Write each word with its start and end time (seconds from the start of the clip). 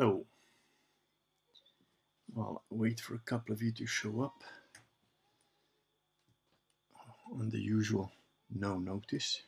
Hello. 0.00 0.24
Well, 2.34 2.62
wait 2.70 3.00
for 3.00 3.16
a 3.16 3.18
couple 3.18 3.52
of 3.52 3.60
you 3.60 3.70
to 3.72 3.84
show 3.84 4.22
up 4.22 4.42
on 7.30 7.50
the 7.50 7.60
usual 7.60 8.10
no 8.48 8.78
notice. 8.78 9.42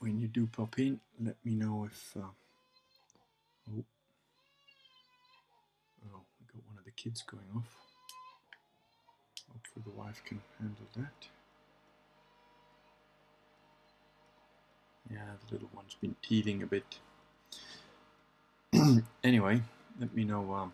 When 0.00 0.18
you 0.18 0.28
do 0.28 0.46
pop 0.46 0.78
in, 0.78 1.00
let 1.22 1.36
me 1.44 1.54
know 1.54 1.86
if. 1.92 2.16
Uh, 2.16 2.20
oh. 3.70 3.84
Oh, 6.06 6.22
we 6.40 6.46
got 6.46 6.66
one 6.66 6.78
of 6.78 6.84
the 6.86 6.92
kids 6.92 7.22
going 7.30 7.50
off. 7.54 7.76
Hopefully, 9.52 9.84
the 9.84 10.00
wife 10.00 10.22
can 10.24 10.40
handle 10.58 10.86
that. 10.96 11.28
Yeah, 15.10 15.36
the 15.46 15.52
little 15.52 15.68
one's 15.74 15.96
been 16.00 16.16
teething 16.22 16.62
a 16.62 16.66
bit. 16.66 17.00
anyway, 19.24 19.62
let 20.00 20.14
me 20.14 20.24
know 20.24 20.52
um, 20.54 20.72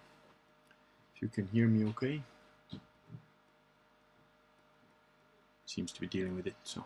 if 1.14 1.22
you 1.22 1.28
can 1.28 1.46
hear 1.52 1.66
me 1.68 1.86
okay. 1.90 2.22
Seems 5.66 5.92
to 5.92 6.00
be 6.00 6.06
dealing 6.06 6.34
with 6.34 6.46
it, 6.46 6.54
so. 6.64 6.84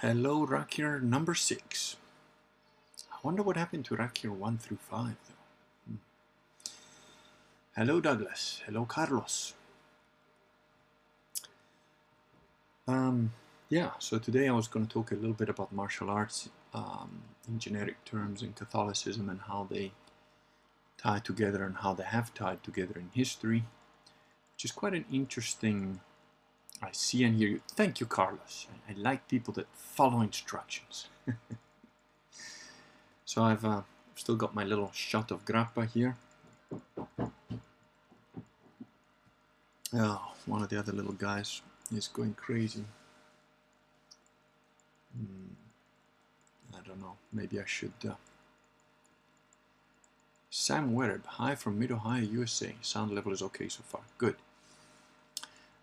Hello, 0.00 0.46
Rakir 0.46 1.02
number 1.02 1.34
six. 1.34 1.96
I 3.12 3.16
wonder 3.22 3.42
what 3.42 3.56
happened 3.56 3.84
to 3.86 3.96
Rakir 3.96 4.30
one 4.30 4.58
through 4.58 4.78
five, 4.78 5.16
though. 5.26 5.88
Hmm. 5.88 5.96
Hello, 7.76 8.00
Douglas. 8.00 8.62
Hello, 8.66 8.84
Carlos. 8.84 9.54
Um, 12.86 13.32
yeah, 13.68 13.90
so 13.98 14.18
today 14.18 14.48
I 14.48 14.52
was 14.52 14.68
going 14.68 14.86
to 14.86 14.92
talk 14.92 15.10
a 15.12 15.16
little 15.16 15.34
bit 15.34 15.48
about 15.48 15.72
martial 15.72 16.08
arts 16.10 16.48
um, 16.74 17.22
in 17.48 17.58
generic 17.58 18.04
terms 18.04 18.42
in 18.42 18.52
Catholicism 18.52 19.28
and 19.28 19.40
how 19.48 19.66
they 19.70 19.92
tie 20.98 21.18
together 21.18 21.64
and 21.64 21.78
how 21.78 21.94
they 21.94 22.04
have 22.04 22.32
tied 22.34 22.62
together 22.62 22.94
in 22.96 23.10
history, 23.14 23.64
which 24.54 24.64
is 24.64 24.72
quite 24.72 24.94
an 24.94 25.04
interesting. 25.12 26.00
I 26.82 26.90
see 26.92 27.24
and 27.24 27.36
hear 27.36 27.48
you. 27.48 27.60
Thank 27.72 28.00
you, 28.00 28.06
Carlos. 28.06 28.66
I, 28.88 28.92
I 28.92 28.94
like 28.96 29.28
people 29.28 29.52
that 29.54 29.66
follow 29.74 30.20
instructions. 30.22 31.08
so 33.24 33.42
I've 33.42 33.64
uh, 33.64 33.82
still 34.14 34.36
got 34.36 34.54
my 34.54 34.64
little 34.64 34.90
shot 34.92 35.30
of 35.30 35.44
grappa 35.44 35.86
here. 35.90 36.16
Oh, 39.94 40.32
one 40.46 40.62
of 40.62 40.68
the 40.68 40.78
other 40.78 40.92
little 40.92 41.12
guys 41.12 41.62
is 41.94 42.08
going 42.08 42.34
crazy. 42.34 42.84
Hmm. 45.16 45.69
Don't 46.90 47.02
know. 47.02 47.16
Maybe 47.32 47.60
I 47.60 47.64
should. 47.66 47.92
Uh... 48.04 48.14
Sam 50.50 50.92
Werb, 50.92 51.24
hi 51.24 51.54
from 51.54 51.78
Mid 51.78 51.92
Ohio, 51.92 52.24
USA. 52.24 52.74
Sound 52.82 53.12
level 53.12 53.32
is 53.32 53.42
okay 53.42 53.68
so 53.68 53.82
far. 53.86 54.00
Good. 54.18 54.34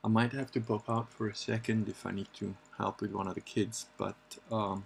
I 0.03 0.09
might 0.09 0.33
have 0.33 0.51
to 0.51 0.59
pop 0.59 0.89
out 0.89 1.09
for 1.09 1.29
a 1.29 1.35
second 1.35 1.87
if 1.87 2.05
I 2.05 2.11
need 2.11 2.27
to 2.39 2.55
help 2.77 2.99
with 2.99 3.13
one 3.13 3.27
of 3.27 3.35
the 3.35 3.41
kids, 3.41 3.85
but 3.97 4.17
um, 4.51 4.85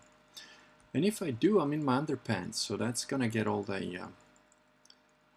and 0.94 1.04
if 1.04 1.24
I 1.24 1.32
do, 1.32 1.60
I'm 1.60 1.74
in 1.74 1.84
my 1.84 2.00
underpants, 2.00 2.56
so 2.56 2.78
that's 2.78 3.04
gonna 3.04 3.28
get 3.28 3.48
all 3.48 3.64
the 3.64 3.98
uh, 3.98 4.08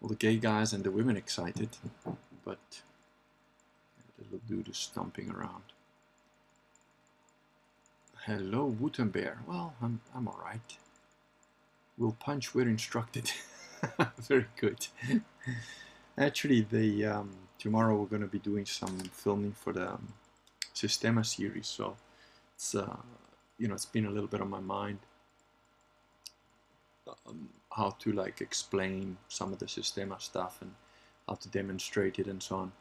all 0.01 0.09
the 0.09 0.15
gay 0.15 0.37
guys 0.37 0.71
and 0.71 0.83
the 0.83 0.91
women 0.91 1.17
excited. 1.17 1.69
But 2.43 2.83
the 4.17 4.23
little 4.23 4.41
dude 4.47 4.69
is 4.69 4.77
stomping 4.77 5.31
around. 5.31 5.63
Hello, 8.25 8.75
Wootenbear. 8.81 9.35
Well, 9.47 9.75
I'm, 9.79 10.01
I'm 10.15 10.27
alright. 10.27 10.77
We'll 11.95 12.17
punch 12.19 12.55
where 12.55 12.67
instructed. 12.67 13.31
Very 14.17 14.47
good. 14.59 14.87
Actually, 16.17 16.61
the 16.61 17.05
um, 17.05 17.29
tomorrow 17.59 17.95
we're 17.95 18.07
going 18.07 18.23
to 18.23 18.27
be 18.27 18.39
doing 18.39 18.65
some 18.65 18.97
filming 19.13 19.51
for 19.51 19.73
the 19.73 19.91
um, 19.91 20.07
Systema 20.73 21.23
series, 21.23 21.67
so 21.67 21.97
it's 22.55 22.73
uh, 22.73 22.95
you 23.59 23.67
know 23.67 23.75
it's 23.75 23.85
been 23.85 24.07
a 24.07 24.09
little 24.09 24.27
bit 24.27 24.41
on 24.41 24.49
my 24.49 24.59
mind 24.59 24.97
um, 27.27 27.47
how 27.73 27.91
to 27.99 28.11
like 28.11 28.41
explain 28.41 29.17
some 29.27 29.53
of 29.53 29.59
the 29.59 29.67
Systema 29.67 30.19
stuff 30.19 30.63
and 30.63 30.71
how 31.27 31.35
to 31.35 31.47
demonstrate 31.49 32.17
it 32.17 32.25
and 32.25 32.41
so 32.41 32.55
on. 32.55 32.71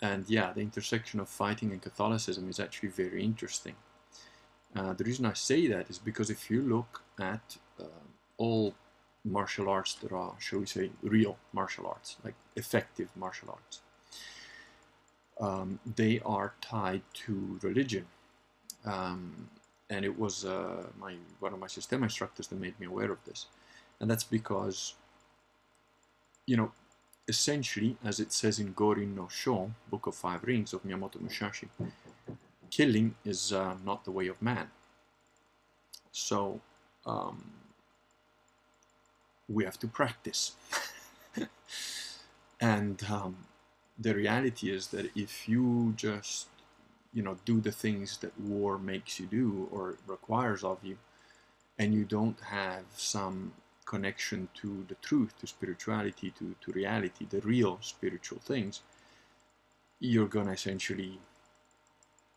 And 0.00 0.24
yeah, 0.30 0.54
the 0.54 0.62
intersection 0.62 1.20
of 1.20 1.28
fighting 1.28 1.72
and 1.72 1.82
Catholicism 1.82 2.48
is 2.48 2.58
actually 2.58 2.88
very 2.88 3.22
interesting. 3.22 3.74
Uh, 4.76 4.92
the 4.92 5.04
reason 5.04 5.24
I 5.26 5.32
say 5.32 5.66
that 5.68 5.88
is 5.90 5.98
because 5.98 6.30
if 6.30 6.50
you 6.50 6.62
look 6.62 7.02
at 7.18 7.56
uh, 7.80 7.84
all 8.36 8.74
martial 9.24 9.68
arts 9.68 9.94
that 9.94 10.12
are, 10.12 10.34
shall 10.38 10.60
we 10.60 10.66
say, 10.66 10.90
real 11.02 11.38
martial 11.52 11.86
arts, 11.86 12.16
like 12.24 12.34
effective 12.56 13.10
martial 13.16 13.50
arts, 13.50 13.80
um, 15.40 15.78
they 15.96 16.20
are 16.24 16.54
tied 16.60 17.02
to 17.14 17.58
religion. 17.62 18.06
Um, 18.84 19.48
and 19.90 20.04
it 20.04 20.18
was 20.18 20.44
uh, 20.44 20.86
my 20.98 21.14
one 21.40 21.52
of 21.52 21.58
my 21.58 21.66
system 21.66 22.02
instructors 22.02 22.46
that 22.48 22.60
made 22.60 22.78
me 22.78 22.86
aware 22.86 23.10
of 23.10 23.24
this, 23.24 23.46
and 24.00 24.10
that's 24.10 24.24
because, 24.24 24.94
you 26.46 26.56
know, 26.56 26.72
essentially, 27.26 27.96
as 28.04 28.20
it 28.20 28.32
says 28.32 28.58
in 28.58 28.74
Gorin 28.74 29.14
no 29.14 29.28
Sho, 29.28 29.70
Book 29.90 30.06
of 30.06 30.14
Five 30.14 30.44
Rings 30.44 30.72
of 30.74 30.82
Miyamoto 30.82 31.20
Musashi, 31.20 31.68
killing 32.70 33.14
is 33.24 33.52
uh, 33.52 33.74
not 33.84 34.04
the 34.04 34.10
way 34.10 34.28
of 34.28 34.40
man. 34.42 34.70
So 36.12 36.60
um, 37.06 37.50
we 39.48 39.64
have 39.64 39.78
to 39.80 39.86
practice. 39.86 40.52
and 42.60 43.02
um, 43.10 43.36
the 43.98 44.14
reality 44.14 44.70
is 44.70 44.88
that 44.88 45.10
if 45.16 45.48
you 45.48 45.94
just 45.96 46.48
you 47.12 47.22
know 47.22 47.36
do 47.44 47.60
the 47.60 47.72
things 47.72 48.18
that 48.18 48.38
war 48.40 48.78
makes 48.78 49.18
you 49.18 49.26
do 49.26 49.68
or 49.72 49.96
requires 50.06 50.62
of 50.62 50.78
you 50.84 50.96
and 51.78 51.94
you 51.94 52.04
don't 52.04 52.40
have 52.40 52.84
some 52.94 53.52
connection 53.86 54.48
to 54.54 54.84
the 54.88 54.94
truth 54.96 55.32
to 55.40 55.46
spirituality 55.46 56.30
to, 56.38 56.54
to 56.60 56.72
reality 56.72 57.26
the 57.30 57.40
real 57.40 57.78
spiritual 57.80 58.38
things 58.38 58.82
you're 60.00 60.28
gonna 60.28 60.52
essentially 60.52 61.18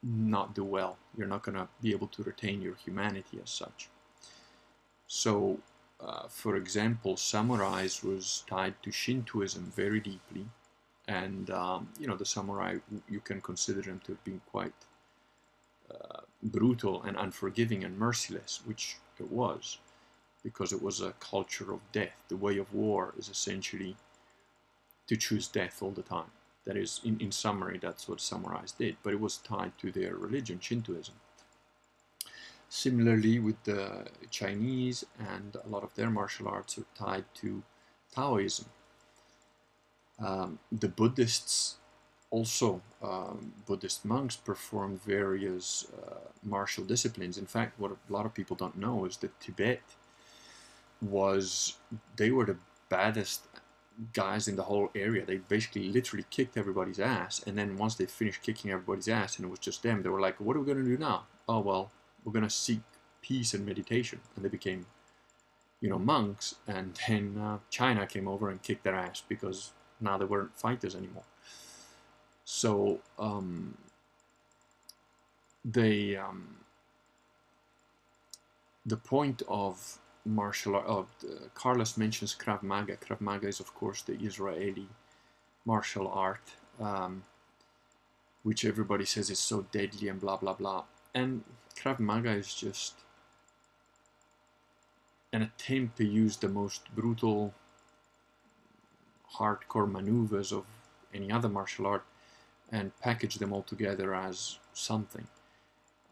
not 0.04 0.56
do 0.56 0.64
well. 0.64 0.98
You're 1.18 1.28
not 1.28 1.44
going 1.44 1.58
to 1.58 1.68
be 1.82 1.92
able 1.92 2.08
to 2.08 2.24
retain 2.24 2.62
your 2.62 2.76
humanity 2.76 3.40
as 3.42 3.50
such. 3.50 3.90
So, 5.08 5.60
uh, 6.00 6.28
for 6.28 6.56
example, 6.56 7.16
samurais 7.16 8.04
was 8.04 8.44
tied 8.48 8.76
to 8.84 8.92
Shintoism 8.92 9.72
very 9.76 10.00
deeply, 10.00 10.48
and 11.08 11.50
um, 11.52 11.90
you 12.00 12.08
know 12.08 12.16
the 12.16 12.26
samurai 12.26 12.78
you 13.10 13.20
can 13.20 13.42
consider 13.42 13.82
them 13.82 14.00
to 14.06 14.14
have 14.14 14.24
been 14.24 14.42
quite 14.50 14.74
uh, 15.92 16.22
brutal 16.42 17.04
and 17.04 17.18
unforgiving 17.18 17.84
and 17.84 17.98
merciless, 17.98 18.62
which 18.66 18.98
it 19.20 19.30
was, 19.30 19.78
because 20.44 20.74
it 20.74 20.82
was 20.82 21.02
a 21.02 21.14
culture 21.20 21.72
of 21.74 21.80
death. 21.92 22.16
The 22.30 22.38
way 22.38 22.58
of 22.58 22.74
war 22.74 23.14
is 23.18 23.30
essentially 23.30 23.96
to 25.08 25.18
choose 25.18 25.48
death 25.48 25.84
all 25.84 25.92
the 25.92 26.02
time. 26.02 26.32
That 26.72 26.80
is, 26.80 27.02
in, 27.04 27.20
in 27.20 27.34
summary, 27.34 27.80
that's 27.82 28.08
what 28.08 28.20
samurais 28.20 28.78
did, 28.78 28.96
but 29.04 29.12
it 29.12 29.20
was 29.20 29.40
tied 29.40 29.74
to 29.80 29.92
their 29.92 30.16
religion, 30.16 30.58
Shintoism. 30.58 31.16
Similarly, 32.70 33.40
with 33.40 33.62
the 33.66 34.06
Chinese 34.30 35.04
and 35.20 35.58
a 35.66 35.68
lot 35.68 35.84
of 35.84 35.94
their 35.96 36.10
martial 36.10 36.48
arts 36.48 36.78
are 36.78 36.86
tied 36.96 37.26
to 37.42 37.62
Taoism. 38.16 38.68
Um, 40.18 40.60
the 40.72 40.88
Buddhists 40.88 41.76
also, 42.30 42.82
um, 43.04 43.52
Buddhist 43.68 44.06
monks 44.06 44.38
performed 44.38 45.04
various 45.04 45.88
uh, 46.02 46.30
martial 46.42 46.86
disciplines. 46.86 47.38
In 47.38 47.48
fact, 47.48 47.78
what 47.82 47.92
a 47.92 48.14
lot 48.14 48.26
of 48.26 48.34
people 48.34 48.56
don't 48.56 48.78
know 48.78 49.04
is 49.04 49.18
that 49.18 49.38
Tibet 49.42 49.82
was, 51.02 51.76
they 52.16 52.32
were 52.32 52.46
the 52.46 52.60
baddest 52.88 53.42
guys 54.14 54.48
in 54.48 54.56
the 54.56 54.64
whole 54.64 54.90
area. 54.96 55.26
They 55.26 55.38
basically 55.38 55.90
literally 55.90 56.26
kicked 56.30 56.58
everybody's 56.58 57.00
ass. 57.00 57.42
And 57.46 57.58
then 57.58 57.78
once 57.78 57.96
they 57.96 58.06
finished 58.06 58.42
kicking 58.42 58.72
everybody's 58.72 59.08
ass 59.08 59.38
and 59.38 59.46
it 59.46 59.50
was 59.50 59.60
just 59.60 59.84
them, 59.84 60.02
they 60.02 60.10
were 60.10 60.22
like, 60.22 60.40
what 60.40 60.56
are 60.56 60.60
we 60.60 60.66
going 60.66 60.84
to 60.84 60.90
do 60.90 60.98
now? 60.98 61.26
Oh, 61.48 61.60
well, 61.60 61.92
we're 62.24 62.32
going 62.32 62.44
to 62.44 62.50
seek 62.50 62.82
peace 63.22 63.54
and 63.54 63.66
meditation. 63.66 64.20
And 64.36 64.46
they 64.46 64.50
became, 64.50 64.86
you 65.80 65.90
know, 65.90 66.00
monks. 66.00 66.56
And 66.68 67.00
then 67.08 67.38
uh, 67.38 67.60
China 67.70 68.08
came 68.08 68.28
over 68.28 68.50
and 68.50 68.62
kicked 68.62 68.84
their 68.84 68.96
ass 68.96 69.24
because 69.28 69.72
now 70.00 70.18
they 70.18 70.26
weren't 70.26 70.58
fighters 70.58 70.96
anymore. 70.96 71.24
So 72.44 73.00
um, 73.20 73.78
they, 75.64 76.16
um, 76.16 76.56
the 78.86 78.98
point 78.98 79.44
of 79.48 80.00
martial 80.26 80.76
art. 80.76 80.86
Oh, 80.88 81.08
Carlos 81.54 81.98
mentions 81.98 82.36
Krav 82.36 82.64
Maga. 82.64 82.98
Krav 82.98 83.22
Maga 83.22 83.48
is, 83.48 83.60
of 83.60 83.74
course, 83.74 84.02
the 84.02 84.14
Israeli 84.14 84.88
martial 85.66 86.08
art, 86.08 86.42
um, 86.80 87.24
which 88.44 88.66
everybody 88.66 89.06
says 89.06 89.30
is 89.30 89.40
so 89.40 89.66
deadly 89.72 90.08
and 90.08 90.20
blah 90.20 90.38
blah 90.38 90.54
blah. 90.54 90.84
And 91.14 91.44
Krav 91.76 92.00
Maga 92.00 92.32
is 92.32 92.54
just 92.54 92.94
an 95.34 95.42
attempt 95.42 95.98
to 95.98 96.06
use 96.06 96.38
the 96.38 96.50
most 96.50 96.94
brutal, 96.94 97.54
hardcore 99.36 99.90
maneuvers 99.90 100.52
of 100.52 100.66
any 101.14 101.32
other 101.32 101.50
martial 101.50 101.88
art 101.88 102.04
and 102.72 102.98
package 103.00 103.36
them 103.36 103.54
all 103.54 103.64
together 103.64 104.14
as 104.14 104.60
something. 104.74 105.28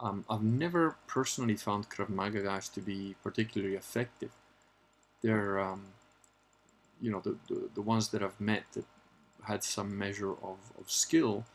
Um, 0.01 0.24
I've 0.30 0.44
never 0.44 0.96
personally 1.07 1.56
found 1.56 1.90
Krav 1.90 2.10
Maga 2.10 2.42
guys 2.42 2.69
to 2.69 2.80
be 2.81 3.16
particularly 3.22 3.75
effective. 3.75 4.31
They're, 5.22 5.60
um, 5.60 5.88
you 7.01 7.12
know, 7.12 7.19
the, 7.19 7.36
the, 7.48 7.69
the 7.75 7.81
ones 7.81 8.10
that 8.10 8.24
I've 8.24 8.40
met 8.40 8.63
that 8.74 8.86
had 9.44 9.63
some 9.63 9.98
measure 9.98 10.31
of, 10.31 10.57
of 10.80 10.90
skill, 10.90 11.46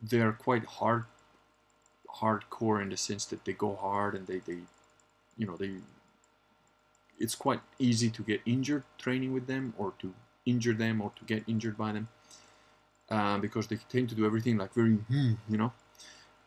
they're 0.00 0.32
quite 0.32 0.64
hard, 0.64 1.04
hardcore 2.20 2.80
in 2.80 2.90
the 2.90 2.96
sense 2.96 3.24
that 3.26 3.44
they 3.44 3.52
go 3.52 3.74
hard 3.74 4.14
and 4.14 4.26
they, 4.26 4.38
they, 4.38 4.58
you 5.36 5.46
know, 5.46 5.56
they. 5.56 5.72
It's 7.18 7.34
quite 7.36 7.60
easy 7.78 8.10
to 8.10 8.22
get 8.22 8.40
injured 8.44 8.84
training 8.98 9.32
with 9.32 9.46
them, 9.46 9.72
or 9.78 9.94
to 10.00 10.12
injure 10.46 10.74
them, 10.74 11.00
or 11.00 11.12
to 11.16 11.24
get 11.24 11.44
injured 11.46 11.78
by 11.78 11.92
them, 11.92 12.08
uh, 13.08 13.38
because 13.38 13.68
they 13.68 13.78
tend 13.88 14.08
to 14.08 14.16
do 14.16 14.26
everything 14.26 14.58
like 14.58 14.74
very, 14.74 14.94
hmm, 14.94 15.32
you 15.48 15.56
know. 15.56 15.72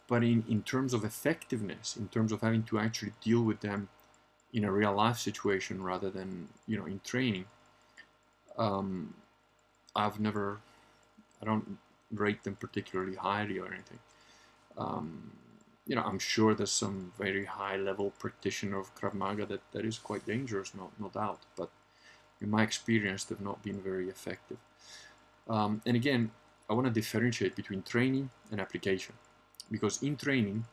But 0.07 0.23
in, 0.23 0.43
in 0.47 0.63
terms 0.63 0.93
of 0.93 1.03
effectiveness, 1.03 1.97
in 1.97 2.07
terms 2.07 2.31
of 2.31 2.41
having 2.41 2.63
to 2.63 2.79
actually 2.79 3.13
deal 3.21 3.41
with 3.41 3.59
them 3.59 3.89
in 4.53 4.63
a 4.63 4.71
real 4.71 4.93
life 4.93 5.17
situation 5.17 5.83
rather 5.83 6.09
than 6.09 6.47
you 6.67 6.77
know 6.77 6.85
in 6.85 7.01
training, 7.03 7.45
um, 8.57 9.13
I've 9.95 10.19
never, 10.19 10.59
I 11.41 11.45
don't 11.45 11.77
rate 12.11 12.43
them 12.43 12.55
particularly 12.55 13.15
highly 13.15 13.59
or 13.59 13.67
anything. 13.67 13.99
Um, 14.77 15.31
you 15.85 15.95
know, 15.95 16.03
I'm 16.03 16.19
sure 16.19 16.53
there's 16.53 16.71
some 16.71 17.13
very 17.17 17.45
high 17.45 17.77
level 17.77 18.11
practitioner 18.19 18.79
of 18.79 18.93
Krav 18.95 19.13
Maga 19.13 19.45
that, 19.45 19.61
that 19.71 19.85
is 19.85 19.97
quite 19.97 20.25
dangerous, 20.25 20.73
no, 20.75 20.91
no 20.99 21.09
doubt. 21.09 21.39
But 21.55 21.69
in 22.41 22.49
my 22.49 22.63
experience, 22.63 23.23
they've 23.23 23.41
not 23.41 23.63
been 23.63 23.81
very 23.81 24.09
effective. 24.09 24.57
Um, 25.49 25.81
and 25.85 25.95
again, 25.95 26.31
I 26.69 26.73
want 26.73 26.87
to 26.87 26.93
differentiate 26.93 27.55
between 27.55 27.81
training 27.83 28.29
and 28.51 28.59
application. 28.59 29.15
Because 29.69 30.01
in 30.01 30.15
training, 30.15 30.65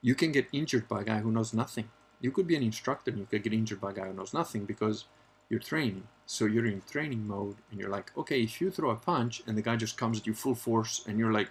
you 0.00 0.14
can 0.14 0.32
get 0.32 0.48
injured 0.52 0.88
by 0.88 1.02
a 1.02 1.04
guy 1.04 1.18
who 1.18 1.30
knows 1.30 1.52
nothing. 1.52 1.88
You 2.20 2.30
could 2.30 2.46
be 2.46 2.56
an 2.56 2.62
instructor 2.62 3.10
and 3.10 3.20
you 3.20 3.26
could 3.26 3.42
get 3.42 3.52
injured 3.52 3.80
by 3.80 3.90
a 3.90 3.94
guy 3.94 4.06
who 4.06 4.14
knows 4.14 4.34
nothing 4.34 4.64
because 4.64 5.04
you're 5.48 5.60
training. 5.60 6.04
So 6.26 6.46
you're 6.46 6.66
in 6.66 6.82
training 6.90 7.26
mode 7.26 7.56
and 7.70 7.78
you're 7.78 7.90
like, 7.90 8.10
okay, 8.16 8.40
if 8.42 8.60
you 8.60 8.70
throw 8.70 8.90
a 8.90 8.96
punch 8.96 9.42
and 9.46 9.56
the 9.56 9.62
guy 9.62 9.76
just 9.76 9.96
comes 9.96 10.18
at 10.18 10.26
you 10.26 10.34
full 10.34 10.54
force 10.54 11.04
and 11.06 11.18
you're 11.18 11.32
like, 11.32 11.50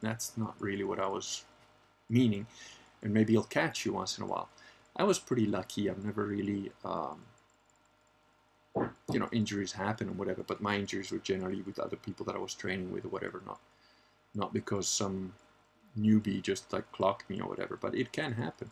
that's 0.00 0.36
not 0.36 0.54
really 0.60 0.84
what 0.84 0.98
I 0.98 1.06
was 1.06 1.44
meaning. 2.08 2.46
And 3.02 3.12
maybe 3.12 3.34
he'll 3.34 3.42
catch 3.42 3.84
you 3.84 3.92
once 3.92 4.16
in 4.16 4.24
a 4.24 4.26
while. 4.26 4.48
I 4.96 5.04
was 5.04 5.18
pretty 5.18 5.46
lucky. 5.46 5.90
I've 5.90 6.04
never 6.04 6.24
really, 6.24 6.72
um, 6.84 7.20
you 9.12 9.18
know, 9.18 9.28
injuries 9.32 9.72
happen 9.72 10.08
or 10.08 10.12
whatever, 10.12 10.42
but 10.42 10.60
my 10.60 10.76
injuries 10.76 11.10
were 11.10 11.18
generally 11.18 11.62
with 11.62 11.78
other 11.78 11.96
people 11.96 12.24
that 12.26 12.36
I 12.36 12.38
was 12.38 12.54
training 12.54 12.92
with 12.92 13.04
or 13.04 13.08
whatever, 13.08 13.42
not, 13.44 13.60
not 14.34 14.52
because 14.52 14.88
some 14.88 15.32
newbie 15.98 16.42
just 16.42 16.72
like 16.72 16.90
clocked 16.92 17.28
me 17.30 17.40
or 17.40 17.48
whatever, 17.48 17.78
but 17.80 17.94
it 17.94 18.12
can 18.12 18.32
happen. 18.32 18.70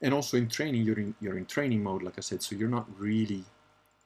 And 0.00 0.12
also 0.12 0.36
in 0.36 0.48
training 0.48 0.82
you're 0.82 0.98
in 0.98 1.14
you're 1.20 1.38
in 1.38 1.46
training 1.46 1.82
mode 1.82 2.02
like 2.02 2.14
i 2.18 2.20
said 2.20 2.42
so 2.42 2.56
you're 2.56 2.68
not 2.68 2.88
really 2.98 3.44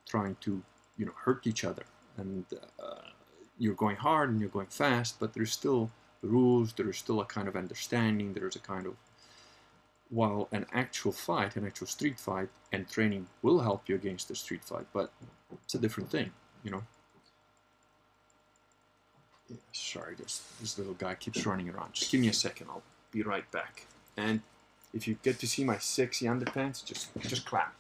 trying 0.07 0.37
to 0.43 0.63
you 0.99 1.07
know 1.07 1.13
hurt 1.25 1.47
each 1.47 1.65
other. 1.65 1.85
And 2.19 2.45
uh, 2.83 3.11
you're 3.59 3.75
going 3.75 3.97
hard 3.97 4.31
and 4.31 4.41
you're 4.41 4.51
going 4.51 4.67
fast 4.67 5.19
but 5.19 5.33
there's 5.33 5.53
still 5.53 5.91
rules 6.23 6.73
there's 6.73 6.99
still 6.99 7.21
a 7.21 7.25
kind 7.25 7.49
of 7.49 7.57
understanding 7.57 8.33
there's 8.33 8.57
a 8.57 8.61
kind 8.61 8.87
of 8.87 8.95
while 10.11 10.49
an 10.53 10.67
actual 10.73 11.13
fight 11.13 11.57
an 11.57 11.67
actual 11.67 11.87
street 11.87 12.19
fight 12.19 12.49
and 12.73 12.89
training 12.89 13.27
will 13.43 13.61
help 13.61 13.89
you 13.89 13.95
against 13.95 14.29
the 14.29 14.35
street 14.35 14.65
fight 14.65 14.87
but 14.93 15.13
it's 15.65 15.75
a 15.75 15.79
different 15.79 16.11
thing 16.11 16.31
you 16.65 16.71
know 16.71 16.83
sorry 19.73 20.15
this 20.17 20.43
this 20.61 20.79
little 20.79 20.95
guy 20.95 21.15
keeps 21.15 21.47
running 21.47 21.69
around 21.69 21.93
just 21.93 22.11
give 22.11 22.21
me 22.21 22.29
a 22.29 22.33
second 22.33 22.67
i'll 22.69 22.83
be 23.13 23.23
right 23.23 23.51
back 23.53 23.87
and 24.17 24.41
if 24.97 25.07
you 25.07 25.19
get 25.23 25.39
to 25.41 25.47
see 25.47 25.63
my 25.63 25.79
sexy 25.79 26.27
underpants, 26.27 26.85
just 26.85 27.09
just 27.21 27.45
clap. 27.45 27.75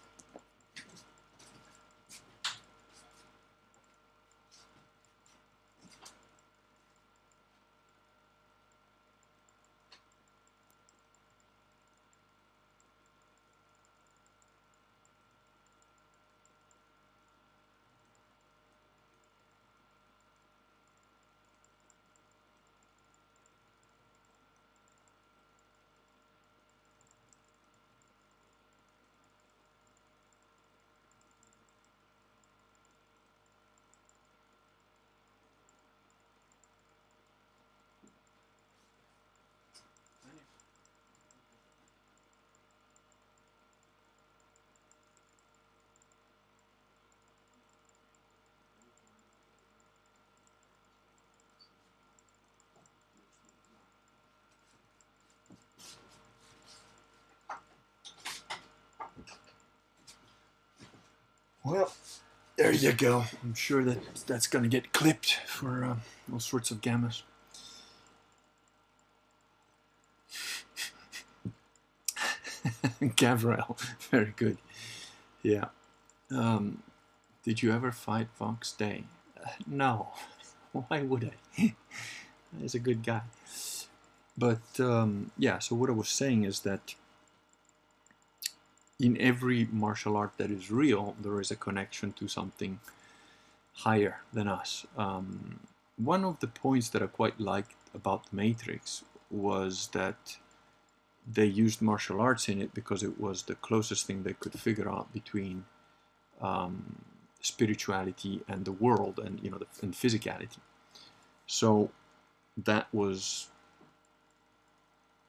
Well, 61.66 61.92
there 62.56 62.70
you 62.70 62.92
go. 62.92 63.24
I'm 63.42 63.54
sure 63.54 63.82
that 63.82 63.98
that's 64.28 64.46
going 64.46 64.62
to 64.62 64.68
get 64.68 64.92
clipped 64.92 65.40
for 65.46 65.84
uh, 65.84 65.96
all 66.32 66.38
sorts 66.38 66.70
of 66.70 66.80
gammas. 66.80 67.22
Gavril, 73.16 73.76
very 74.10 74.32
good. 74.36 74.58
Yeah. 75.42 75.64
Um, 76.30 76.84
did 77.42 77.64
you 77.64 77.72
ever 77.72 77.90
fight 77.90 78.28
Vox 78.38 78.70
Day? 78.70 79.02
Uh, 79.36 79.50
no. 79.66 80.12
Why 80.72 81.02
would 81.02 81.32
I? 81.58 81.74
He's 82.60 82.76
a 82.76 82.78
good 82.78 83.02
guy. 83.04 83.22
But 84.38 84.78
um, 84.78 85.32
yeah, 85.36 85.58
so 85.58 85.74
what 85.74 85.90
I 85.90 85.94
was 85.94 86.10
saying 86.10 86.44
is 86.44 86.60
that 86.60 86.94
in 88.98 89.20
every 89.20 89.68
martial 89.70 90.16
art 90.16 90.32
that 90.38 90.50
is 90.50 90.70
real, 90.70 91.16
there 91.20 91.40
is 91.40 91.50
a 91.50 91.56
connection 91.56 92.12
to 92.14 92.28
something 92.28 92.80
higher 93.74 94.20
than 94.32 94.48
us. 94.48 94.86
Um, 94.96 95.60
one 95.96 96.24
of 96.24 96.40
the 96.40 96.46
points 96.46 96.88
that 96.90 97.02
I 97.02 97.06
quite 97.06 97.38
liked 97.38 97.74
about 97.94 98.30
the 98.30 98.36
Matrix 98.36 99.04
was 99.30 99.88
that 99.92 100.36
they 101.26 101.44
used 101.44 101.82
martial 101.82 102.20
arts 102.20 102.48
in 102.48 102.62
it 102.62 102.72
because 102.72 103.02
it 103.02 103.20
was 103.20 103.42
the 103.42 103.54
closest 103.56 104.06
thing 104.06 104.22
they 104.22 104.32
could 104.32 104.58
figure 104.58 104.88
out 104.88 105.12
between 105.12 105.64
um, 106.40 107.02
spirituality 107.40 108.42
and 108.48 108.64
the 108.64 108.72
world 108.72 109.18
and 109.18 109.40
you 109.42 109.50
know 109.50 109.58
the, 109.58 109.66
and 109.82 109.94
physicality. 109.94 110.58
So 111.46 111.90
that 112.56 112.86
was. 112.92 113.48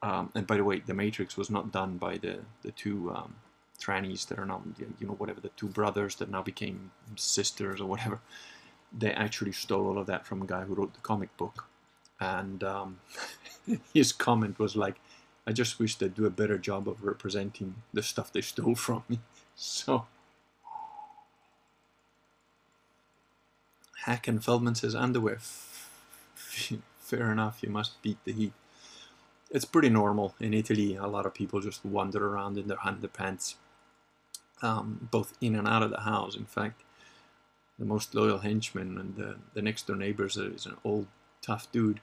Um, 0.00 0.30
and 0.36 0.46
by 0.46 0.56
the 0.56 0.62
way, 0.62 0.78
the 0.78 0.94
Matrix 0.94 1.36
was 1.36 1.50
not 1.50 1.72
done 1.72 1.98
by 1.98 2.18
the 2.18 2.38
the 2.62 2.70
two 2.70 3.12
um, 3.14 3.34
trannies 3.80 4.26
that 4.28 4.38
are 4.38 4.46
now, 4.46 4.62
you 4.78 5.06
know, 5.06 5.14
whatever, 5.14 5.40
the 5.40 5.50
two 5.50 5.68
brothers 5.68 6.16
that 6.16 6.30
now 6.30 6.42
became 6.42 6.90
sisters 7.16 7.80
or 7.80 7.86
whatever, 7.86 8.20
they 8.96 9.12
actually 9.12 9.52
stole 9.52 9.86
all 9.86 9.98
of 9.98 10.06
that 10.06 10.26
from 10.26 10.42
a 10.42 10.46
guy 10.46 10.62
who 10.62 10.74
wrote 10.74 10.94
the 10.94 11.00
comic 11.00 11.34
book. 11.36 11.66
And 12.20 12.64
um, 12.64 12.98
his 13.94 14.12
comment 14.12 14.58
was 14.58 14.76
like, 14.76 14.96
I 15.46 15.52
just 15.52 15.78
wish 15.78 15.94
they'd 15.96 16.14
do 16.14 16.26
a 16.26 16.30
better 16.30 16.58
job 16.58 16.88
of 16.88 17.02
representing 17.02 17.76
the 17.92 18.02
stuff 18.02 18.32
they 18.32 18.42
stole 18.42 18.74
from 18.74 19.04
me. 19.08 19.20
So, 19.60 20.06
Hack 24.04 24.28
and 24.28 24.44
Feldman 24.44 24.76
says 24.76 24.94
underwear. 24.94 25.38
Fair 27.00 27.32
enough, 27.32 27.58
you 27.60 27.68
must 27.68 28.00
beat 28.00 28.18
the 28.24 28.32
heat. 28.32 28.52
It's 29.50 29.64
pretty 29.64 29.88
normal 29.88 30.36
in 30.38 30.54
Italy. 30.54 30.94
A 30.94 31.08
lot 31.08 31.26
of 31.26 31.34
people 31.34 31.60
just 31.60 31.84
wander 31.84 32.24
around 32.24 32.56
in 32.56 32.68
their 32.68 32.76
underpants 32.78 33.56
um, 34.62 35.08
both 35.10 35.36
in 35.40 35.54
and 35.54 35.68
out 35.68 35.82
of 35.82 35.90
the 35.90 36.00
house. 36.00 36.36
In 36.36 36.46
fact, 36.46 36.82
the 37.78 37.84
most 37.84 38.14
loyal 38.14 38.38
henchman 38.38 38.98
and 38.98 39.16
the, 39.16 39.36
the 39.54 39.62
next 39.62 39.86
door 39.86 39.96
neighbor 39.96 40.26
is 40.26 40.36
an 40.36 40.76
old 40.84 41.06
tough 41.40 41.70
dude. 41.70 42.00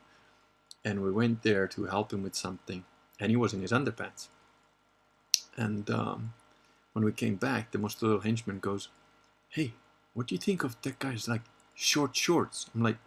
And 0.83 1.01
we 1.01 1.12
went 1.12 1.41
there 1.41 1.67
to 1.67 1.85
help 1.85 2.13
him 2.13 2.21
with 2.21 2.35
something, 2.35 2.85
and 3.19 3.31
he 3.31 3.35
was 3.35 3.53
in 3.53 3.62
his 3.62 3.71
underpants. 3.71 4.27
And 5.57 5.89
um, 5.89 6.33
when 6.93 7.03
we 7.03 7.12
came 7.12 7.35
back, 7.35 7.71
the 7.71 7.79
most 7.79 8.03
loyal 8.03 8.19
henchman 8.19 8.59
goes, 8.59 8.89
"Hey, 9.50 9.74
what 10.13 10.27
do 10.27 10.35
you 10.35 10.39
think 10.39 10.63
of 10.63 10.79
that 10.81 11.00
guy's 11.00 11.27
like 11.27 11.41
short 11.74 12.15
shorts?" 12.15 12.69
I'm 12.75 12.83
like, 12.83 12.97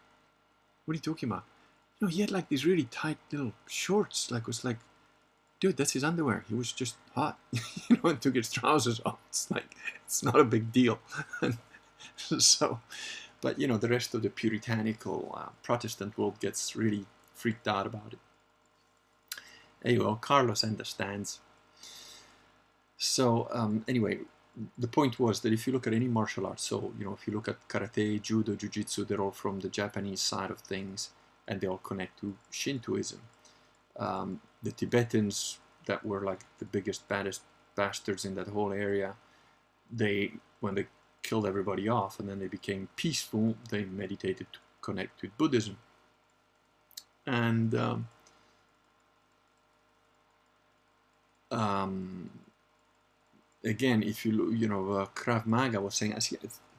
"What 0.85 0.93
are 0.93 0.97
you 0.97 1.01
talking 1.01 1.29
about?" 1.29 1.45
You 1.99 2.07
know, 2.07 2.11
he 2.11 2.21
had 2.21 2.33
like 2.33 2.49
these 2.49 2.67
really 2.67 2.85
tight 2.85 3.19
little 3.31 3.53
shorts. 3.69 4.31
Like 4.31 4.43
it 4.43 4.47
was 4.49 4.65
like, 4.65 4.79
dude, 5.61 5.77
that's 5.77 5.93
his 5.93 6.05
underwear. 6.05 6.45
He 6.49 6.55
was 6.55 6.73
just 6.73 6.97
hot, 7.15 7.39
you 7.53 7.97
know, 7.97 8.11
and 8.11 8.21
took 8.21 8.37
his 8.37 8.51
trousers 8.51 9.01
off. 9.05 9.19
It's 9.29 9.51
like 9.51 9.77
it's 10.05 10.23
not 10.23 10.39
a 10.39 10.45
big 10.45 10.73
deal. 10.73 10.99
so, 12.17 12.81
but 13.41 13.59
you 13.59 13.67
know, 13.67 13.77
the 13.77 13.89
rest 13.89 14.15
of 14.15 14.23
the 14.23 14.31
puritanical 14.31 15.35
uh, 15.37 15.51
Protestant 15.63 16.17
world 16.19 16.41
gets 16.41 16.77
really 16.77 17.07
freaked 17.35 17.69
out 17.69 17.87
about 17.87 18.13
it. 18.13 18.19
Anyway, 19.85 20.17
Carlos 20.21 20.65
understands. 20.65 21.41
So 22.97 23.49
um, 23.53 23.85
anyway, 23.87 24.19
the 24.77 24.89
point 24.89 25.21
was 25.21 25.41
that 25.41 25.53
if 25.53 25.67
you 25.67 25.73
look 25.73 25.87
at 25.87 25.93
any 25.93 26.09
martial 26.09 26.47
arts, 26.47 26.65
so 26.65 26.93
you 26.99 27.05
know, 27.05 27.13
if 27.13 27.27
you 27.27 27.33
look 27.35 27.49
at 27.49 27.69
karate, 27.69 28.21
judo, 28.21 28.57
jiu-jitsu, 28.57 29.05
they're 29.05 29.21
all 29.21 29.31
from 29.31 29.61
the 29.61 29.69
Japanese 29.69 30.21
side 30.21 30.51
of 30.51 30.59
things, 30.59 31.11
and 31.47 31.61
they 31.61 31.69
all 31.69 31.79
connect 31.79 32.21
to 32.21 32.37
Shintoism. 32.51 33.21
Um, 33.99 34.41
the 34.63 34.73
Tibetans, 34.73 35.59
that 35.89 36.05
were 36.05 36.23
like 36.23 36.41
the 36.59 36.65
biggest, 36.65 37.09
baddest 37.09 37.43
bastards 37.75 38.25
in 38.25 38.37
that 38.37 38.49
whole 38.49 38.73
area, 38.73 39.17
they 39.91 40.33
when 40.61 40.75
they 40.75 40.87
killed 41.23 41.47
everybody 41.47 41.89
off 41.89 42.21
and 42.21 42.29
then 42.29 42.39
they 42.39 42.47
became 42.47 42.89
peaceful, 42.95 43.57
they 43.71 43.85
meditated 43.85 44.47
to 44.53 44.59
connect 44.81 45.21
with 45.23 45.37
Buddhism. 45.37 45.77
And 47.27 47.75
um, 47.75 48.09
um, 51.51 52.31
again, 53.65 54.03
if 54.03 54.25
you 54.25 54.53
you 54.53 54.69
know, 54.69 54.93
uh, 54.93 55.07
Krav 55.15 55.47
Maga 55.47 55.81
was 55.81 55.95
saying, 55.95 56.15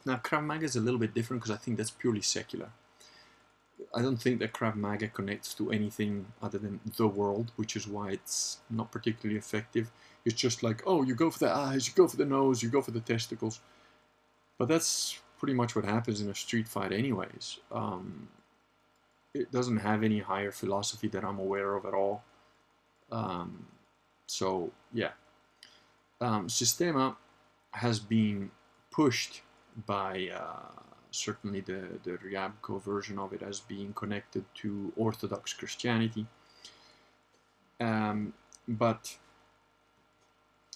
now 0.06 0.16
Krav 0.18 0.44
Maga 0.44 0.66
is 0.66 0.76
a 0.76 0.82
little 0.82 1.00
bit 1.00 1.14
different 1.14 1.42
because 1.42 1.56
I 1.56 1.60
think 1.60 1.78
that's 1.78 1.92
purely 1.92 2.22
secular. 2.22 2.70
I 3.96 4.02
don't 4.02 4.18
think 4.18 4.40
that 4.40 4.54
Krav 4.54 4.76
Maga 4.76 5.08
connects 5.08 5.54
to 5.56 5.72
anything 5.72 6.26
other 6.42 6.58
than 6.58 6.80
the 6.98 7.08
world, 7.08 7.52
which 7.56 7.76
is 7.76 7.88
why 7.88 8.12
it's 8.12 8.60
not 8.70 8.92
particularly 8.92 9.38
effective. 9.38 9.92
It's 10.26 10.36
just 10.36 10.64
like, 10.64 10.84
oh, 10.86 11.04
you 11.04 11.16
go 11.16 11.30
for 11.30 11.40
the 11.40 11.52
eyes, 11.52 11.88
you 11.88 11.94
go 11.96 12.08
for 12.08 12.18
the 12.18 12.26
nose, 12.26 12.62
you 12.62 12.70
go 12.70 12.82
for 12.82 12.92
the 12.92 13.00
testicles. 13.00 13.62
But 14.58 14.68
that's 14.68 15.20
pretty 15.40 15.54
much 15.54 15.76
what 15.76 15.86
happens 15.86 16.22
in 16.22 16.30
a 16.30 16.36
street 16.36 16.68
fight, 16.68 16.92
anyways. 16.92 17.60
Um, 17.72 18.28
it 19.34 19.52
doesn't 19.52 19.78
have 19.78 20.04
any 20.04 20.20
higher 20.20 20.52
philosophy 20.52 21.08
that 21.10 21.24
I'm 21.24 21.40
aware 21.40 21.76
of 21.76 21.86
at 21.86 21.94
all. 21.94 22.24
Um, 23.12 23.66
so, 24.28 24.72
yeah. 24.94 25.12
Um, 26.20 26.50
Systema 26.50 27.16
has 27.72 28.00
been 28.00 28.52
pushed 28.92 29.42
by 29.86 30.30
uh, 30.34 30.82
certainly 31.12 31.62
the, 31.62 32.00
the 32.04 32.12
Ryabko 32.12 32.82
version 32.82 33.18
of 33.20 33.34
it 33.34 33.42
as 33.42 33.60
being 33.60 33.94
connected 33.94 34.46
to 34.56 34.94
Orthodox 34.96 35.54
Christianity. 35.54 36.26
Um, 37.80 38.34
but 38.68 39.16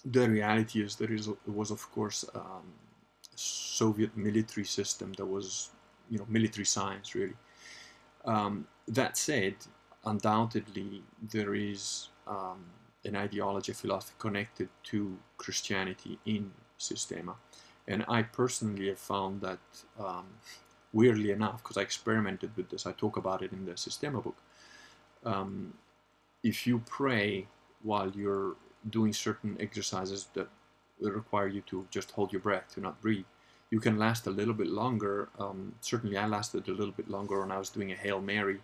the 0.05 0.29
reality 0.29 0.83
is 0.83 0.95
there 0.95 1.11
is 1.11 1.29
was 1.45 1.71
of 1.71 1.89
course 1.91 2.25
um, 2.35 2.73
Soviet 3.35 4.15
military 4.17 4.65
system 4.65 5.13
that 5.13 5.25
was 5.25 5.69
you 6.09 6.17
know 6.17 6.25
military 6.29 6.65
science 6.65 7.15
really. 7.15 7.35
Um, 8.25 8.67
that 8.87 9.17
said, 9.17 9.55
undoubtedly 10.05 11.03
there 11.31 11.55
is 11.55 12.09
um, 12.27 12.63
an 13.05 13.15
ideology, 13.15 13.71
a 13.71 13.75
philosophy 13.75 14.15
connected 14.17 14.69
to 14.83 15.17
Christianity 15.37 16.19
in 16.25 16.51
Systema. 16.77 17.35
And 17.87 18.05
I 18.07 18.23
personally 18.23 18.87
have 18.87 18.99
found 18.99 19.41
that, 19.41 19.59
um, 19.99 20.25
weirdly 20.93 21.31
enough, 21.31 21.61
because 21.61 21.77
I 21.77 21.81
experimented 21.81 22.55
with 22.55 22.69
this, 22.69 22.85
I 22.85 22.93
talk 22.93 23.17
about 23.17 23.41
it 23.41 23.51
in 23.51 23.65
the 23.65 23.75
Systema 23.75 24.21
book. 24.21 24.37
Um, 25.25 25.73
if 26.43 26.67
you 26.67 26.81
pray 26.85 27.47
while 27.81 28.09
you're 28.11 28.55
doing 28.89 29.13
certain 29.13 29.57
exercises 29.59 30.27
that 30.33 30.47
require 30.99 31.47
you 31.47 31.61
to 31.61 31.85
just 31.89 32.11
hold 32.11 32.31
your 32.31 32.41
breath, 32.41 32.73
to 32.75 32.81
not 32.81 33.01
breathe, 33.01 33.25
you 33.69 33.79
can 33.79 33.97
last 33.97 34.27
a 34.27 34.29
little 34.29 34.53
bit 34.53 34.67
longer. 34.67 35.29
Um, 35.39 35.73
certainly, 35.81 36.15
I 36.15 36.27
lasted 36.27 36.67
a 36.67 36.71
little 36.71 36.93
bit 36.93 37.09
longer 37.09 37.41
when 37.41 37.51
I 37.51 37.57
was 37.57 37.69
doing 37.69 37.91
a 37.91 37.95
Hail 37.95 38.21
Mary 38.21 38.59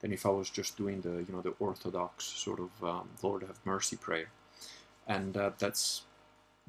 than 0.00 0.12
if 0.12 0.24
I 0.24 0.28
was 0.28 0.50
just 0.50 0.76
doing 0.76 1.00
the 1.00 1.24
you 1.26 1.32
know 1.32 1.40
the 1.40 1.54
Orthodox 1.58 2.24
sort 2.24 2.60
of 2.60 2.84
um, 2.84 3.08
Lord 3.22 3.42
have 3.42 3.58
mercy 3.64 3.96
prayer, 3.96 4.30
and 5.06 5.36
uh, 5.36 5.50
that's 5.58 6.02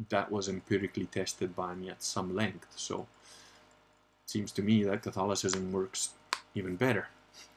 that 0.10 0.32
was 0.32 0.50
empirically 0.50 1.06
tested 1.06 1.56
by 1.56 1.74
me 1.76 1.90
at 1.90 2.04
some 2.04 2.36
length. 2.36 2.68
So 2.76 3.08
it 4.24 4.30
seems 4.30 4.52
to 4.54 4.62
me 4.62 4.84
that 4.84 5.04
Catholicism 5.04 5.72
works 5.72 6.10
even 6.56 6.76
better 6.76 7.08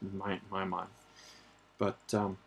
in 0.03 0.17
my, 0.17 0.41
my 0.51 0.65
mind. 0.65 0.89
But 1.79 1.99
um, 2.13 2.39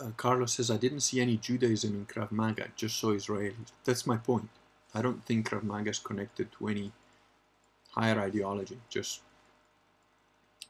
uh, 0.00 0.10
Carlos 0.16 0.52
says, 0.52 0.70
I 0.70 0.76
didn't 0.76 1.00
see 1.00 1.20
any 1.20 1.36
Judaism 1.36 1.94
in 1.94 2.06
Krav 2.06 2.30
Maga, 2.30 2.68
just 2.76 2.98
saw 2.98 3.08
Israelis. 3.08 3.72
That's 3.84 4.06
my 4.06 4.16
point. 4.16 4.48
I 4.94 5.02
don't 5.02 5.24
think 5.24 5.48
Krav 5.48 5.62
Maga 5.62 5.90
is 5.90 5.98
connected 5.98 6.50
to 6.52 6.68
any 6.68 6.92
higher 7.90 8.18
ideology, 8.20 8.78
just 8.88 9.20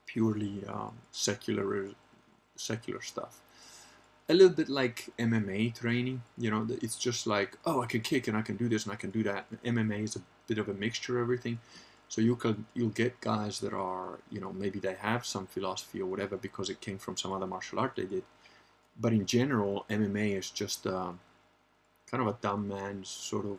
purely 0.06 0.64
um, 0.68 0.92
secular 1.12 1.88
secular 2.56 3.00
stuff 3.00 3.40
a 4.30 4.34
little 4.34 4.54
bit 4.54 4.68
like 4.68 5.10
MMA 5.18 5.74
training. 5.74 6.22
You 6.38 6.50
know, 6.52 6.66
it's 6.80 6.96
just 6.96 7.26
like, 7.26 7.58
oh, 7.66 7.82
I 7.82 7.86
can 7.86 8.00
kick 8.00 8.28
and 8.28 8.36
I 8.36 8.42
can 8.42 8.56
do 8.56 8.68
this 8.68 8.84
and 8.84 8.92
I 8.92 8.96
can 8.96 9.10
do 9.10 9.24
that. 9.24 9.46
MMA 9.64 10.04
is 10.04 10.16
a 10.16 10.22
bit 10.46 10.58
of 10.58 10.68
a 10.68 10.74
mixture 10.74 11.18
of 11.18 11.24
everything. 11.24 11.58
So 12.08 12.20
you 12.20 12.36
can 12.36 12.66
you'll 12.74 12.90
get 12.90 13.20
guys 13.20 13.60
that 13.60 13.72
are, 13.72 14.20
you 14.30 14.40
know, 14.40 14.52
maybe 14.52 14.78
they 14.78 14.94
have 14.94 15.26
some 15.26 15.46
philosophy 15.46 16.00
or 16.00 16.06
whatever 16.06 16.36
because 16.36 16.70
it 16.70 16.80
came 16.80 16.98
from 16.98 17.16
some 17.16 17.32
other 17.32 17.46
martial 17.46 17.80
art 17.80 17.96
they 17.96 18.04
did. 18.04 18.22
But 18.98 19.12
in 19.12 19.26
general, 19.26 19.84
MMA 19.90 20.38
is 20.38 20.50
just 20.50 20.86
uh, 20.86 21.12
kind 22.10 22.22
of 22.22 22.28
a 22.28 22.36
dumb 22.40 22.68
man's 22.68 23.08
sort 23.08 23.46
of 23.46 23.58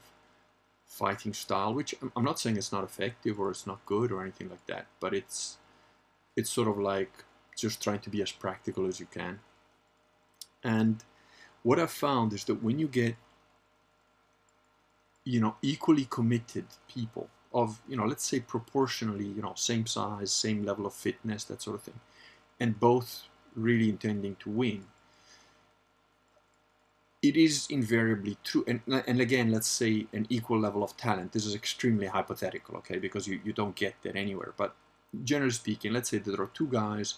fighting 0.85 1.33
style, 1.33 1.73
which 1.73 1.95
I'm 2.15 2.23
not 2.23 2.39
saying 2.39 2.57
it's 2.57 2.71
not 2.71 2.83
effective 2.83 3.39
or 3.39 3.49
it's 3.51 3.67
not 3.67 3.85
good 3.85 4.11
or 4.11 4.21
anything 4.21 4.49
like 4.49 4.65
that, 4.67 4.87
but 4.99 5.13
it's 5.13 5.57
it's 6.37 6.49
sort 6.49 6.69
of 6.69 6.77
like 6.77 7.11
just 7.57 7.83
trying 7.83 7.99
to 7.99 8.09
be 8.09 8.21
as 8.21 8.31
practical 8.31 8.85
as 8.87 8.99
you 8.99 9.05
can. 9.05 9.39
And 10.63 11.03
what 11.63 11.79
I've 11.79 11.91
found 11.91 12.33
is 12.33 12.43
that 12.45 12.63
when 12.63 12.79
you 12.79 12.87
get, 12.87 13.15
you 15.23 15.39
know, 15.39 15.55
equally 15.61 16.05
committed 16.05 16.65
people 16.91 17.29
of, 17.53 17.81
you 17.87 17.97
know, 17.97 18.05
let's 18.05 18.25
say 18.25 18.39
proportionally, 18.39 19.25
you 19.25 19.41
know, 19.41 19.53
same 19.55 19.85
size, 19.85 20.31
same 20.31 20.63
level 20.63 20.85
of 20.85 20.93
fitness, 20.93 21.43
that 21.45 21.61
sort 21.61 21.75
of 21.75 21.83
thing, 21.83 21.99
and 22.59 22.79
both 22.79 23.23
really 23.55 23.89
intending 23.89 24.35
to 24.37 24.49
win, 24.49 24.85
it 27.21 27.37
is 27.37 27.67
invariably 27.69 28.37
true. 28.43 28.63
And, 28.67 28.81
and 28.87 29.21
again, 29.21 29.51
let's 29.51 29.67
say 29.67 30.07
an 30.13 30.25
equal 30.29 30.59
level 30.59 30.83
of 30.83 30.97
talent. 30.97 31.33
This 31.33 31.45
is 31.45 31.53
extremely 31.53 32.07
hypothetical, 32.07 32.77
okay, 32.77 32.97
because 32.97 33.27
you, 33.27 33.39
you 33.43 33.53
don't 33.53 33.75
get 33.75 33.93
that 34.01 34.15
anywhere. 34.15 34.53
But 34.57 34.75
generally 35.23 35.51
speaking, 35.51 35.93
let's 35.93 36.09
say 36.09 36.17
there 36.17 36.41
are 36.41 36.49
two 36.53 36.67
guys 36.67 37.15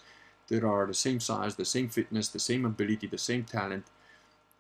that 0.48 0.64
are 0.64 0.86
the 0.86 0.94
same 0.94 1.20
size, 1.20 1.56
the 1.56 1.66
same 1.66 1.90
fitness, 1.90 2.28
the 2.28 2.40
same 2.40 2.66
ability, 2.66 3.08
the 3.08 3.18
same 3.18 3.44
talent, 3.44 3.86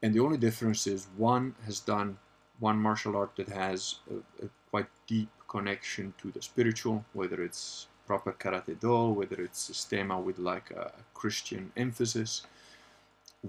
and 0.01 0.13
the 0.13 0.19
only 0.19 0.37
difference 0.37 0.85
is 0.85 1.07
one 1.17 1.55
has 1.65 1.79
done 1.79 2.17
one 2.59 2.77
martial 2.77 3.15
art 3.15 3.35
that 3.37 3.49
has 3.49 3.95
a, 4.11 4.45
a 4.45 4.49
quite 4.69 4.87
deep 5.07 5.29
connection 5.47 6.13
to 6.21 6.31
the 6.31 6.41
spiritual, 6.41 7.05
whether 7.13 7.41
it's 7.43 7.87
proper 8.05 8.33
karate 8.33 8.79
do, 8.79 9.09
whether 9.09 9.41
it's 9.41 9.59
systema 9.59 10.19
with 10.19 10.39
like 10.39 10.71
a 10.71 10.91
Christian 11.13 11.71
emphasis, 11.77 12.43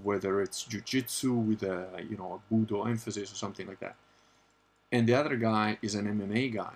whether 0.03 0.41
it's 0.41 0.63
jiu-jitsu 0.63 1.33
with 1.33 1.63
a 1.63 1.87
you 2.09 2.17
know 2.17 2.39
a 2.39 2.53
budo 2.53 2.87
emphasis 2.89 3.31
or 3.31 3.35
something 3.35 3.67
like 3.67 3.79
that. 3.79 3.95
And 4.91 5.07
the 5.07 5.15
other 5.15 5.35
guy 5.35 5.77
is 5.81 5.95
an 5.95 6.05
MMA 6.05 6.53
guy 6.53 6.75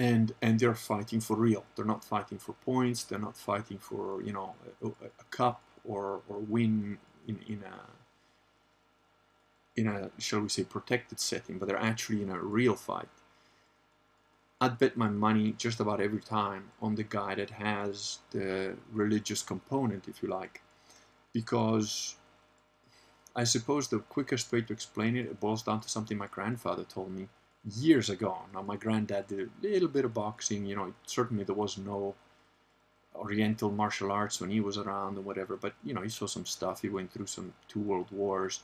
and 0.00 0.32
and 0.40 0.58
they're 0.58 0.74
fighting 0.74 1.20
for 1.20 1.36
real. 1.36 1.64
They're 1.76 1.92
not 1.94 2.02
fighting 2.02 2.38
for 2.38 2.54
points. 2.54 3.04
They're 3.04 3.26
not 3.28 3.36
fighting 3.36 3.76
for 3.78 4.22
you 4.22 4.32
know 4.32 4.54
a, 4.82 4.86
a 4.88 5.24
cup 5.30 5.60
or 5.84 6.22
or 6.26 6.38
win 6.38 6.96
in 7.28 7.38
in 7.46 7.62
a 7.74 7.78
in 9.80 9.86
a 9.86 10.10
shall 10.18 10.40
we 10.40 10.48
say 10.48 10.64
protected 10.64 11.20
setting, 11.20 11.58
but 11.58 11.68
they're 11.68 11.86
actually 11.92 12.22
in 12.22 12.30
a 12.30 12.38
real 12.38 12.76
fight. 12.76 13.10
I'd 14.62 14.78
bet 14.78 14.96
my 14.96 15.08
money 15.08 15.52
just 15.58 15.80
about 15.80 16.00
every 16.00 16.20
time 16.20 16.70
on 16.80 16.94
the 16.94 17.02
guy 17.18 17.34
that 17.34 17.50
has 17.50 18.18
the 18.30 18.76
religious 18.92 19.42
component, 19.42 20.08
if 20.08 20.22
you 20.22 20.28
like, 20.28 20.62
because 21.32 22.16
I 23.36 23.44
suppose 23.44 23.88
the 23.88 24.00
quickest 24.00 24.50
way 24.52 24.62
to 24.62 24.72
explain 24.72 25.16
it, 25.16 25.26
it 25.26 25.40
boils 25.40 25.62
down 25.62 25.80
to 25.80 25.88
something 25.88 26.16
my 26.18 26.26
grandfather 26.26 26.84
told 26.84 27.10
me 27.12 27.28
years 27.64 28.10
ago. 28.10 28.38
Now, 28.54 28.62
my 28.62 28.76
granddad 28.76 29.26
did 29.28 29.40
a 29.40 29.48
little 29.62 29.88
bit 29.88 30.04
of 30.04 30.14
boxing. 30.14 30.64
You 30.66 30.76
know, 30.76 30.94
certainly 31.06 31.44
there 31.44 31.54
was 31.54 31.78
no 31.78 32.14
Oriental 33.16 33.70
martial 33.70 34.12
arts 34.12 34.40
when 34.40 34.50
he 34.50 34.60
was 34.60 34.78
around 34.78 35.18
or 35.18 35.22
whatever. 35.22 35.56
But 35.56 35.74
you 35.84 35.94
know, 35.94 36.00
he 36.00 36.08
saw 36.08 36.26
some 36.26 36.46
stuff. 36.46 36.82
He 36.82 36.88
went 36.88 37.12
through 37.12 37.26
some 37.26 37.52
two 37.68 37.80
world 37.80 38.06
wars. 38.10 38.60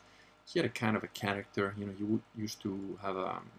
He 0.47 0.59
had 0.59 0.67
a 0.67 0.71
kind 0.71 0.97
of 0.97 1.05
a 1.05 1.09
character. 1.09 1.75
You 1.77 1.87
know, 1.87 1.93
he 1.99 2.41
used 2.41 2.63
to 2.63 2.99
have 3.03 3.17
um, 3.17 3.51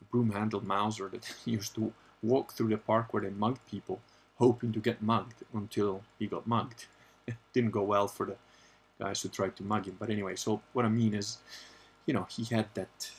a 0.00 0.04
broom-handled 0.10 0.64
Mauser 0.64 1.08
that 1.08 1.34
used 1.44 1.74
to 1.74 1.92
walk 2.22 2.52
through 2.52 2.68
the 2.68 2.78
park 2.78 3.12
where 3.12 3.22
they 3.22 3.30
mugged 3.30 3.60
people, 3.68 4.00
hoping 4.36 4.72
to 4.72 4.78
get 4.78 5.02
mugged 5.02 5.42
until 5.52 6.02
he 6.18 6.26
got 6.26 6.46
mugged. 6.46 6.86
it 7.26 7.34
didn't 7.52 7.72
go 7.72 7.82
well 7.82 8.08
for 8.08 8.26
the 8.26 8.36
guys 8.98 9.22
who 9.22 9.28
tried 9.28 9.56
to 9.56 9.62
mug 9.62 9.86
him. 9.86 9.96
But 9.98 10.10
anyway, 10.10 10.36
so 10.36 10.60
what 10.72 10.84
I 10.84 10.88
mean 10.88 11.14
is, 11.14 11.38
you 12.06 12.14
know, 12.14 12.26
he 12.30 12.44
had 12.44 12.66
that, 12.74 13.10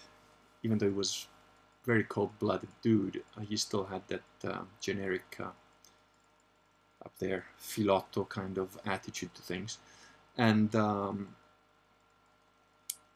even 0.63 0.77
though 0.77 0.88
he 0.88 0.93
was 0.93 1.27
very 1.91 2.03
cold-blooded 2.03 2.74
dude, 2.84 3.24
uh, 3.36 3.41
he 3.41 3.58
still 3.58 3.86
had 3.93 4.03
that 4.13 4.27
uh, 4.51 4.63
generic 4.79 5.29
uh, 5.39 5.53
up 7.05 7.13
there 7.17 7.46
filotto 7.58 8.22
kind 8.39 8.55
of 8.63 8.77
attitude 8.86 9.34
to 9.34 9.41
things, 9.41 9.72
and 10.38 10.69
um, 10.75 11.15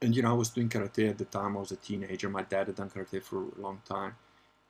and 0.02 0.16
you 0.16 0.22
know 0.24 0.32
I 0.36 0.40
was 0.44 0.50
doing 0.50 0.70
karate 0.70 1.10
at 1.14 1.20
the 1.20 1.30
time. 1.38 1.56
I 1.56 1.60
was 1.60 1.72
a 1.72 1.82
teenager. 1.90 2.30
My 2.30 2.46
dad 2.54 2.66
had 2.68 2.78
done 2.80 2.90
karate 2.90 3.22
for 3.22 3.40
a 3.44 3.62
long 3.66 3.80
time, 3.96 4.14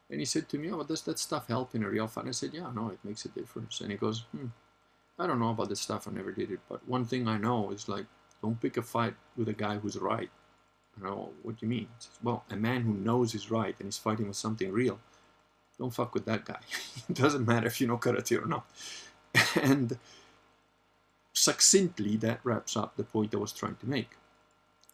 and 0.10 0.20
he 0.20 0.28
said 0.34 0.46
to 0.50 0.58
me, 0.58 0.68
"Oh, 0.72 0.84
does 0.84 1.04
that 1.04 1.20
stuff 1.28 1.48
help 1.48 1.70
in 1.76 1.84
a 1.84 1.90
real 1.96 2.08
fight?" 2.08 2.28
I 2.28 2.32
said, 2.32 2.54
"Yeah, 2.60 2.70
no, 2.80 2.90
it 2.90 3.08
makes 3.08 3.26
a 3.26 3.30
difference." 3.40 3.82
And 3.82 3.92
he 3.92 3.98
goes, 4.06 4.18
"Hmm, 4.32 4.48
I 5.18 5.28
don't 5.28 5.42
know 5.44 5.54
about 5.56 5.70
this 5.70 5.86
stuff. 5.88 6.08
I 6.08 6.12
never 6.12 6.34
did 6.42 6.52
it, 6.56 6.62
but 6.72 6.88
one 6.96 7.06
thing 7.06 7.24
I 7.28 7.38
know 7.46 7.60
is 7.76 7.88
like, 7.96 8.08
don't 8.42 8.62
pick 8.64 8.76
a 8.78 8.82
fight 8.96 9.16
with 9.38 9.48
a 9.56 9.60
guy 9.66 9.76
who's 9.78 9.98
right." 10.12 10.32
Know, 11.02 11.32
what 11.42 11.58
do 11.58 11.66
you 11.66 11.70
mean? 11.70 11.88
Says, 11.98 12.20
well, 12.22 12.44
a 12.50 12.56
man 12.56 12.82
who 12.82 12.94
knows 12.94 13.32
he's 13.32 13.50
right 13.50 13.76
and 13.80 13.88
he's 13.88 13.98
fighting 13.98 14.28
with 14.28 14.38
something 14.38 14.72
real, 14.72 15.00
don't 15.78 15.94
fuck 15.94 16.14
with 16.14 16.26
that 16.26 16.46
guy. 16.46 16.60
it 17.10 17.16
doesn't 17.16 17.48
matter 17.48 17.68
if 17.68 17.82
you 17.82 17.88
know 17.88 17.98
karate 17.98 18.42
or 18.42 18.46
not. 18.46 18.66
and 19.62 19.98
succinctly, 21.34 22.16
that 22.18 22.40
wraps 22.44 22.78
up 22.78 22.96
the 22.96 23.04
point 23.04 23.34
I 23.34 23.38
was 23.38 23.52
trying 23.52 23.76
to 23.78 23.90
make. 23.90 24.12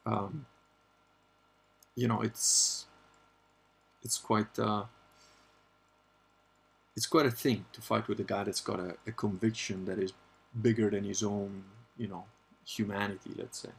Um, 0.05 0.45
you 1.95 2.07
know, 2.07 2.21
it's 2.21 2.85
it's 4.01 4.17
quite 4.17 4.57
uh, 4.57 4.85
it's 6.95 7.05
quite 7.05 7.25
a 7.25 7.31
thing 7.31 7.65
to 7.73 7.81
fight 7.81 8.07
with 8.07 8.19
a 8.21 8.23
guy 8.23 8.43
that's 8.45 8.61
got 8.61 8.79
a, 8.79 8.95
a 9.05 9.11
conviction 9.11 9.85
that 9.85 9.99
is 9.99 10.13
bigger 10.61 10.89
than 10.89 11.03
his 11.03 11.23
own, 11.23 11.63
you 11.97 12.07
know, 12.07 12.23
humanity. 12.65 13.31
Let's 13.35 13.59
say. 13.59 13.69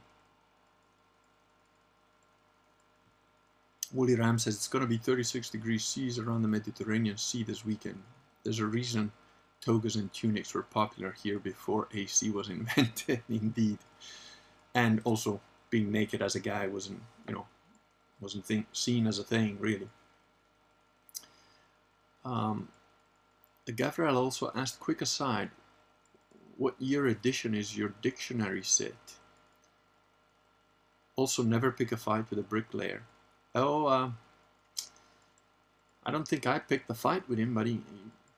Wooly 3.93 4.15
Ram 4.15 4.39
says 4.39 4.55
it's 4.55 4.67
going 4.67 4.83
to 4.83 4.87
be 4.87 4.97
36 4.97 5.49
degrees 5.49 5.83
C's 5.83 6.17
around 6.17 6.41
the 6.41 6.47
Mediterranean 6.47 7.17
Sea 7.17 7.43
this 7.43 7.65
weekend. 7.65 8.01
There's 8.43 8.59
a 8.59 8.65
reason 8.65 9.11
togas 9.61 9.95
and 9.95 10.11
tunics 10.13 10.53
were 10.53 10.63
popular 10.63 11.15
here 11.23 11.39
before 11.39 11.87
AC 11.93 12.29
was 12.29 12.49
invented, 12.57 13.21
indeed. 13.29 13.77
And 14.73 15.01
also, 15.03 15.41
being 15.69 15.91
naked 15.91 16.21
as 16.21 16.35
a 16.35 16.39
guy 16.39 16.67
wasn't, 16.67 17.01
you 17.27 17.33
know, 17.33 17.45
wasn't 18.19 18.45
think, 18.45 18.67
seen 18.73 19.07
as 19.07 19.19
a 19.19 19.23
thing, 19.23 19.57
really. 19.59 19.89
Um, 22.23 22.69
also 23.99 24.51
asked, 24.55 24.79
quick 24.79 25.01
aside, 25.01 25.49
what 26.57 26.75
year 26.79 27.07
edition 27.07 27.55
is 27.55 27.77
your 27.77 27.93
dictionary 28.01 28.63
set? 28.63 29.15
Also, 31.15 31.43
never 31.43 31.71
pick 31.71 31.91
a 31.91 31.97
fight 31.97 32.29
with 32.29 32.39
a 32.39 32.43
bricklayer. 32.43 33.03
Oh, 33.53 33.85
uh, 33.85 34.11
I 36.05 36.11
don't 36.11 36.27
think 36.27 36.47
I 36.47 36.59
picked 36.59 36.87
the 36.87 36.93
fight 36.93 37.27
with 37.27 37.37
him, 37.37 37.53
but 37.53 37.67
he, 37.67 37.81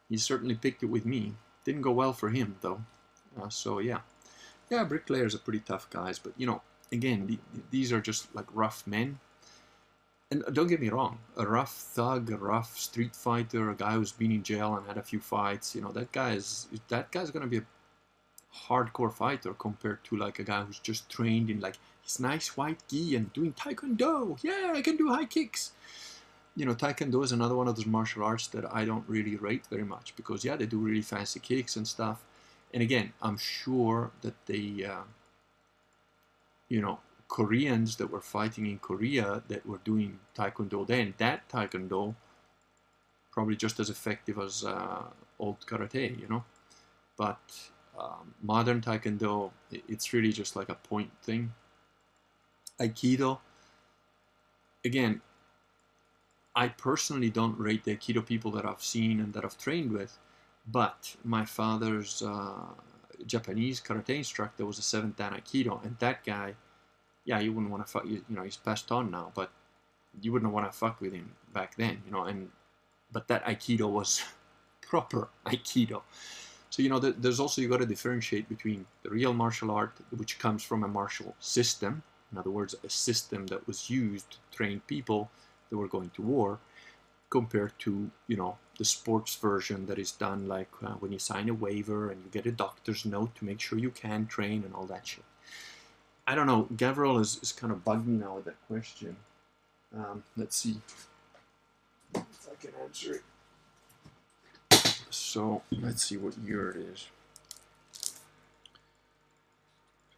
he 0.10 0.18
certainly 0.18 0.56
picked 0.56 0.84
it 0.84 0.88
with 0.88 1.06
me. 1.06 1.34
Didn't 1.66 1.82
go 1.82 1.92
well 1.92 2.14
for 2.14 2.30
him, 2.30 2.56
though. 2.62 2.82
Uh, 3.40 3.50
so, 3.50 3.80
yeah. 3.80 4.00
Yeah, 4.70 4.84
bricklayers 4.84 5.36
are 5.36 5.40
pretty 5.40 5.60
tough 5.60 5.90
guys, 5.90 6.20
but, 6.20 6.34
you 6.38 6.48
know, 6.48 6.62
again, 6.92 7.28
the, 7.28 7.40
these 7.70 7.92
are 7.92 8.02
just 8.02 8.34
like 8.34 8.46
rough 8.54 8.86
men. 8.88 9.20
And 10.32 10.44
don't 10.52 10.68
get 10.68 10.82
me 10.82 10.90
wrong, 10.90 11.20
a 11.38 11.46
rough 11.46 11.74
thug, 11.74 12.32
a 12.32 12.38
rough 12.38 12.78
street 12.80 13.16
fighter, 13.16 13.70
a 13.70 13.76
guy 13.76 13.94
who's 13.94 14.12
been 14.12 14.32
in 14.32 14.42
jail 14.42 14.76
and 14.76 14.88
had 14.88 14.98
a 14.98 15.04
few 15.04 15.20
fights, 15.20 15.76
you 15.76 15.82
know, 15.82 15.92
that 15.92 16.12
guy 16.12 16.32
is 16.32 16.68
that 16.88 17.12
guy's 17.12 17.30
gonna 17.30 17.46
be 17.46 17.58
a 17.58 17.66
hardcore 18.68 19.14
fighter 19.14 19.54
compared 19.54 20.04
to 20.06 20.18
like 20.18 20.40
a 20.40 20.44
guy 20.44 20.64
who's 20.64 20.80
just 20.80 21.08
trained 21.08 21.52
in 21.52 21.60
like 21.60 21.76
his 22.04 22.20
nice 22.20 22.56
white 22.58 22.80
gi 22.90 23.16
and 23.16 23.34
doing 23.34 23.54
taekwondo. 23.54 24.38
Yeah, 24.44 24.74
I 24.76 24.82
can 24.82 24.98
do 24.98 25.10
high 25.10 25.26
kicks 25.26 25.72
you 26.56 26.66
know, 26.66 26.76
Taekwondo 26.76 27.24
is 27.24 27.32
another 27.32 27.56
one 27.56 27.68
of 27.68 27.76
those 27.76 27.86
martial 27.86 28.24
arts 28.24 28.48
that 28.48 28.72
I 28.74 28.86
don't 28.86 29.04
really 29.08 29.36
rate 29.36 29.66
very 29.70 29.84
much 29.84 30.16
because, 30.16 30.46
yeah, 30.46 30.56
they 30.56 30.66
do 30.66 30.78
really 30.78 31.02
fancy 31.02 31.40
kicks 31.40 31.76
and 31.76 31.88
stuff. 31.88 32.24
And 32.74 32.84
again, 32.84 33.14
I'm 33.22 33.38
sure 33.38 34.12
that 34.22 34.46
the, 34.46 34.86
uh, 34.86 35.04
you 36.70 36.82
know, 36.82 37.00
Koreans 37.28 37.96
that 37.96 38.12
were 38.12 38.22
fighting 38.22 38.68
in 38.68 38.78
Korea 38.78 39.42
that 39.48 39.66
were 39.66 39.80
doing 39.84 40.20
Taekwondo 40.36 40.86
then, 40.86 41.16
that 41.18 41.50
Taekwondo 41.50 42.16
probably 43.32 43.56
just 43.56 43.80
as 43.80 43.90
effective 43.90 44.38
as 44.38 44.64
uh, 44.64 45.04
old 45.40 45.66
karate, 45.66 46.20
you 46.20 46.28
know. 46.28 46.44
But 47.18 47.42
um, 48.00 48.36
modern 48.44 48.82
Taekwondo, 48.82 49.52
it's 49.72 50.14
really 50.14 50.32
just 50.32 50.56
like 50.56 50.70
a 50.70 50.76
point 50.76 51.12
thing. 51.24 51.54
Aikido, 52.80 53.40
again, 54.86 55.22
I 56.56 56.68
personally 56.68 57.30
don't 57.30 57.58
rate 57.58 57.84
the 57.84 57.96
Aikido 57.96 58.26
people 58.26 58.52
that 58.52 58.66
I've 58.66 58.84
seen 58.84 59.20
and 59.20 59.34
that 59.34 59.44
I've 59.44 59.58
trained 59.58 59.92
with, 59.92 60.18
but 60.68 61.16
my 61.24 61.46
father's 61.46 62.22
uh, 62.22 62.66
Japanese 63.26 63.82
karate 63.82 64.18
instructor 64.18 64.66
was 64.66 64.78
a 64.78 64.82
seventh 64.82 65.18
dan 65.18 65.34
Aikido, 65.34 65.84
and 65.84 65.98
that 66.00 66.24
guy, 66.24 66.56
yeah, 67.26 67.40
you 67.40 67.54
wouldn't 67.54 67.72
want 67.72 67.86
to 67.86 67.92
fuck. 67.92 68.06
You, 68.06 68.24
you 68.30 68.36
know, 68.36 68.44
he's 68.44 68.58
passed 68.58 68.92
on 68.92 69.10
now, 69.10 69.32
but 69.34 69.52
you 70.22 70.32
wouldn't 70.32 70.52
want 70.52 70.72
to 70.72 70.78
fuck 70.78 71.02
with 71.02 71.14
him 71.14 71.32
back 71.54 71.76
then, 71.76 72.02
you 72.06 72.12
know. 72.12 72.26
And 72.26 72.50
but 73.12 73.28
that 73.28 73.44
Aikido 73.46 73.90
was 73.90 74.22
proper 74.82 75.30
Aikido. 75.46 76.02
So 76.70 76.82
you 76.82 76.90
know, 76.90 77.00
there's 77.00 77.40
also 77.40 77.62
you 77.62 77.70
got 77.70 77.80
to 77.82 77.86
differentiate 77.86 78.50
between 78.50 78.86
the 79.04 79.10
real 79.10 79.34
martial 79.34 79.72
art, 79.72 79.94
which 80.18 80.40
comes 80.40 80.64
from 80.64 80.84
a 80.84 80.88
martial 80.88 81.36
system. 81.40 82.02
In 82.34 82.40
other 82.40 82.50
words, 82.50 82.76
a 82.84 82.90
system 82.90 83.46
that 83.48 83.68
was 83.68 83.92
used 83.92 84.32
to 84.32 84.38
train 84.52 84.82
people 84.88 85.30
that 85.70 85.78
were 85.78 85.88
going 85.88 86.10
to 86.16 86.22
war 86.24 86.60
compared 87.30 87.78
to 87.80 88.10
you 88.28 88.36
know 88.36 88.58
the 88.78 88.86
sports 88.86 89.36
version 89.36 89.86
that 89.86 90.00
is 90.00 90.12
done 90.12 90.48
like 90.48 90.70
uh, 90.84 90.94
when 91.02 91.12
you 91.12 91.20
sign 91.20 91.48
a 91.50 91.54
waiver 91.54 92.10
and 92.10 92.24
you 92.24 92.30
get 92.32 92.46
a 92.48 92.52
doctor's 92.52 93.06
note 93.06 93.34
to 93.36 93.46
make 93.46 93.60
sure 93.60 93.78
you 93.78 93.92
can 93.92 94.26
train 94.26 94.64
and 94.64 94.74
all 94.74 94.86
that 94.86 95.06
shit. 95.06 95.24
I 96.26 96.34
don't 96.34 96.48
know 96.48 96.68
gavril 96.76 97.20
is, 97.22 97.40
is 97.44 97.52
kind 97.52 97.72
of 97.72 97.84
bugging 97.84 98.20
now 98.20 98.36
with 98.36 98.46
that 98.46 98.60
question. 98.68 99.16
Um, 99.96 100.24
let's 100.36 100.56
see. 100.56 100.78
If 102.16 102.48
i 102.52 102.56
can 102.60 102.72
answer 102.84 103.16
it. 103.16 103.24
So 105.12 105.62
let's 105.72 106.04
see 106.04 106.18
what 106.18 106.36
year 106.40 106.72
it 106.72 106.78
is 106.78 107.08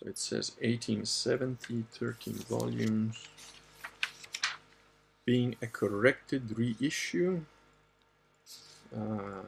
it 0.07 0.17
says 0.17 0.51
1870 0.61 1.85
13 1.91 2.33
volumes 2.33 3.27
being 5.25 5.55
a 5.61 5.67
corrected 5.67 6.57
reissue, 6.57 7.41
uh, 8.95 9.41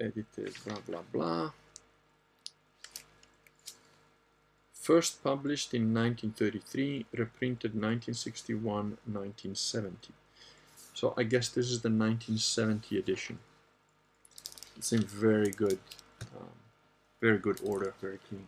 edited, 0.00 0.54
blah, 0.64 0.78
blah, 0.86 1.02
blah. 1.12 1.50
First 4.72 5.22
published 5.22 5.74
in 5.74 5.92
1933, 5.92 7.06
reprinted 7.12 7.72
1961, 7.72 8.64
1970. 9.04 10.14
So 10.94 11.12
I 11.16 11.24
guess 11.24 11.50
this 11.50 11.66
is 11.66 11.82
the 11.82 11.90
1970 11.90 12.98
edition. 12.98 13.38
It's 14.76 14.92
in 14.92 15.02
very 15.02 15.50
good, 15.50 15.78
um, 16.34 16.48
very 17.20 17.38
good 17.38 17.60
order, 17.62 17.92
very 18.00 18.18
clean. 18.26 18.46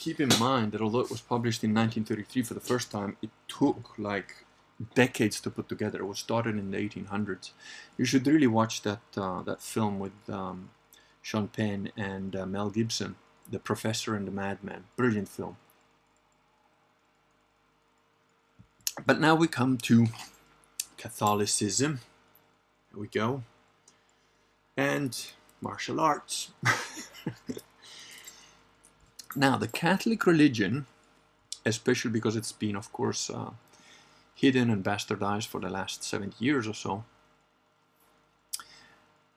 Keep 0.00 0.18
in 0.18 0.30
mind 0.40 0.72
that 0.72 0.80
although 0.80 1.00
it 1.00 1.10
was 1.10 1.20
published 1.20 1.62
in 1.62 1.74
1933 1.74 2.42
for 2.42 2.54
the 2.54 2.68
first 2.72 2.90
time, 2.90 3.18
it 3.20 3.28
took 3.48 3.98
like 3.98 4.46
decades 4.94 5.38
to 5.42 5.50
put 5.50 5.68
together. 5.68 5.98
It 5.98 6.06
was 6.06 6.18
started 6.18 6.56
in 6.56 6.70
the 6.70 6.78
1800s. 6.78 7.50
You 7.98 8.06
should 8.06 8.26
really 8.26 8.46
watch 8.46 8.80
that 8.82 9.02
uh, 9.16 9.42
that 9.42 9.60
film 9.60 9.98
with 9.98 10.18
um, 10.28 10.70
Sean 11.20 11.48
Penn 11.48 11.92
and 11.98 12.34
uh, 12.34 12.46
Mel 12.46 12.70
Gibson, 12.70 13.16
The 13.50 13.58
Professor 13.58 14.14
and 14.16 14.26
the 14.26 14.32
Madman. 14.32 14.84
Brilliant 14.96 15.28
film. 15.28 15.56
But 19.06 19.20
now 19.20 19.34
we 19.34 19.48
come 19.48 19.76
to 19.90 20.06
Catholicism. 20.96 22.00
Here 22.90 23.00
we 23.00 23.08
go. 23.08 23.42
And 24.76 25.12
martial 25.60 26.00
arts. 26.00 26.52
Now, 29.36 29.56
the 29.56 29.68
Catholic 29.68 30.26
religion, 30.26 30.86
especially 31.64 32.10
because 32.10 32.34
it's 32.36 32.52
been, 32.52 32.74
of 32.76 32.92
course, 32.92 33.30
uh, 33.30 33.50
hidden 34.34 34.70
and 34.70 34.84
bastardized 34.84 35.46
for 35.46 35.60
the 35.60 35.68
last 35.68 36.02
70 36.02 36.44
years 36.44 36.66
or 36.66 36.74
so, 36.74 37.04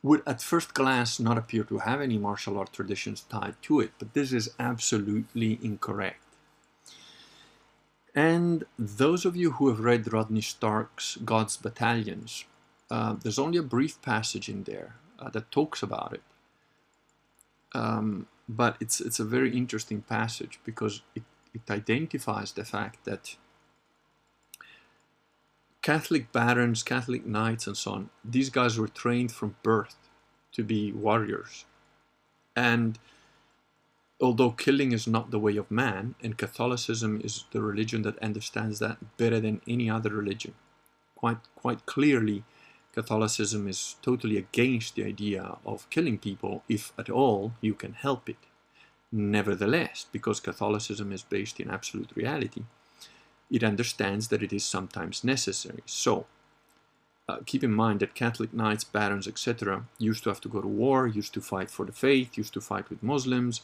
would 0.01 0.23
at 0.27 0.41
first 0.41 0.73
glance 0.73 1.19
not 1.19 1.37
appear 1.37 1.63
to 1.63 1.79
have 1.79 2.01
any 2.01 2.17
martial 2.17 2.57
art 2.57 2.73
traditions 2.73 3.21
tied 3.21 3.55
to 3.61 3.79
it, 3.79 3.91
but 3.99 4.13
this 4.13 4.33
is 4.33 4.53
absolutely 4.59 5.59
incorrect. 5.61 6.19
And 8.15 8.65
those 8.77 9.25
of 9.25 9.35
you 9.35 9.51
who 9.51 9.69
have 9.69 9.79
read 9.79 10.11
Rodney 10.11 10.41
Stark's 10.41 11.17
God's 11.23 11.57
Battalions, 11.57 12.45
uh, 12.91 13.13
there's 13.13 13.39
only 13.39 13.57
a 13.57 13.63
brief 13.63 14.01
passage 14.01 14.49
in 14.49 14.63
there 14.63 14.95
uh, 15.19 15.29
that 15.29 15.51
talks 15.51 15.81
about 15.81 16.13
it. 16.13 16.21
Um, 17.73 18.27
but 18.47 18.77
it's, 18.79 18.99
it's 18.99 19.19
a 19.19 19.25
very 19.25 19.55
interesting 19.55 20.01
passage 20.01 20.59
because 20.63 21.01
it, 21.15 21.23
it 21.53 21.61
identifies 21.69 22.51
the 22.51 22.65
fact 22.65 23.05
that 23.05 23.35
Catholic 25.81 26.31
barons, 26.31 26.81
Catholic 26.81 27.25
knights, 27.25 27.67
and 27.67 27.75
so 27.75 27.91
on, 27.91 28.09
these 28.23 28.49
guys 28.49 28.79
were 28.79 28.87
trained 28.87 29.33
from 29.33 29.57
birth 29.63 29.97
to 30.53 30.63
be 30.63 30.93
warriors. 30.93 31.65
And 32.55 32.97
although 34.21 34.51
killing 34.51 34.93
is 34.93 35.07
not 35.07 35.31
the 35.31 35.39
way 35.39 35.57
of 35.57 35.69
man, 35.69 36.15
and 36.23 36.37
Catholicism 36.37 37.19
is 37.21 37.43
the 37.51 37.61
religion 37.61 38.03
that 38.03 38.17
understands 38.19 38.79
that 38.79 39.17
better 39.17 39.41
than 39.41 39.61
any 39.67 39.89
other 39.89 40.09
religion, 40.09 40.53
quite, 41.15 41.39
quite 41.55 41.85
clearly, 41.85 42.45
Catholicism 42.93 43.67
is 43.67 43.95
totally 44.01 44.37
against 44.37 44.95
the 44.95 45.03
idea 45.03 45.57
of 45.65 45.89
killing 45.89 46.17
people 46.17 46.63
if 46.69 46.93
at 46.97 47.09
all 47.09 47.53
you 47.59 47.73
can 47.73 47.93
help 47.93 48.29
it. 48.29 48.37
Nevertheless, 49.11 50.05
because 50.11 50.39
Catholicism 50.39 51.11
is 51.11 51.23
based 51.23 51.59
in 51.59 51.69
absolute 51.69 52.11
reality, 52.15 52.63
it 53.51 53.63
understands 53.63 54.27
that 54.27 54.43
it 54.43 54.53
is 54.53 54.63
sometimes 54.63 55.23
necessary. 55.23 55.83
So, 55.85 56.25
uh, 57.29 57.37
keep 57.45 57.63
in 57.63 57.73
mind 57.73 57.99
that 57.99 58.15
Catholic 58.15 58.53
knights, 58.53 58.83
barons, 58.83 59.27
etc., 59.27 59.85
used 59.97 60.23
to 60.23 60.29
have 60.29 60.41
to 60.41 60.49
go 60.49 60.61
to 60.61 60.67
war, 60.67 61.07
used 61.07 61.33
to 61.35 61.41
fight 61.41 61.69
for 61.69 61.85
the 61.85 61.91
faith, 61.91 62.37
used 62.37 62.53
to 62.53 62.61
fight 62.61 62.89
with 62.89 63.03
Muslims, 63.03 63.61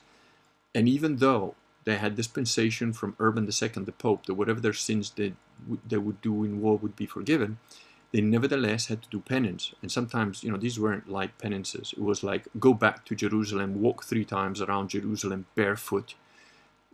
and 0.74 0.88
even 0.88 1.18
though 1.18 1.56
they 1.86 1.98
had 1.98 2.16
dispensation 2.16 2.94
from 2.94 3.16
Urban 3.20 3.46
II, 3.46 3.70
the 3.84 3.92
Pope, 3.92 4.26
that 4.26 4.36
whatever 4.36 4.60
their 4.60 4.74
sins 4.74 5.12
they, 5.12 5.34
they 5.88 5.98
would 5.98 6.22
do 6.22 6.44
in 6.44 6.62
war 6.62 6.78
would 6.78 6.96
be 6.96 7.06
forgiven, 7.06 7.58
they 8.12 8.22
nevertheless 8.22 8.88
had 8.88 9.04
to 9.04 9.10
do 9.10 9.20
penance. 9.20 9.74
And 9.82 9.92
sometimes, 9.92 10.44
you 10.44 10.52
know, 10.52 10.58
these 10.58 10.80
weren't 10.80 11.10
light 11.10 11.38
penances. 11.38 11.94
It 11.96 12.02
was 12.02 12.24
like 12.24 12.48
go 12.60 12.74
back 12.74 13.06
to 13.06 13.16
Jerusalem, 13.16 13.82
walk 13.82 14.04
three 14.04 14.26
times 14.26 14.62
around 14.62 14.90
Jerusalem 14.90 15.46
barefoot, 15.56 16.16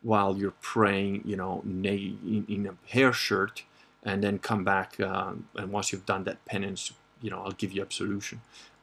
while 0.02 0.38
you're 0.38 0.54
praying, 0.62 1.24
you 1.26 1.36
know, 1.36 1.64
in, 1.66 2.70
a 2.70 2.94
hair 2.94 3.14
shirt, 3.14 3.64
and 4.04 4.24
then 4.24 4.40
come 4.40 4.64
back. 4.64 5.00
Um, 5.00 5.48
and 5.56 5.72
once 5.72 5.92
you've 5.92 6.06
done 6.06 6.26
that 6.26 6.44
penance, 6.46 6.92
you 7.22 7.30
know, 7.30 7.42
I'll 7.44 7.52
give 7.52 7.72
you 7.72 7.82
absolution. 7.82 8.42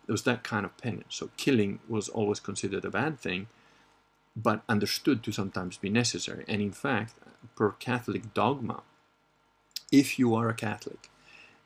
It 0.09 0.11
was 0.11 0.25
that 0.25 0.42
kind 0.42 0.64
of 0.64 0.77
penance. 0.79 1.14
So 1.14 1.31
killing 1.37 1.79
was 1.88 2.09
always 2.09 2.40
considered 2.40 2.85
a 2.85 2.90
bad 2.90 3.21
thing, 3.21 3.47
but 4.35 4.62
understood 4.68 5.23
to 5.25 5.33
sometimes 5.33 5.77
be 5.77 5.90
necessary. 5.90 6.45
And 6.49 6.61
in 6.61 6.73
fact, 6.73 7.14
per 7.55 7.71
Catholic 7.73 8.35
dogma, 8.35 8.83
if 9.92 10.18
you 10.18 10.35
are 10.35 10.49
a 10.49 10.55
Catholic 10.55 11.09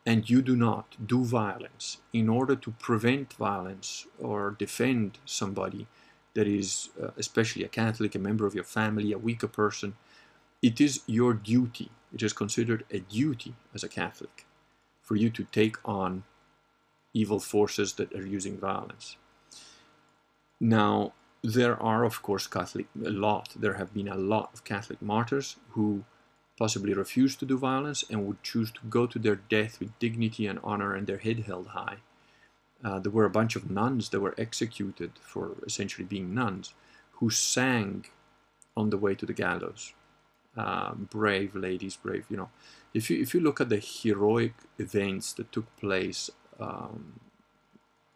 and 0.07 0.31
you 0.31 0.41
do 0.41 0.55
not 0.55 0.97
do 1.05 1.25
violence 1.25 1.99
in 2.13 2.29
order 2.29 2.55
to 2.55 2.71
prevent 2.79 3.33
violence 3.33 4.07
or 4.21 4.53
defend 4.53 5.19
somebody, 5.27 5.89
that 6.35 6.47
is 6.47 6.91
uh, 7.03 7.09
especially 7.17 7.65
a 7.65 7.69
Catholic, 7.69 8.15
a 8.15 8.19
member 8.19 8.47
of 8.47 8.55
your 8.55 8.65
family, 8.65 9.11
a 9.11 9.19
weaker 9.19 9.49
person, 9.49 9.97
it 10.63 10.81
is 10.81 11.01
your 11.07 11.35
duty, 11.35 11.91
it 12.15 12.23
is 12.23 12.33
considered 12.33 12.85
a 12.91 13.01
duty 13.01 13.55
as 13.75 13.83
a 13.83 13.89
Catholic 13.89 14.47
for 15.03 15.17
you 15.17 15.29
to 15.31 15.45
take 15.45 15.77
on 15.85 16.23
evil 17.13 17.41
forces 17.41 17.95
that 17.95 18.13
are 18.15 18.27
using 18.27 18.59
violence. 18.59 19.17
Now, 20.61 21.13
there 21.43 21.81
are, 21.83 22.05
of 22.05 22.23
course, 22.23 22.47
Catholic, 22.47 22.87
a 23.05 23.11
lot, 23.11 23.55
there 23.57 23.75
have 23.75 23.93
been 23.93 24.09
a 24.09 24.17
lot 24.17 24.51
of 24.53 24.65
Catholic 24.65 25.01
martyrs 25.03 25.57
who 25.71 26.05
possibly 26.59 26.95
refused 26.95 27.39
to 27.39 27.47
do 27.47 27.59
violence 27.59 28.05
and 28.11 28.27
would 28.27 28.43
choose 28.43 28.71
to 28.73 28.81
go 28.89 29.07
to 29.07 29.19
their 29.19 29.37
death 29.37 29.79
with 29.79 29.99
dignity 29.99 30.47
and 30.47 30.59
honor 30.65 30.95
and 30.95 31.07
their 31.07 31.19
head 31.19 31.41
held 31.41 31.69
high. 31.69 31.99
Uh, 32.85 32.99
there 32.99 33.13
were 33.13 33.25
a 33.25 33.31
bunch 33.31 33.57
of 33.57 33.71
nuns 33.71 34.11
that 34.11 34.21
were 34.21 34.35
executed 34.39 35.13
for 35.21 35.57
essentially 35.67 36.05
being 36.05 36.35
nuns 36.35 36.75
who 37.13 37.31
sang 37.31 38.05
on 38.77 38.91
the 38.91 38.99
way 38.99 39.15
to 39.15 39.27
the 39.27 39.33
gallows. 39.33 39.93
Uh, 40.57 40.95
brave 40.95 41.55
ladies, 41.55 41.97
brave, 41.97 42.25
you 42.31 42.37
know. 42.37 42.49
If 42.95 43.11
you, 43.11 43.21
if 43.21 43.35
you 43.35 43.41
look 43.41 43.61
at 43.61 43.69
the 43.69 43.79
heroic 43.79 44.55
events 44.79 45.35
that 45.35 45.53
took 45.53 45.75
place, 45.77 46.31
um, 46.59 47.21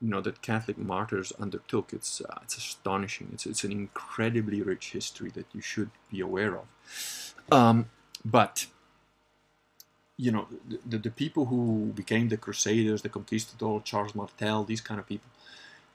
you 0.01 0.09
know, 0.09 0.23
that 0.23 0.41
Catholic 0.41 0.79
martyrs 0.79 1.33
undertook, 1.39 1.93
it's, 1.93 2.23
uh, 2.23 2.39
it's 2.43 2.57
astonishing. 2.57 3.29
It's, 3.35 3.45
it's 3.45 3.65
an 3.65 3.73
incredibly 3.73 4.63
rich 4.63 4.93
history 4.93 5.31
that 5.35 5.47
you 5.53 5.61
should 5.61 5.91
be 6.11 6.21
aware 6.21 6.57
of. 6.57 7.35
Um, 7.53 7.91
but 8.25 8.67
you 10.21 10.31
know, 10.31 10.47
the, 10.87 10.99
the 10.99 11.11
people 11.11 11.47
who 11.47 11.93
became 11.95 12.29
the 12.29 12.37
Crusaders, 12.37 13.01
the 13.01 13.09
Conquistadors, 13.09 13.83
Charles 13.85 14.15
Martel, 14.15 14.65
these 14.65 14.83
kind 14.83 15.01
of 15.01 15.07
people, 15.07 15.31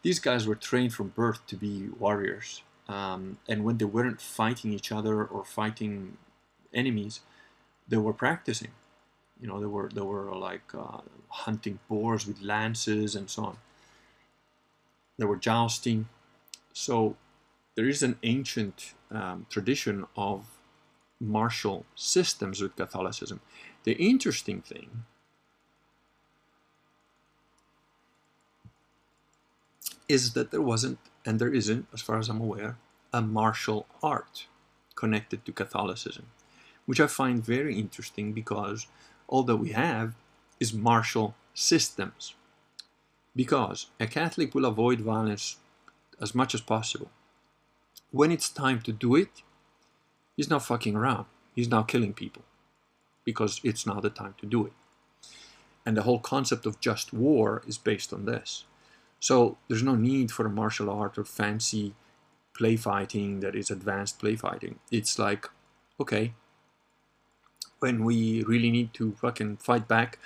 these 0.02 0.18
guys 0.18 0.48
were 0.48 0.56
trained 0.56 0.96
from 0.96 1.10
birth 1.10 1.46
to 1.46 1.56
be 1.56 1.90
warriors. 2.00 2.64
Um, 2.90 3.38
and 3.48 3.64
when 3.64 3.78
they 3.78 3.86
weren't 3.86 4.20
fighting 4.20 4.74
each 4.74 4.92
other 4.92 5.24
or 5.24 5.46
fighting 5.46 6.18
enemies, 6.74 7.20
they 7.88 7.98
were 7.98 8.14
practicing. 8.14 8.72
You 9.40 9.48
know, 9.48 9.60
they 9.60 9.68
were 9.68 9.90
they 9.94 10.02
were 10.02 10.36
like 10.36 10.74
uh, 10.74 11.02
hunting 11.30 11.78
boars 11.88 12.26
with 12.26 12.42
lances 12.42 13.16
and 13.16 13.30
so 13.30 13.46
on. 13.46 13.58
They 15.20 15.26
were 15.26 15.36
jousting. 15.36 16.08
So 16.74 17.16
there 17.76 17.88
is 17.88 18.02
an 18.02 18.18
ancient 18.24 18.94
um, 19.12 19.46
tradition 19.50 20.06
of 20.16 20.46
martial 21.20 21.86
systems 21.96 22.62
with 22.62 22.76
Catholicism. 22.76 23.40
The 23.84 23.94
interesting 23.94 24.62
thing 24.62 25.06
is 30.08 30.34
that 30.34 30.52
there 30.52 30.62
wasn't, 30.62 31.00
and 31.26 31.40
there 31.40 31.54
isn't, 31.54 31.88
as 31.94 32.02
far 32.02 32.18
as 32.18 32.30
I'm 32.30 32.42
aware, 32.42 32.78
a 33.14 33.22
martial 33.22 33.88
art 34.04 34.48
connected 34.96 35.46
to 35.46 35.52
Catholicism, 35.52 36.28
which 36.86 37.00
I 37.00 37.08
find 37.08 37.44
very 37.44 37.78
interesting 37.78 38.34
because 38.34 38.88
all 39.28 39.44
that 39.44 39.58
we 39.58 39.72
have 39.72 40.14
is 40.60 40.74
martial 40.74 41.36
systems. 41.54 42.36
Because 43.36 43.88
a 44.00 44.08
Catholic 44.08 44.54
will 44.54 44.66
avoid 44.66 45.02
violence 45.02 45.58
as 46.22 46.34
much 46.34 46.54
as 46.54 46.62
possible. 46.62 47.10
When 48.12 48.32
it's 48.32 48.50
time 48.50 48.82
to 48.82 48.94
do 48.94 49.16
it, 49.16 49.42
he's 50.36 50.50
not 50.50 50.66
fucking 50.66 50.96
around. 50.96 51.26
He's 51.54 51.70
now 51.70 51.84
killing 51.84 52.14
people 52.14 52.44
because 53.24 53.60
it's 53.64 53.86
now 53.86 54.00
the 54.00 54.10
time 54.10 54.36
to 54.40 54.46
do 54.46 54.66
it. 54.66 54.74
And 55.86 55.96
the 55.96 56.04
whole 56.04 56.20
concept 56.20 56.66
of 56.66 56.80
just 56.80 57.14
war 57.14 57.62
is 57.68 57.78
based 57.78 58.12
on 58.12 58.26
this. 58.26 58.66
So 59.20 59.58
there's 59.68 59.84
no 59.84 59.96
need 59.96 60.32
for 60.32 60.46
a 60.46 60.50
martial 60.50 60.90
art 60.90 61.18
or 61.18 61.24
fancy 61.24 61.94
play 62.56 62.76
fighting 62.76 63.40
that 63.42 63.56
is 63.56 63.70
advanced 63.70 64.20
play 64.20 64.36
fighting. 64.36 64.80
It's 64.92 65.20
like, 65.20 65.50
okay, 66.00 66.34
when 67.80 68.04
we 68.04 68.44
really 68.44 68.72
need 68.72 68.94
to 68.96 69.14
fucking 69.14 69.58
fight 69.58 69.88
back, 69.88 70.20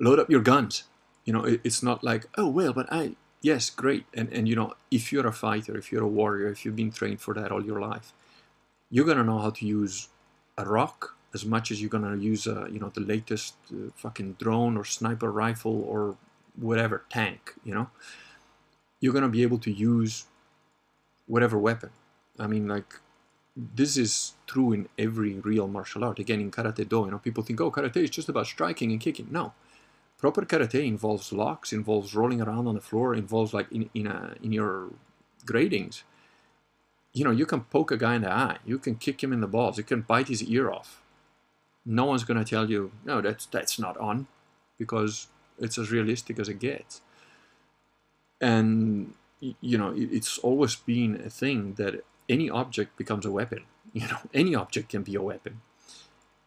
load 0.00 0.18
up 0.18 0.30
your 0.30 0.40
guns. 0.40 0.84
You 1.24 1.32
know, 1.32 1.58
it's 1.64 1.82
not 1.82 2.04
like, 2.04 2.26
oh, 2.38 2.48
well, 2.48 2.72
but 2.72 2.86
I, 2.90 3.16
yes, 3.42 3.70
great. 3.70 4.06
And, 4.14 4.32
and, 4.32 4.48
you 4.48 4.54
know, 4.54 4.74
if 4.90 5.12
you're 5.12 5.26
a 5.26 5.32
fighter, 5.32 5.76
if 5.76 5.90
you're 5.90 6.04
a 6.04 6.08
warrior, 6.08 6.48
if 6.48 6.64
you've 6.64 6.76
been 6.76 6.92
trained 6.92 7.20
for 7.20 7.34
that 7.34 7.50
all 7.50 7.64
your 7.64 7.80
life, 7.80 8.12
you're 8.90 9.04
to 9.04 9.24
know 9.24 9.38
how 9.38 9.50
to 9.50 9.66
use 9.66 10.08
a 10.58 10.64
rock 10.64 11.16
as 11.34 11.44
much 11.44 11.70
as 11.70 11.80
you're 11.80 11.90
gonna 11.90 12.16
use 12.16 12.46
a, 12.46 12.68
you 12.70 12.78
know 12.78 12.90
the 12.90 13.00
latest 13.00 13.54
uh, 13.72 13.90
fucking 13.94 14.36
drone 14.42 14.76
or 14.76 14.84
sniper 14.84 15.30
rifle 15.30 15.82
or 15.82 16.16
whatever 16.56 17.04
tank 17.10 17.54
you 17.64 17.74
know? 17.74 17.88
You're 19.00 19.12
gonna 19.12 19.28
be 19.28 19.42
able 19.42 19.58
to 19.58 19.70
use 19.70 20.24
whatever 21.26 21.58
weapon. 21.58 21.90
I 22.38 22.46
mean 22.46 22.66
like 22.68 23.00
this 23.56 23.96
is 23.96 24.34
true 24.46 24.72
in 24.72 24.88
every 24.98 25.34
real 25.34 25.68
martial 25.68 26.04
art. 26.04 26.18
Again 26.18 26.40
in 26.40 26.50
karate 26.50 26.88
do 26.88 27.00
you 27.04 27.10
know 27.10 27.18
people 27.18 27.42
think 27.42 27.60
oh 27.60 27.70
karate 27.70 28.04
is 28.04 28.10
just 28.10 28.28
about 28.28 28.46
striking 28.46 28.90
and 28.92 29.00
kicking. 29.00 29.28
No. 29.30 29.52
Proper 30.18 30.42
karate 30.46 30.86
involves 30.86 31.32
locks 31.32 31.72
involves 31.72 32.14
rolling 32.14 32.40
around 32.40 32.66
on 32.66 32.74
the 32.74 32.80
floor 32.80 33.14
involves 33.14 33.52
like 33.52 33.70
in, 33.70 33.90
in, 33.92 34.06
a, 34.06 34.34
in 34.42 34.52
your 34.52 34.88
gradings 35.44 36.02
you 37.16 37.24
know, 37.24 37.30
you 37.30 37.46
can 37.46 37.62
poke 37.62 37.90
a 37.90 37.96
guy 37.96 38.14
in 38.14 38.20
the 38.20 38.30
eye, 38.30 38.58
you 38.66 38.78
can 38.78 38.94
kick 38.94 39.22
him 39.24 39.32
in 39.32 39.40
the 39.40 39.46
balls, 39.46 39.78
you 39.78 39.84
can 39.84 40.02
bite 40.02 40.28
his 40.28 40.42
ear 40.44 40.70
off. 40.70 41.00
No 41.86 42.04
one's 42.04 42.24
going 42.24 42.38
to 42.38 42.44
tell 42.44 42.68
you, 42.68 42.92
no, 43.06 43.22
that's 43.22 43.46
that's 43.46 43.78
not 43.78 43.96
on, 43.96 44.26
because 44.76 45.28
it's 45.58 45.78
as 45.78 45.90
realistic 45.90 46.38
as 46.38 46.50
it 46.50 46.58
gets. 46.58 47.00
And 48.38 49.14
you 49.40 49.78
know, 49.78 49.94
it's 49.96 50.36
always 50.38 50.76
been 50.76 51.22
a 51.24 51.30
thing 51.30 51.74
that 51.74 52.04
any 52.28 52.50
object 52.50 52.98
becomes 52.98 53.24
a 53.24 53.30
weapon. 53.30 53.62
You 53.94 54.08
know, 54.08 54.18
any 54.34 54.54
object 54.54 54.90
can 54.90 55.02
be 55.02 55.14
a 55.14 55.22
weapon. 55.22 55.62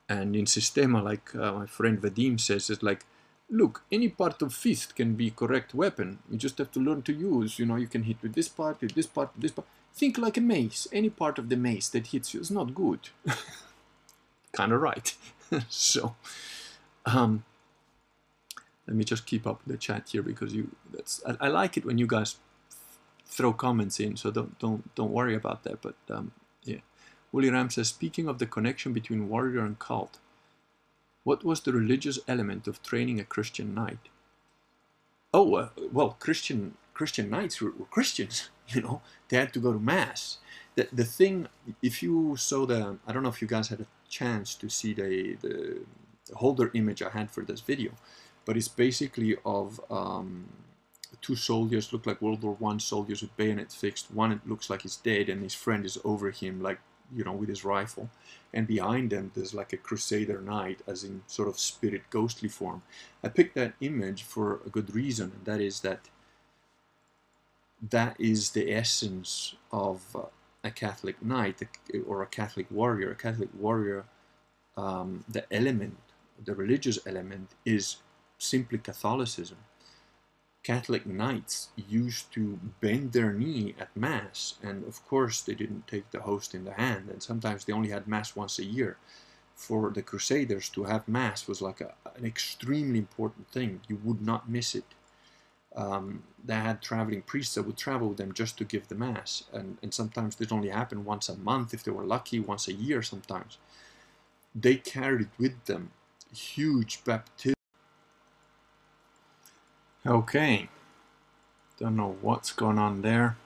And 0.08 0.36
in 0.36 0.46
Systema, 0.46 1.02
like 1.02 1.34
uh, 1.34 1.52
my 1.54 1.66
friend 1.66 2.00
Vadim 2.00 2.40
says, 2.40 2.70
it's 2.70 2.84
like, 2.84 3.08
look, 3.50 3.82
any 3.92 4.10
part 4.10 4.44
of 4.44 4.54
fist 4.54 4.96
can 4.96 5.16
be 5.16 5.32
correct 5.32 5.74
weapon. 5.74 6.20
You 6.30 6.38
just 6.38 6.60
have 6.60 6.72
to 6.74 6.80
learn 6.80 7.02
to 7.04 7.14
use. 7.14 7.58
You 7.58 7.66
know, 7.66 7.78
you 7.78 7.88
can 7.88 8.04
hit 8.04 8.18
with 8.22 8.36
this 8.36 8.50
part, 8.50 8.82
with 8.82 8.94
this 8.94 9.08
part, 9.08 9.32
with 9.34 9.42
this 9.42 9.52
part. 9.52 9.68
Think 9.94 10.18
like 10.18 10.38
a 10.38 10.42
mace. 10.42 10.88
Any 10.92 11.10
part 11.10 11.38
of 11.38 11.50
the 11.50 11.58
mace 11.58 11.90
that 11.90 12.08
hits 12.08 12.34
you 12.34 12.40
is 12.40 12.52
not 12.52 12.76
good. 12.76 13.10
kind 14.54 14.72
of 14.72 14.82
right. 14.82 15.16
so, 15.70 16.16
um, 17.06 17.44
let 18.88 18.96
me 18.96 19.04
just 19.04 19.26
keep 19.26 19.46
up 19.46 19.62
the 19.68 19.78
chat 19.78 20.10
here 20.10 20.24
because 20.24 20.54
you. 20.54 20.76
That's 20.92 21.22
I, 21.28 21.36
I 21.42 21.48
like 21.50 21.78
it 21.78 21.86
when 21.86 21.98
you 21.98 22.08
guys 22.08 22.38
throw 23.26 23.54
comments 23.54 24.00
in. 24.00 24.18
So 24.18 24.32
don't 24.32 24.58
don't 24.60 24.96
don't 24.96 25.12
worry 25.12 25.36
about 25.36 25.64
that. 25.64 25.82
But 25.82 25.96
um, 26.10 26.32
yeah, 26.64 26.82
Willie 27.32 27.52
Ram 27.52 27.70
says, 27.70 27.90
speaking 27.90 28.28
of 28.28 28.40
the 28.40 28.46
connection 28.46 28.94
between 28.94 29.30
warrior 29.30 29.64
and 29.64 29.78
cult, 29.80 30.20
what 31.24 31.44
was 31.44 31.62
the 31.62 31.74
religious 31.74 32.20
element 32.28 32.68
of 32.68 32.82
training 32.82 33.20
a 33.20 33.24
Christian 33.24 33.74
knight? 33.74 34.10
Oh 35.34 35.56
uh, 35.56 35.70
well, 35.92 36.18
Christian 36.20 36.76
Christian 36.94 37.30
knights 37.30 37.62
were, 37.62 37.72
were 37.72 37.86
Christians. 37.86 38.50
You 38.76 38.82
know, 38.82 39.02
they 39.30 39.38
had 39.38 39.54
to 39.54 39.60
go 39.60 39.74
to 39.74 39.80
mass. 39.80 40.38
The 40.76 40.88
the 40.94 41.06
thing, 41.06 41.48
if 41.82 42.04
you 42.04 42.36
saw 42.38 42.66
the, 42.66 42.98
I 43.08 43.12
don't 43.12 43.24
know 43.24 43.30
if 43.30 43.42
you 43.42 43.48
guys 43.48 43.68
had 43.70 43.82
a 43.82 43.88
chance 44.10 44.56
to 44.56 44.70
see 44.70 44.94
the, 44.94 45.36
the 45.42 45.82
holder 46.36 46.72
image 46.74 47.02
I 47.02 47.10
had 47.10 47.32
for 47.32 47.44
this 47.44 47.62
video, 47.62 47.92
but 48.46 48.58
it's 48.58 48.68
basically 48.68 49.36
of 49.46 49.80
um, 49.90 50.46
two 51.22 51.36
soldiers 51.36 51.92
look 51.92 52.06
like 52.06 52.22
World 52.22 52.44
War 52.44 52.56
One 52.60 52.80
soldiers 52.80 53.22
with 53.22 53.36
bayonets 53.38 53.76
fixed. 53.76 54.12
One 54.12 54.42
looks 54.46 54.70
like 54.70 54.84
he's 54.84 54.98
dead, 54.98 55.30
and 55.30 55.42
his 55.42 55.54
friend 55.56 55.86
is 55.86 55.98
over 56.04 56.32
him, 56.32 56.62
like 56.62 56.80
you 57.16 57.24
know, 57.24 57.34
with 57.34 57.50
his 57.50 57.66
rifle. 57.66 58.10
And 58.54 58.68
behind 58.68 59.10
them, 59.10 59.32
there's 59.36 59.54
like 59.54 59.74
a 59.74 59.78
Crusader 59.78 60.42
knight, 60.42 60.82
as 60.88 61.04
in 61.04 61.24
sort 61.28 61.48
of 61.50 61.60
spirit, 61.60 62.04
ghostly 62.10 62.50
form. 62.50 62.84
I 63.24 63.30
picked 63.30 63.56
that 63.56 63.74
image 63.82 64.24
for 64.24 64.62
a 64.66 64.70
good 64.70 64.94
reason, 64.94 65.32
and 65.36 65.46
that 65.46 65.62
is 65.62 65.82
that 65.82 66.10
that 67.82 68.16
is 68.20 68.52
the 68.52 68.72
essence 68.74 69.56
of 69.72 70.02
a 70.64 70.72
Catholic 70.72 71.24
knight 71.24 71.62
or 72.06 72.22
a 72.22 72.28
Catholic 72.28 72.68
warrior. 72.70 73.12
A 73.12 73.16
Catholic 73.16 73.50
warrior, 73.58 74.06
um, 74.76 75.24
the 75.30 75.52
element, 75.54 75.98
the 76.44 76.56
religious 76.56 77.00
element, 77.06 77.52
is 77.66 77.98
simply 78.38 78.78
Catholicism. 78.78 79.58
Catholic 80.62 81.06
knights 81.06 81.70
used 81.76 82.34
to 82.34 82.60
bend 82.82 83.14
their 83.14 83.32
knee 83.32 83.76
at 83.80 83.96
Mass, 83.96 84.56
and 84.62 84.86
of 84.86 85.06
course 85.08 85.42
they 85.42 85.56
didn't 85.56 85.88
take 85.88 86.12
the 86.12 86.22
host 86.22 86.54
in 86.54 86.66
the 86.66 86.74
hand, 86.74 87.10
and 87.10 87.24
sometimes 87.24 87.64
they 87.64 87.74
only 87.74 87.90
had 87.90 88.08
Mass 88.08 88.36
once 88.36 88.60
a 88.60 88.66
year. 88.66 88.98
For 89.56 89.90
the 89.90 90.02
Crusaders 90.02 90.70
to 90.70 90.84
have 90.84 91.08
Mass 91.08 91.48
was 91.48 91.62
like 91.62 91.82
a, 91.82 91.94
an 92.16 92.26
extremely 92.26 93.00
important 93.00 93.50
thing. 93.50 93.82
You 93.88 94.00
would 94.04 94.22
not 94.22 94.50
miss 94.50 94.76
it 94.76 94.86
um, 95.76 96.24
they 96.44 96.56
had 96.56 96.82
traveling 96.82 97.22
priests 97.22 97.56
that 97.56 97.64
would 97.64 97.78
travel 97.78 98.10
with 98.10 98.18
them 98.18 98.34
just 98.34 98.58
to 98.58 98.64
give 98.64 98.88
the 98.88 98.96
mass, 98.96 99.44
and, 99.54 99.78
and 99.82 99.94
sometimes 99.94 100.36
this 100.36 100.52
only 100.52 100.70
happened 100.70 101.06
once 101.06 101.30
a 101.30 101.38
month 101.38 101.74
if 101.74 101.84
they 101.84 101.92
were 101.92 102.06
lucky, 102.06 102.40
once 102.40 102.68
a 102.68 102.74
year 102.74 103.02
sometimes. 103.02 103.58
They 104.56 104.76
carried 104.76 105.30
with 105.38 105.66
them 105.66 105.92
huge 106.34 107.04
baptism. 107.04 107.56
Okay, 110.06 110.70
don't 111.80 111.96
know 111.96 112.18
what's 112.22 112.52
going 112.52 112.80
on 112.80 113.02
there. 113.02 113.38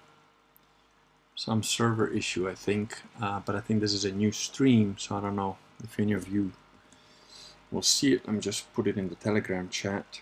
Some 1.35 1.63
server 1.63 2.07
issue, 2.07 2.47
I 2.47 2.53
think, 2.55 3.01
uh, 3.21 3.41
but 3.45 3.55
I 3.55 3.59
think 3.59 3.81
this 3.81 3.93
is 3.93 4.05
a 4.05 4.11
new 4.11 4.31
stream, 4.31 4.95
so 4.99 5.15
I 5.17 5.21
don't 5.21 5.35
know 5.35 5.57
if 5.83 5.99
any 5.99 6.13
of 6.13 6.27
you 6.27 6.51
will 7.71 7.81
see 7.81 8.13
it. 8.13 8.27
Me 8.27 8.39
just 8.39 8.71
put 8.73 8.87
it 8.87 8.97
in 8.97 9.09
the 9.09 9.15
Telegram 9.15 9.67
chat. 9.67 10.21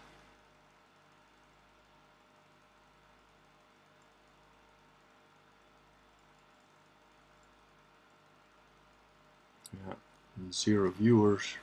Zero 10.52 10.92
viewers. 10.92 11.56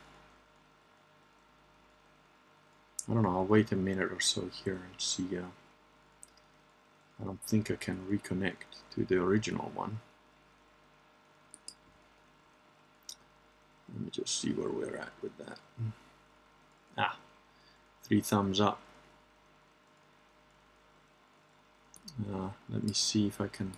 I 3.08 3.14
don't 3.14 3.22
know, 3.22 3.30
I'll 3.30 3.46
wait 3.46 3.72
a 3.72 3.76
minute 3.76 4.12
or 4.12 4.20
so 4.20 4.50
here 4.64 4.74
and 4.74 5.00
see. 5.00 5.36
Uh, 5.36 5.42
I 7.20 7.24
don't 7.24 7.42
think 7.42 7.70
I 7.70 7.74
can 7.74 8.06
reconnect 8.10 8.82
to 8.94 9.04
the 9.04 9.16
original 9.16 9.72
one. 9.74 10.00
Let 13.92 14.02
me 14.02 14.10
just 14.10 14.40
see 14.40 14.52
where 14.52 14.68
we're 14.68 14.96
at 14.96 15.12
with 15.22 15.36
that. 15.38 15.58
Ah, 16.96 17.16
three 18.04 18.20
thumbs 18.20 18.60
up. 18.60 18.80
Uh, 22.32 22.50
let 22.68 22.82
me 22.82 22.92
see 22.92 23.26
if 23.26 23.40
I 23.40 23.46
can 23.46 23.72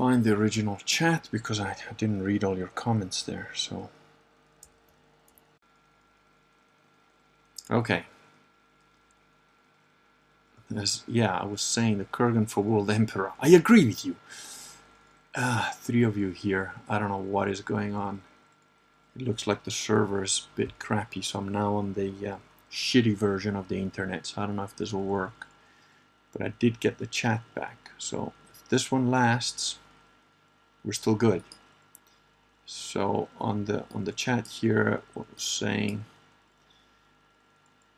find 0.00 0.24
the 0.24 0.32
original 0.32 0.78
chat 0.86 1.28
because 1.30 1.60
I, 1.60 1.76
didn't 1.98 2.22
read 2.22 2.42
all 2.42 2.56
your 2.56 2.68
comments 2.68 3.22
there. 3.22 3.50
So, 3.54 3.90
okay. 7.70 8.06
As, 10.74 11.02
yeah, 11.06 11.36
I 11.36 11.44
was 11.44 11.60
saying 11.60 11.98
the 11.98 12.06
Kurgan 12.06 12.48
for 12.48 12.62
World 12.62 12.88
Emperor. 13.00 13.32
I 13.40 13.48
agree 13.48 13.84
with 13.84 14.06
you. 14.06 14.16
Ah, 15.36 15.76
three 15.76 16.02
of 16.02 16.16
you 16.16 16.30
here. 16.30 16.72
I 16.88 16.98
don't 16.98 17.10
know 17.10 17.18
what 17.18 17.50
is 17.50 17.60
going 17.60 17.94
on. 17.94 18.22
It 19.14 19.28
looks 19.28 19.46
like 19.46 19.64
the 19.64 19.70
server 19.70 20.24
is 20.24 20.48
a 20.54 20.56
bit 20.56 20.78
crappy, 20.78 21.20
so 21.20 21.40
I'm 21.40 21.48
now 21.48 21.74
on 21.74 21.92
the 21.92 22.14
uh, 22.26 22.36
shitty 22.72 23.14
version 23.16 23.54
of 23.54 23.68
the 23.68 23.78
internet, 23.78 24.28
so 24.28 24.40
I 24.40 24.46
don't 24.46 24.56
know 24.56 24.62
if 24.62 24.76
this 24.76 24.94
will 24.94 25.04
work. 25.04 25.46
But 26.32 26.40
I 26.40 26.54
did 26.58 26.80
get 26.80 26.96
the 26.96 27.06
chat 27.06 27.42
back, 27.54 27.90
so 27.98 28.32
if 28.50 28.66
this 28.70 28.90
one 28.90 29.10
lasts, 29.10 29.76
we're 30.84 30.92
still 30.92 31.14
good. 31.14 31.42
So 32.66 33.28
on 33.38 33.64
the 33.64 33.84
on 33.94 34.04
the 34.04 34.12
chat 34.12 34.46
here, 34.46 35.02
saying. 35.36 36.04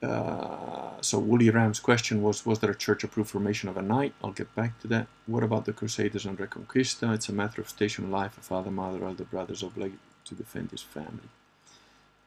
Uh, 0.03 1.01
so 1.01 1.16
Woolly 1.16 1.49
Ram's 1.49 1.79
question 1.79 2.23
was, 2.23 2.45
was 2.45 2.59
there 2.59 2.73
a 2.73 2.75
church-approved 2.75 3.31
formation 3.31 3.68
of 3.68 3.77
a 3.77 3.83
knight? 3.83 4.14
I'll 4.23 4.33
get 4.33 4.53
back 4.57 4.81
to 4.81 4.88
that. 4.88 5.07
What 5.27 5.45
about 5.45 5.64
the 5.64 5.73
Crusaders 5.73 6.27
and 6.27 6.37
Reconquista? 6.37 7.14
It's 7.14 7.29
a 7.29 7.33
matter 7.33 7.61
of 7.61 7.68
station 7.68 8.11
life. 8.11 8.37
A 8.37 8.40
father, 8.40 8.73
mother, 8.73 9.05
elder 9.05 9.23
brothers 9.23 9.62
obliged 9.62 9.99
to 10.25 10.35
defend 10.35 10.73
his 10.73 10.83
family. 10.83 11.29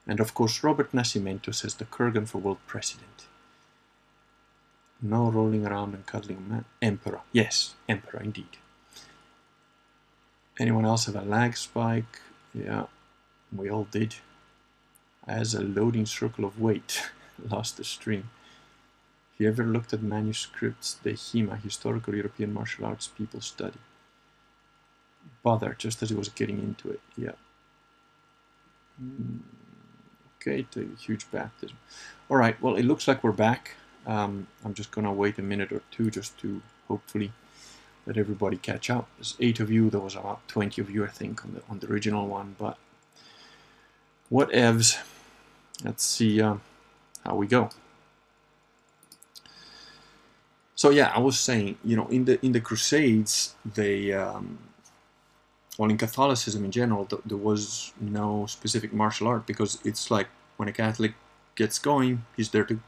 And 0.08 0.22
of 0.22 0.34
course, 0.34 0.64
Robert 0.64 0.94
Nascimento 0.94 1.54
says 1.54 1.76
the 1.76 1.84
Kurgan 1.84 2.30
for 2.30 2.38
world 2.38 2.60
president. 2.66 3.26
No 5.02 5.30
rolling 5.30 5.66
around 5.66 5.96
and 5.96 6.06
cuddling 6.06 6.48
man. 6.48 6.64
Emperor. 6.82 7.22
Yes, 7.34 7.76
emperor 7.90 8.22
indeed. 8.22 8.58
Anyone 10.60 10.86
else 10.86 11.06
have 11.06 11.16
a 11.16 11.22
lag 11.22 11.58
spike? 11.58 12.22
Yeah, 12.54 12.86
we 13.54 13.70
all 13.70 13.88
did. 13.92 14.16
As 15.28 15.54
a 15.54 15.62
loading 15.62 16.06
circle 16.06 16.46
of 16.46 16.60
weight, 16.62 17.02
lost 17.50 17.78
the 17.78 17.84
stream. 17.84 18.30
If 19.34 19.42
you 19.42 19.50
ever 19.50 19.66
looked 19.66 19.92
at 19.92 20.02
manuscripts, 20.02 20.94
the 20.94 21.12
HEMA, 21.12 21.62
Historical 21.62 22.16
European 22.16 22.54
Martial 22.54 22.86
Arts 22.86 23.08
People 23.08 23.42
Study? 23.42 23.80
Bother, 25.44 25.76
just 25.78 26.02
as 26.02 26.10
he 26.10 26.16
was 26.16 26.30
getting 26.30 26.60
into 26.60 26.90
it, 26.90 27.02
yeah. 27.18 27.34
Hmm, 28.98 29.40
okay, 30.38 30.66
the 30.72 30.88
huge 30.98 31.30
baptism. 31.32 31.78
All 32.30 32.38
right, 32.38 32.60
well, 32.62 32.76
it 32.76 32.84
looks 32.84 33.10
like 33.10 33.26
we're 33.26 33.34
back. 33.34 33.72
Um, 34.08 34.48
I'm 34.64 34.74
just 34.74 34.92
going 34.92 35.06
to 35.06 35.12
wait 35.12 35.38
a 35.38 35.42
minute 35.42 35.74
or 35.74 35.82
two 35.92 36.10
just 36.10 36.38
to 36.40 36.62
hopefully 36.88 37.34
let 38.06 38.18
everybody 38.18 38.58
catch 38.58 38.90
up. 38.90 39.08
There's 39.18 39.36
eight 39.40 39.60
of 39.60 39.72
you. 39.72 39.90
There 39.90 40.00
was 40.00 40.16
about 40.16 40.48
20 40.48 40.82
of 40.82 40.90
you, 40.90 41.04
I 41.04 41.10
think, 41.10 41.44
on 41.44 41.54
the 41.54 41.62
on 41.70 41.80
the 41.80 41.88
original 41.88 42.28
one. 42.28 42.56
But 42.58 42.78
what 44.30 44.50
evs? 44.52 44.98
Let's 45.84 46.04
see 46.06 46.42
uh, 46.42 46.58
how 47.26 47.36
we 47.36 47.48
go. 47.48 47.70
So 50.76 50.90
yeah, 50.90 51.12
I 51.16 51.20
was 51.20 51.40
saying, 51.40 51.78
you 51.84 51.96
know, 51.96 52.08
in 52.08 52.26
the 52.26 52.44
in 52.46 52.52
the 52.52 52.60
Crusades, 52.60 53.56
they 53.66 54.12
um, 54.14 54.60
well, 55.78 55.90
in 55.90 55.98
Catholicism 55.98 56.64
in 56.66 56.72
general, 56.72 57.06
th 57.06 57.22
there 57.26 57.44
was 57.52 57.94
no 58.00 58.46
specific 58.48 58.92
martial 58.94 59.28
art 59.28 59.46
because 59.46 59.80
it's 59.84 60.12
like 60.12 60.28
when 60.58 60.70
a 60.70 60.74
Catholic 60.74 61.14
gets 61.56 61.80
going, 61.80 62.24
he's 62.36 62.50
there 62.50 62.66
to 62.66 62.80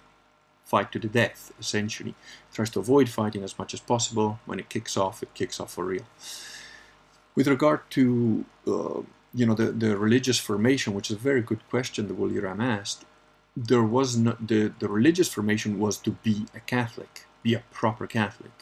fight 0.71 0.91
to 0.91 0.99
the 0.99 1.07
death, 1.21 1.51
essentially. 1.59 2.13
Tries 2.53 2.71
to 2.71 2.79
avoid 2.79 3.07
fighting 3.09 3.43
as 3.43 3.57
much 3.59 3.73
as 3.73 3.79
possible. 3.79 4.39
When 4.45 4.59
it 4.59 4.69
kicks 4.69 4.95
off, 4.97 5.23
it 5.23 5.33
kicks 5.33 5.59
off 5.59 5.73
for 5.73 5.85
real. 5.85 6.05
With 7.35 7.47
regard 7.47 7.81
to 7.91 8.45
uh, 8.67 9.01
you 9.33 9.45
know 9.45 9.53
the, 9.61 9.71
the 9.83 9.91
religious 9.97 10.39
formation, 10.39 10.93
which 10.93 11.09
is 11.11 11.17
a 11.17 11.19
very 11.31 11.41
good 11.49 11.61
question 11.69 12.07
that 12.07 12.15
Willie 12.15 12.45
asked, 12.45 13.05
there 13.55 13.83
was 13.83 14.17
no, 14.17 14.35
the, 14.39 14.73
the 14.79 14.89
religious 14.89 15.29
formation 15.35 15.79
was 15.79 15.97
to 16.05 16.11
be 16.11 16.45
a 16.53 16.61
Catholic, 16.75 17.25
be 17.43 17.53
a 17.53 17.63
proper 17.71 18.05
Catholic. 18.07 18.57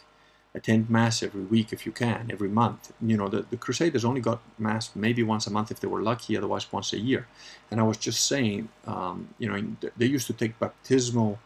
attend 0.56 0.90
mass 0.90 1.22
every 1.22 1.44
week 1.44 1.74
if 1.74 1.86
you 1.86 1.92
can, 1.92 2.30
every 2.32 2.48
month. 2.48 2.94
You 3.02 3.18
know, 3.18 3.28
the, 3.28 3.46
the 3.50 3.58
Crusaders 3.58 4.06
only 4.06 4.22
got 4.22 4.40
mass 4.58 4.92
maybe 4.96 5.22
once 5.22 5.46
a 5.48 5.52
month 5.52 5.70
if 5.70 5.80
they 5.82 5.88
were 5.88 6.02
lucky, 6.02 6.38
otherwise 6.38 6.72
once 6.72 6.94
a 6.94 7.00
year. 7.00 7.28
And 7.70 7.80
I 7.80 7.84
was 7.84 7.98
just 7.98 8.26
saying, 8.26 8.70
um, 8.88 9.18
you 9.38 9.48
know, 9.50 9.90
they 9.98 10.06
used 10.06 10.28
to 10.28 10.34
take 10.34 10.58
baptismal 10.58 11.40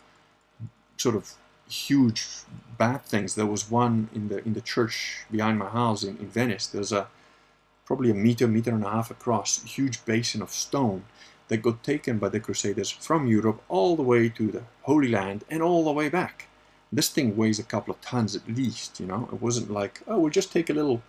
sort 1.00 1.16
of 1.16 1.34
huge 1.68 2.28
bad 2.78 3.04
things. 3.04 3.36
There 3.36 3.46
was 3.46 3.72
one 3.72 4.10
in 4.14 4.28
the 4.30 4.44
in 4.46 4.54
the 4.54 4.62
church 4.62 5.26
behind 5.32 5.58
my 5.60 5.70
house 5.70 6.04
in, 6.04 6.18
in 6.18 6.28
Venice. 6.28 6.68
There's 6.68 6.92
a 6.92 7.08
probably 7.86 8.12
a 8.12 8.14
meter, 8.14 8.48
meter 8.48 8.72
and 8.72 8.84
a 8.84 8.90
half 8.90 9.10
across, 9.10 9.64
huge 9.64 10.06
basin 10.06 10.44
of 10.44 10.52
stone 10.52 11.04
that 11.48 11.64
got 11.64 11.84
taken 11.84 12.20
by 12.20 12.30
the 12.30 12.40
Crusaders 12.40 12.92
from 12.92 13.26
Europe 13.26 13.64
all 13.68 13.96
the 13.96 14.04
way 14.04 14.30
to 14.30 14.52
the 14.52 14.64
Holy 14.84 15.08
Land 15.08 15.44
and 15.50 15.64
all 15.64 15.84
the 15.84 15.92
way 15.92 16.08
back. 16.08 16.48
This 16.92 17.10
thing 17.10 17.36
weighs 17.36 17.60
a 17.60 17.64
couple 17.64 17.92
of 17.92 18.02
tons 18.02 18.36
at 18.36 18.48
least, 18.48 19.00
you 19.00 19.08
know. 19.08 19.28
It 19.34 19.42
wasn't 19.42 19.72
like, 19.72 20.02
oh, 20.08 20.20
we'll 20.20 20.32
just 20.32 20.52
take 20.52 20.70
a 20.70 20.74
little 20.74 21.02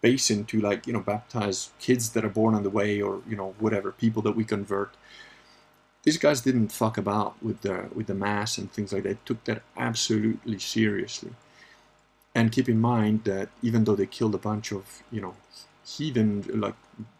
basin 0.00 0.44
to 0.46 0.60
like, 0.60 0.86
you 0.86 0.92
know, 0.92 1.00
baptize 1.00 1.70
kids 1.78 2.10
that 2.10 2.24
are 2.24 2.28
born 2.40 2.54
on 2.54 2.64
the 2.64 2.70
way 2.70 3.00
or, 3.00 3.20
you 3.28 3.36
know, 3.36 3.54
whatever, 3.60 3.92
people 3.92 4.22
that 4.22 4.36
we 4.36 4.44
convert. 4.44 4.96
These 6.08 6.16
guys 6.16 6.40
didn't 6.40 6.72
fuck 6.72 6.96
about 6.96 7.34
with 7.42 7.60
the 7.60 7.76
with 7.94 8.06
the 8.06 8.14
mass 8.14 8.56
and 8.56 8.72
things 8.72 8.94
like 8.94 9.02
that. 9.02 9.08
They 9.10 9.18
took 9.26 9.44
that 9.44 9.60
absolutely 9.76 10.58
seriously. 10.58 11.32
And 12.34 12.50
keep 12.50 12.66
in 12.66 12.80
mind 12.80 13.24
that 13.24 13.50
even 13.60 13.84
though 13.84 13.94
they 13.94 14.06
killed 14.06 14.34
a 14.34 14.38
bunch 14.38 14.72
of, 14.72 15.02
you 15.12 15.20
know, 15.20 15.34
heathen 15.84 16.30
like 16.64 16.76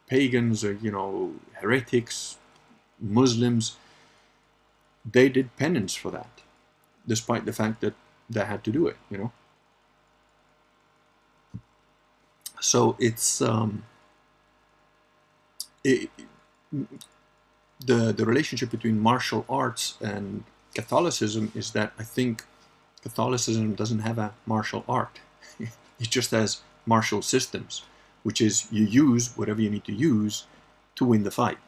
pagans 0.07 0.65
or, 0.65 0.73
you 0.73 0.91
know, 0.91 1.35
heretics, 1.61 2.39
Muslims, 2.99 3.77
they 5.05 5.29
did 5.29 5.55
penance 5.59 5.95
for 5.95 6.11
that 6.11 6.35
despite 7.07 7.45
the 7.45 7.53
fact 7.53 7.83
that 7.83 7.93
they 8.31 8.47
had 8.53 8.65
to 8.65 8.73
do 8.73 8.87
it, 8.87 8.97
you 9.11 9.19
know. 9.19 9.33
So 12.59 12.97
it's 12.99 13.43
um, 13.43 13.83
it, 15.85 16.09
the 17.85 18.13
the 18.13 18.27
relationship 18.27 18.71
between 18.71 18.99
martial 19.01 19.45
arts 19.49 19.97
and 20.01 20.45
Catholicism 20.75 21.53
is 21.55 21.73
that 21.73 21.93
I 21.99 22.05
think 22.05 22.45
Catholicism 23.03 23.75
doesn't 23.75 24.01
have 24.01 24.19
a 24.19 24.33
martial 24.47 24.85
art; 24.89 25.21
it 25.61 26.11
just 26.11 26.31
has 26.33 26.61
martial 26.87 27.23
systems, 27.23 27.83
which 28.23 28.41
is 28.41 28.67
you 28.71 28.85
use 28.85 29.37
whatever 29.37 29.61
you 29.61 29.71
need 29.71 29.85
to 29.85 29.93
use 29.93 30.47
to 30.97 31.05
win 31.05 31.23
the 31.23 31.31
fight. 31.31 31.59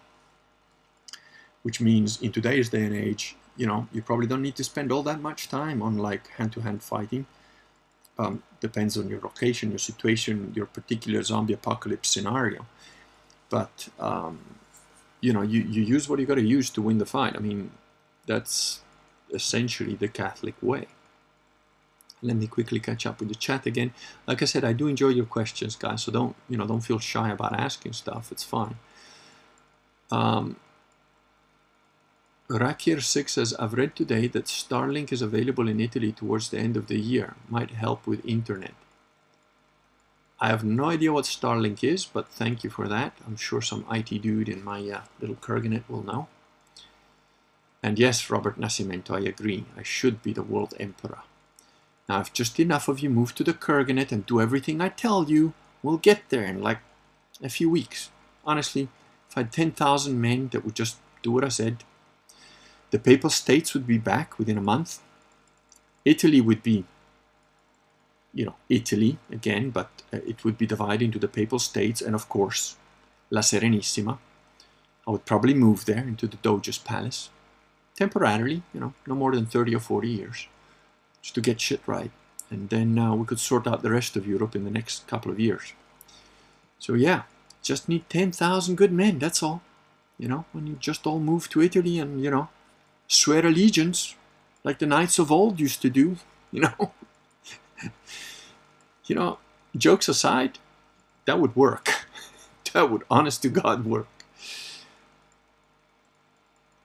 Which 1.63 1.81
means 1.81 2.21
in 2.23 2.33
today's 2.33 2.71
day 2.71 2.85
and 2.85 2.95
age, 2.95 3.37
you 3.57 3.67
know, 3.67 3.87
you 3.93 4.03
probably 4.03 4.27
don't 4.27 4.43
need 4.43 4.57
to 4.57 4.65
spend 4.65 4.91
all 4.91 5.03
that 5.03 5.21
much 5.21 5.49
time 5.49 5.83
on 5.83 5.99
like 5.99 6.29
hand-to-hand 6.39 6.83
fighting. 6.83 7.27
Um, 8.19 8.43
depends 8.61 8.97
on 8.97 9.09
your 9.09 9.21
location, 9.21 9.71
your 9.71 9.79
situation, 9.79 10.53
your 10.55 10.67
particular 10.67 11.23
zombie 11.23 11.55
apocalypse 11.55 12.09
scenario. 12.09 12.67
But 13.51 13.89
um, 13.99 14.41
you 15.21 15.33
know, 15.33 15.43
you, 15.43 15.61
you 15.63 15.83
use 15.83 16.09
what 16.09 16.19
you 16.19 16.27
got 16.27 16.37
to 16.37 16.43
use 16.43 16.71
to 16.71 16.83
win 16.83 16.99
the 16.99 17.07
fight. 17.07 17.35
I 17.37 17.41
mean, 17.41 17.71
that's 18.27 18.81
essentially 19.33 19.95
the 19.95 20.09
Catholic 20.09 20.55
way. 20.63 20.87
Let 22.23 22.37
me 22.37 22.47
quickly 22.47 22.81
catch 22.81 23.07
up 23.07 23.21
with 23.21 23.29
the 23.29 23.35
chat 23.35 23.67
again. 23.67 23.93
Like 24.27 24.43
I 24.43 24.45
said, 24.45 24.65
I 24.65 24.73
do 24.73 24.89
enjoy 24.89 25.09
your 25.09 25.25
questions, 25.25 25.77
guys. 25.77 26.03
So 26.03 26.13
don't 26.13 26.37
you 26.49 26.57
know, 26.57 26.67
don't 26.67 26.81
feel 26.81 26.99
shy 26.99 27.31
about 27.31 27.59
asking 27.59 27.95
stuff. 27.95 28.31
It's 28.31 28.45
fine. 28.45 28.77
Um, 30.11 30.57
Rakir6 32.51 33.29
says, 33.29 33.55
I've 33.55 33.75
read 33.75 33.95
today 33.95 34.27
that 34.27 34.47
Starlink 34.47 35.13
is 35.13 35.23
available 35.23 35.69
in 35.69 35.81
Italy 35.81 36.13
towards 36.13 36.51
the 36.51 36.59
end 36.59 36.77
of 36.77 36.89
the 36.89 36.99
year. 36.99 37.37
Might 37.49 37.71
help 37.71 38.07
with 38.07 38.27
internet. 38.27 38.75
I 40.41 40.49
have 40.49 40.65
no 40.65 40.87
idea 40.87 41.13
what 41.13 41.27
Starlink 41.27 41.85
is, 41.85 42.07
but 42.07 42.29
thank 42.29 42.65
you 42.65 42.71
for 42.71 42.89
that. 42.89 43.13
I'm 43.27 43.37
sure 43.37 43.61
some 43.61 43.85
IT 43.91 44.23
dude 44.23 44.49
in 44.49 44.65
my 44.65 44.81
uh, 44.89 45.01
little 45.21 45.37
Kurganet 45.37 45.83
will 45.89 46.03
know. 46.03 46.29
And 47.83 47.99
yes, 47.99 48.31
Robert 48.31 48.59
Nascimento, 48.59 49.11
I 49.17 49.29
agree. 49.29 49.65
I 49.77 49.83
should 49.83 50.23
be 50.23 50.33
the 50.33 50.43
world 50.43 50.75
emperor. 50.81 51.19
Now, 52.09 52.21
if 52.21 52.33
just 52.33 52.59
enough 52.59 52.89
of 52.89 53.01
you 53.01 53.11
move 53.11 53.35
to 53.37 53.45
the 53.45 53.55
Kurganet 53.55 54.13
and 54.13 54.27
do 54.27 54.41
everything 54.41 54.81
I 54.81 54.89
tell 54.89 55.31
you, 55.31 55.53
we'll 55.83 55.99
get 55.99 56.23
there 56.31 56.45
in 56.45 56.63
like 56.63 56.79
a 57.43 57.49
few 57.49 57.71
weeks. 57.71 58.11
Honestly, 58.45 58.89
if 59.29 59.37
I 59.37 59.41
had 59.41 59.53
10,000 59.53 60.21
men 60.21 60.49
that 60.49 60.65
would 60.65 60.75
just 60.75 60.97
do 61.23 61.33
what 61.33 61.45
I 61.45 61.49
said, 61.49 61.85
the 62.91 62.99
Papal 62.99 63.31
States 63.31 63.75
would 63.75 63.87
be 63.87 63.99
back 63.99 64.39
within 64.39 64.59
a 64.59 64.63
month. 64.63 64.99
Italy 66.05 66.41
would 66.41 66.63
be, 66.63 66.85
you 68.33 68.45
know, 68.45 68.55
Italy 68.69 69.19
again, 69.31 69.71
but 69.71 69.91
uh, 70.13 70.19
it 70.27 70.45
would 70.45 70.57
be 70.57 70.67
divided 70.67 71.05
into 71.05 71.19
the 71.19 71.29
Papal 71.29 71.59
States 71.59 72.01
and, 72.01 72.15
of 72.15 72.29
course, 72.29 72.77
La 73.31 73.41
Serenissima. 73.41 74.19
I 75.07 75.11
would 75.11 75.25
probably 75.25 75.55
move 75.55 75.85
there 75.85 76.07
into 76.07 76.27
the 76.27 76.37
Doge's 76.37 76.79
palace 76.79 77.31
temporarily, 77.97 78.63
you 78.73 78.81
know, 78.81 78.95
no 79.07 79.15
more 79.15 79.35
than 79.35 79.47
30 79.47 79.75
or 79.75 79.81
40 79.81 80.09
years, 80.09 80.49
just 81.21 81.35
to 81.35 81.41
get 81.41 81.61
shit 81.61 81.81
right. 81.87 82.11
And 82.51 82.69
then 82.71 82.99
uh, 82.99 83.15
we 83.15 83.27
could 83.27 83.41
sort 83.41 83.67
out 83.67 83.83
the 83.83 83.91
rest 83.91 84.17
of 84.17 84.27
Europe 84.27 84.57
in 84.57 84.65
the 84.65 84.71
next 84.71 85.07
couple 85.07 85.31
of 85.31 85.41
years. 85.41 85.73
So, 86.79 86.95
yeah, 86.95 87.23
just 87.63 87.89
need 87.89 88.09
10,000 88.09 88.77
good 88.77 88.93
men, 88.93 89.19
that's 89.19 89.43
all. 89.43 89.63
You 90.19 90.29
know, 90.29 90.45
when 90.53 90.67
you 90.67 90.77
just 90.81 91.07
all 91.07 91.19
move 91.19 91.49
to 91.51 91.63
Italy 91.63 91.99
and, 91.99 92.23
you 92.23 92.31
know, 92.31 92.49
swear 93.07 93.45
allegiance 93.47 94.15
like 94.65 94.79
the 94.79 94.87
knights 94.87 95.19
of 95.19 95.33
old 95.33 95.59
used 95.59 95.83
to 95.83 95.91
do, 95.91 96.17
you 96.53 96.61
know. 96.61 96.93
you 99.07 99.15
know, 99.15 99.39
jokes 99.77 100.09
aside, 100.09 100.59
that 101.27 101.39
would 101.39 101.55
work. 101.57 102.07
that 102.73 102.91
would, 102.91 103.03
honest 103.11 103.43
to 103.43 103.49
God, 103.49 103.85
work. 103.85 104.09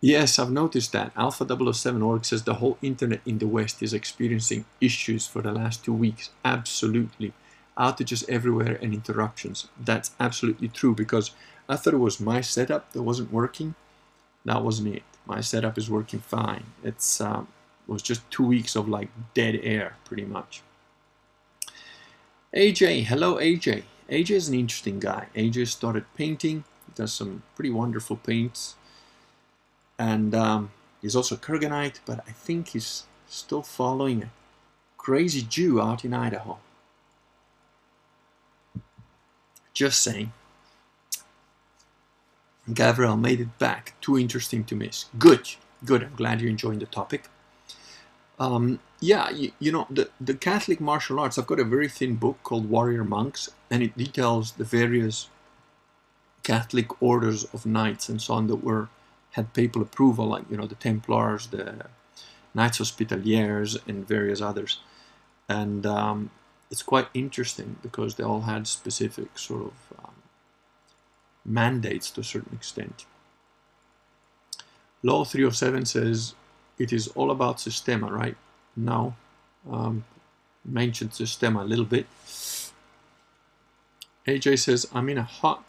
Yes, 0.01 0.38
I've 0.38 0.51
noticed 0.51 0.91
that. 0.91 1.12
Alpha 1.15 1.73
007 1.73 2.01
org 2.01 2.25
says 2.25 2.43
the 2.43 2.55
whole 2.55 2.77
internet 2.81 3.21
in 3.25 3.39
the 3.39 3.47
West 3.47 3.81
is 3.81 3.93
experiencing 3.93 4.65
issues 4.79 5.25
for 5.25 5.41
the 5.41 5.51
last 5.51 5.84
two 5.84 5.93
weeks. 5.93 6.29
Absolutely. 6.43 7.34
Outages 7.77 8.27
everywhere 8.29 8.77
and 8.81 8.93
interruptions. 8.93 9.67
That's 9.79 10.12
absolutely 10.19 10.67
true 10.67 10.93
because 10.93 11.31
I 11.67 11.75
thought 11.75 11.95
it 11.95 11.97
was 11.97 12.19
my 12.19 12.41
setup 12.41 12.93
that 12.93 13.01
wasn't 13.01 13.31
working. 13.31 13.73
That 14.45 14.63
wasn't 14.63 14.95
it 14.95 15.03
my 15.25 15.41
setup 15.41 15.77
is 15.77 15.89
working 15.89 16.19
fine. 16.19 16.63
It's 16.84 17.19
um, 17.19 17.47
it 17.88 17.91
was 17.91 18.01
just 18.01 18.29
two 18.31 18.45
weeks 18.45 18.75
of 18.75 18.88
like 18.88 19.10
dead 19.34 19.60
air, 19.63 19.95
pretty 20.05 20.25
much. 20.25 20.62
AJ, 22.53 23.05
hello 23.05 23.36
AJ. 23.36 23.84
AJ 24.10 24.31
is 24.31 24.47
an 24.49 24.55
interesting 24.55 24.99
guy. 24.99 25.27
AJ 25.36 25.67
started 25.67 26.05
painting. 26.15 26.63
He 26.86 26.91
does 26.95 27.13
some 27.13 27.43
pretty 27.55 27.71
wonderful 27.71 28.15
paints, 28.15 28.75
and 29.99 30.34
um, 30.34 30.71
he's 31.01 31.15
also 31.15 31.36
Kurganite, 31.36 31.99
but 32.05 32.19
I 32.27 32.31
think 32.31 32.69
he's 32.69 33.08
still 33.27 33.62
following 33.62 34.23
a 34.23 34.29
crazy 34.97 35.41
Jew 35.41 35.81
out 35.81 36.05
in 36.05 36.13
Idaho. 36.13 36.60
Just 39.73 40.01
saying. 40.01 40.31
Gabriel 42.73 43.17
made 43.17 43.41
it 43.41 43.60
back. 43.60 43.95
Too 44.01 44.17
interesting 44.17 44.63
to 44.65 44.75
miss. 44.75 45.05
Good, 45.19 45.49
good. 45.84 46.03
I'm 46.03 46.15
glad 46.15 46.41
you're 46.41 46.49
enjoying 46.49 46.79
the 46.79 46.86
topic. 46.86 47.29
Um, 48.39 48.80
yeah, 49.00 49.30
you, 49.30 49.52
you, 49.60 49.71
know, 49.71 49.88
the, 49.89 50.10
the 50.19 50.34
Catholic 50.34 50.82
martial 50.82 51.19
arts, 51.19 51.38
I've 51.38 51.48
got 51.48 51.60
a 51.60 51.63
very 51.63 51.88
thin 51.88 52.15
book 52.15 52.38
called 52.43 52.69
Warrior 52.69 53.04
Monks, 53.04 53.50
and 53.69 53.82
it 53.82 53.98
details 53.98 54.54
the 54.54 54.63
various 54.63 55.30
Catholic 56.43 57.02
orders 57.02 57.45
of 57.45 57.65
knights 57.65 58.10
and 58.10 58.21
so 58.21 58.34
on 58.36 58.48
that 58.48 58.63
were 58.63 58.89
had 59.32 59.54
papal 59.54 59.82
approval, 59.82 60.28
like, 60.28 60.43
you 60.50 60.56
know, 60.56 60.65
the 60.65 60.76
Templars, 60.76 61.48
the 61.48 61.88
Knights 62.54 62.80
Hospitaliers, 62.80 63.78
and 63.88 64.08
various 64.08 64.41
others. 64.41 64.80
And 65.50 65.86
um, 65.86 66.30
it's 66.71 66.84
quite 66.84 67.08
interesting 67.13 67.76
because 67.82 68.16
they 68.16 68.24
all 68.24 68.41
had 68.41 68.66
specific 68.66 69.38
sort 69.38 69.64
of 69.64 69.74
um, 69.99 70.14
mandates 71.43 72.09
to 72.12 72.22
a 72.22 72.24
certain 72.24 72.55
extent. 72.55 73.05
Law 75.03 75.24
307 75.24 75.86
says 75.86 76.34
it 76.78 76.91
is 76.91 77.07
all 77.09 77.32
about 77.32 77.59
Systema, 77.59 78.11
right? 78.11 78.36
Now, 78.76 79.15
um, 79.69 80.03
mentioned 80.63 81.13
Systema 81.13 81.63
a 81.63 81.65
little 81.65 81.86
bit. 81.86 82.07
AJ 84.28 84.59
says, 84.59 84.88
I'm 84.93 85.09
in 85.09 85.17
a 85.17 85.23
hot 85.23 85.63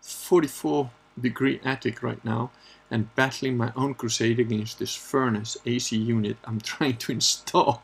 44 0.00 0.90
degree 1.20 1.60
attic 1.64 2.02
right 2.02 2.24
now 2.24 2.50
and 2.90 3.14
battling 3.14 3.56
my 3.56 3.72
own 3.76 3.94
crusade 3.94 4.38
against 4.38 4.78
this 4.78 4.94
furnace 4.94 5.56
AC 5.66 5.96
unit 5.96 6.36
I'm 6.44 6.60
trying 6.72 6.96
to 6.96 7.12
install. 7.12 7.82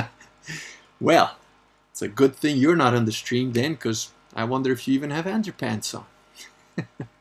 well, 1.00 1.36
it's 1.90 2.02
a 2.02 2.08
good 2.08 2.34
thing 2.34 2.56
you're 2.56 2.76
not 2.76 2.94
on 2.94 3.04
the 3.04 3.12
stream 3.12 3.52
then, 3.52 3.74
because 3.74 4.10
I 4.34 4.44
wonder 4.44 4.72
if 4.72 4.88
you 4.88 4.94
even 4.94 5.10
have 5.10 5.26
underpants 5.26 5.94
on. 5.94 6.06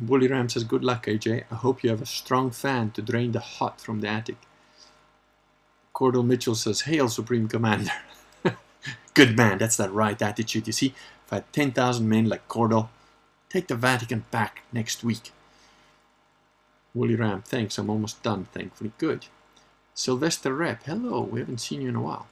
Bully 0.00 0.28
Ram 0.28 0.48
says, 0.48 0.64
Good 0.64 0.84
luck, 0.84 1.06
AJ. 1.06 1.44
I 1.50 1.54
hope 1.54 1.82
you 1.82 1.90
have 1.90 2.02
a 2.02 2.06
strong 2.06 2.50
fan 2.50 2.90
to 2.92 3.02
drain 3.02 3.32
the 3.32 3.40
hot 3.40 3.80
from 3.80 4.00
the 4.00 4.08
attic. 4.08 4.36
Cordell 5.94 6.26
Mitchell 6.26 6.54
says, 6.54 6.82
Hail, 6.82 7.08
Supreme 7.08 7.48
Commander. 7.48 7.92
Good 9.14 9.36
man, 9.36 9.58
that's 9.58 9.78
that 9.78 9.92
right 9.92 10.20
attitude. 10.20 10.66
You 10.66 10.72
see, 10.72 10.94
if 11.26 11.32
I 11.32 11.36
had 11.36 11.52
10,000 11.52 12.06
men 12.06 12.28
like 12.28 12.46
Cordell, 12.48 12.88
take 13.48 13.68
the 13.68 13.74
Vatican 13.74 14.26
back 14.30 14.62
next 14.72 15.02
week. 15.02 15.32
Woolly 16.92 17.14
Ram, 17.14 17.42
thanks, 17.42 17.78
I'm 17.78 17.88
almost 17.88 18.22
done, 18.22 18.44
thankfully. 18.52 18.92
Good. 18.98 19.26
Sylvester 19.94 20.54
Rep, 20.54 20.82
hello, 20.84 21.22
we 21.22 21.40
haven't 21.40 21.62
seen 21.62 21.80
you 21.80 21.88
in 21.88 21.96
a 21.96 22.02
while. 22.02 22.26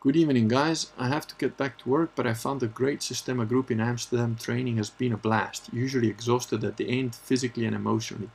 Good 0.00 0.16
evening, 0.16 0.48
guys. 0.48 0.92
I 0.96 1.08
have 1.08 1.26
to 1.26 1.34
get 1.34 1.58
back 1.58 1.76
to 1.80 1.88
work, 1.90 2.12
but 2.16 2.26
I 2.26 2.32
found 2.32 2.62
a 2.62 2.66
great 2.66 3.02
Systema 3.02 3.44
group 3.44 3.70
in 3.70 3.80
Amsterdam. 3.80 4.34
Training 4.34 4.78
has 4.78 4.88
been 4.88 5.12
a 5.12 5.18
blast, 5.18 5.68
usually 5.74 6.08
exhausted 6.08 6.64
at 6.64 6.78
the 6.78 6.88
end, 6.88 7.14
physically 7.14 7.66
and 7.66 7.76
emotionally. 7.76 8.30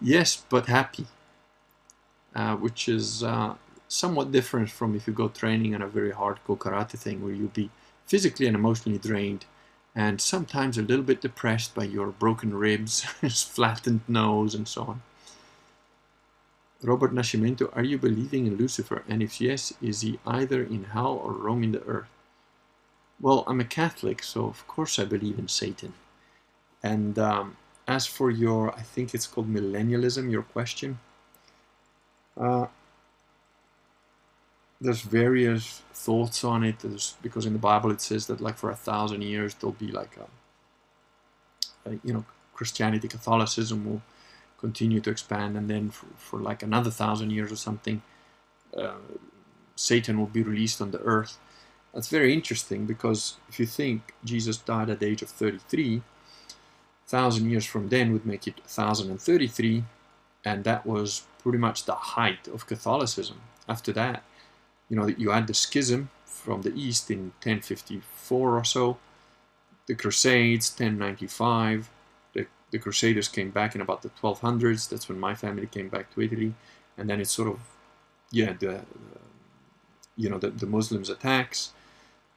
Yes, 0.00 0.42
but 0.48 0.68
happy, 0.68 1.04
uh, 2.34 2.56
which 2.56 2.88
is 2.88 3.22
uh, 3.22 3.56
somewhat 3.88 4.32
different 4.32 4.70
from 4.70 4.94
if 4.94 5.06
you 5.06 5.12
go 5.12 5.28
training 5.28 5.74
on 5.74 5.82
a 5.82 5.86
very 5.86 6.12
hardcore 6.12 6.56
karate 6.56 6.98
thing 6.98 7.22
where 7.22 7.34
you'll 7.34 7.48
be 7.48 7.68
physically 8.06 8.46
and 8.46 8.56
emotionally 8.56 8.98
drained 8.98 9.44
and 9.94 10.18
sometimes 10.18 10.78
a 10.78 10.82
little 10.82 11.04
bit 11.04 11.20
depressed 11.20 11.74
by 11.74 11.84
your 11.84 12.06
broken 12.06 12.54
ribs, 12.54 13.02
flattened 13.54 14.00
nose, 14.08 14.54
and 14.54 14.66
so 14.66 14.84
on. 14.84 15.02
Robert 16.82 17.12
Nascimento, 17.12 17.68
are 17.76 17.84
you 17.84 17.98
believing 17.98 18.46
in 18.46 18.56
Lucifer? 18.56 19.02
And 19.08 19.22
if 19.22 19.40
yes, 19.40 19.74
is 19.82 20.00
he 20.00 20.18
either 20.26 20.62
in 20.62 20.84
hell 20.84 21.20
or 21.22 21.32
roaming 21.32 21.72
the 21.72 21.82
earth? 21.84 22.08
Well, 23.20 23.44
I'm 23.46 23.60
a 23.60 23.64
Catholic, 23.64 24.22
so 24.22 24.46
of 24.46 24.66
course 24.66 24.98
I 24.98 25.04
believe 25.04 25.38
in 25.38 25.48
Satan. 25.48 25.92
And 26.82 27.18
um, 27.18 27.56
as 27.86 28.06
for 28.06 28.30
your, 28.30 28.74
I 28.74 28.80
think 28.80 29.14
it's 29.14 29.26
called 29.26 29.52
millennialism, 29.52 30.30
your 30.30 30.42
question, 30.42 30.98
uh, 32.38 32.66
there's 34.80 35.02
various 35.02 35.82
thoughts 35.92 36.42
on 36.44 36.64
it. 36.64 36.78
There's, 36.78 37.16
because 37.22 37.44
in 37.44 37.52
the 37.52 37.58
Bible 37.58 37.90
it 37.90 38.00
says 38.00 38.26
that 38.28 38.40
like 38.40 38.56
for 38.56 38.70
a 38.70 38.76
thousand 38.76 39.22
years 39.22 39.54
there'll 39.54 39.72
be 39.72 39.92
like 39.92 40.16
a, 40.16 41.90
a 41.90 41.98
you 42.02 42.14
know, 42.14 42.24
Christianity, 42.54 43.08
Catholicism 43.08 43.84
will 43.84 44.00
continue 44.60 45.00
to 45.00 45.10
expand, 45.10 45.56
and 45.56 45.68
then 45.68 45.90
for, 45.90 46.06
for 46.16 46.38
like 46.38 46.62
another 46.62 46.90
thousand 46.90 47.30
years 47.30 47.50
or 47.50 47.56
something, 47.56 48.02
uh, 48.76 48.92
Satan 49.74 50.18
will 50.18 50.26
be 50.26 50.42
released 50.42 50.80
on 50.80 50.90
the 50.90 51.00
earth. 51.00 51.38
That's 51.94 52.08
very 52.08 52.32
interesting 52.32 52.86
because 52.86 53.36
if 53.48 53.58
you 53.58 53.66
think 53.66 54.14
Jesus 54.24 54.56
died 54.58 54.90
at 54.90 55.00
the 55.00 55.06
age 55.06 55.22
of 55.22 55.28
33, 55.28 56.02
thousand 57.10 57.50
years 57.50 57.66
from 57.66 57.88
then 57.88 58.12
would 58.12 58.24
make 58.24 58.46
it 58.46 58.58
1033, 58.58 59.84
and 60.44 60.64
that 60.64 60.86
was 60.86 61.26
pretty 61.42 61.58
much 61.58 61.84
the 61.84 61.94
height 61.94 62.46
of 62.46 62.66
Catholicism. 62.66 63.40
After 63.68 63.92
that, 63.92 64.22
you 64.88 64.96
know, 64.96 65.06
you 65.06 65.30
had 65.30 65.46
the 65.48 65.54
schism 65.54 66.10
from 66.24 66.62
the 66.62 66.72
east 66.74 67.10
in 67.10 67.32
1054 67.42 68.56
or 68.56 68.64
so, 68.64 68.98
the 69.86 69.94
Crusades 69.96 70.70
1095, 70.70 71.90
the 72.70 72.78
Crusaders 72.78 73.28
came 73.28 73.50
back 73.50 73.74
in 73.74 73.80
about 73.80 74.02
the 74.02 74.10
1200s. 74.10 74.88
That's 74.88 75.08
when 75.08 75.18
my 75.18 75.34
family 75.34 75.66
came 75.66 75.88
back 75.88 76.12
to 76.14 76.20
Italy, 76.20 76.54
and 76.96 77.08
then 77.08 77.20
it's 77.20 77.30
sort 77.30 77.48
of, 77.48 77.60
yeah, 78.30 78.52
the, 78.58 78.82
you 80.16 80.28
know, 80.28 80.38
the, 80.38 80.50
the 80.50 80.66
Muslims 80.66 81.10
attacks, 81.10 81.72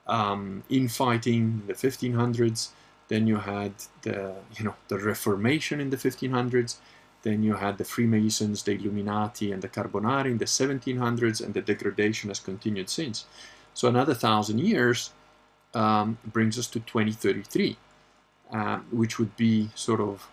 um, 0.07 0.63
infighting 0.69 1.61
in 1.61 1.67
the 1.67 1.73
1500s. 1.73 2.69
Then 3.09 3.27
you 3.27 3.38
had 3.38 3.73
the, 4.01 4.34
you 4.57 4.65
know, 4.65 4.75
the 4.88 4.97
Reformation 4.97 5.79
in 5.79 5.89
the 5.89 5.97
1500s. 5.97 6.77
Then 7.21 7.43
you 7.43 7.55
had 7.55 7.77
the 7.77 7.86
Freemasons, 7.86 8.63
the 8.63 8.73
Illuminati, 8.73 9.51
and 9.51 9.61
the 9.61 9.69
Carbonari 9.69 10.31
in 10.31 10.38
the 10.38 10.45
1700s, 10.45 11.43
and 11.43 11.53
the 11.53 11.61
degradation 11.61 12.29
has 12.29 12.39
continued 12.39 12.89
since. 12.89 13.25
So 13.73 13.88
another 13.88 14.13
thousand 14.13 14.59
years 14.59 15.11
um, 15.73 16.17
brings 16.25 16.57
us 16.59 16.67
to 16.67 16.79
2033 16.79 17.77
uh, 18.54 18.78
which 18.91 19.18
would 19.18 19.36
be 19.36 19.70
sort 19.76 19.99
of 19.99 20.28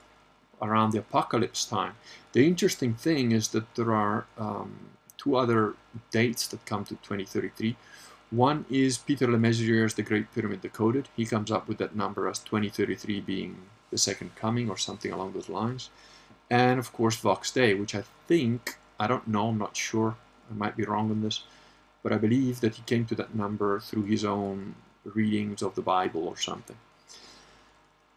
around 0.61 0.93
the 0.93 0.99
apocalypse 0.99 1.65
time. 1.65 1.95
The 2.33 2.47
interesting 2.47 2.95
thing 2.95 3.33
is 3.33 3.49
that 3.49 3.75
there 3.77 3.93
are 3.93 4.27
um, 4.37 4.77
two 5.17 5.37
other 5.37 5.75
dates 6.11 6.47
that 6.49 6.65
come 6.67 6.85
to 6.85 6.95
2033. 6.97 7.77
One 8.31 8.65
is 8.71 8.99
Peter 8.99 9.27
Le 9.27 9.39
Mesurier's 9.39 9.95
The 9.95 10.03
Great 10.03 10.33
Pyramid 10.35 10.61
Decoded. 10.61 11.09
He 11.17 11.25
comes 11.25 11.51
up 11.51 11.67
with 11.67 11.79
that 11.79 11.97
number 11.97 12.29
as 12.29 12.39
2033 12.41 13.21
being 13.21 13.57
the 13.91 13.99
second 13.99 14.37
coming 14.37 14.71
or 14.71 14.77
something 14.77 15.11
along 15.11 15.33
those 15.33 15.49
lines. 15.49 15.91
And 16.49 16.79
of 16.79 16.93
course, 16.93 17.17
Vox 17.17 17.51
Day, 17.51 17.75
which 17.75 17.95
I 17.95 18.05
think, 18.29 18.77
I 18.99 19.07
don't 19.07 19.27
know, 19.27 19.49
I'm 19.49 19.59
not 19.59 19.77
sure, 19.77 20.17
I 20.51 20.55
might 20.55 20.77
be 20.77 20.85
wrong 20.85 21.11
on 21.11 21.23
this, 21.23 21.43
but 22.03 22.13
I 22.13 22.19
believe 22.19 22.61
that 22.61 22.75
he 22.75 22.83
came 22.83 23.05
to 23.07 23.15
that 23.17 23.35
number 23.35 23.81
through 23.81 24.05
his 24.05 24.25
own 24.25 24.75
readings 25.05 25.63
of 25.63 25.75
the 25.75 25.83
Bible 25.83 26.29
or 26.29 26.37
something. 26.37 26.77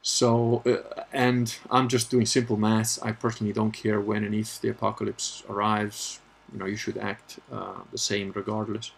So, 0.06 0.62
uh, 0.66 1.04
and 1.14 1.56
I'm 1.72 1.88
just 1.88 2.12
doing 2.12 2.26
simple 2.26 2.58
math. 2.58 3.00
I 3.02 3.14
personally 3.14 3.54
don't 3.54 3.72
care 3.72 4.02
when 4.02 4.26
and 4.26 4.36
if 4.36 4.60
the 4.60 4.68
apocalypse 4.68 5.44
arrives. 5.50 6.20
You 6.52 6.60
know, 6.60 6.66
you 6.66 6.76
should 6.76 6.98
act 6.98 7.40
uh, 7.52 7.80
the 7.90 7.98
same 7.98 8.34
regardless. 8.36 8.92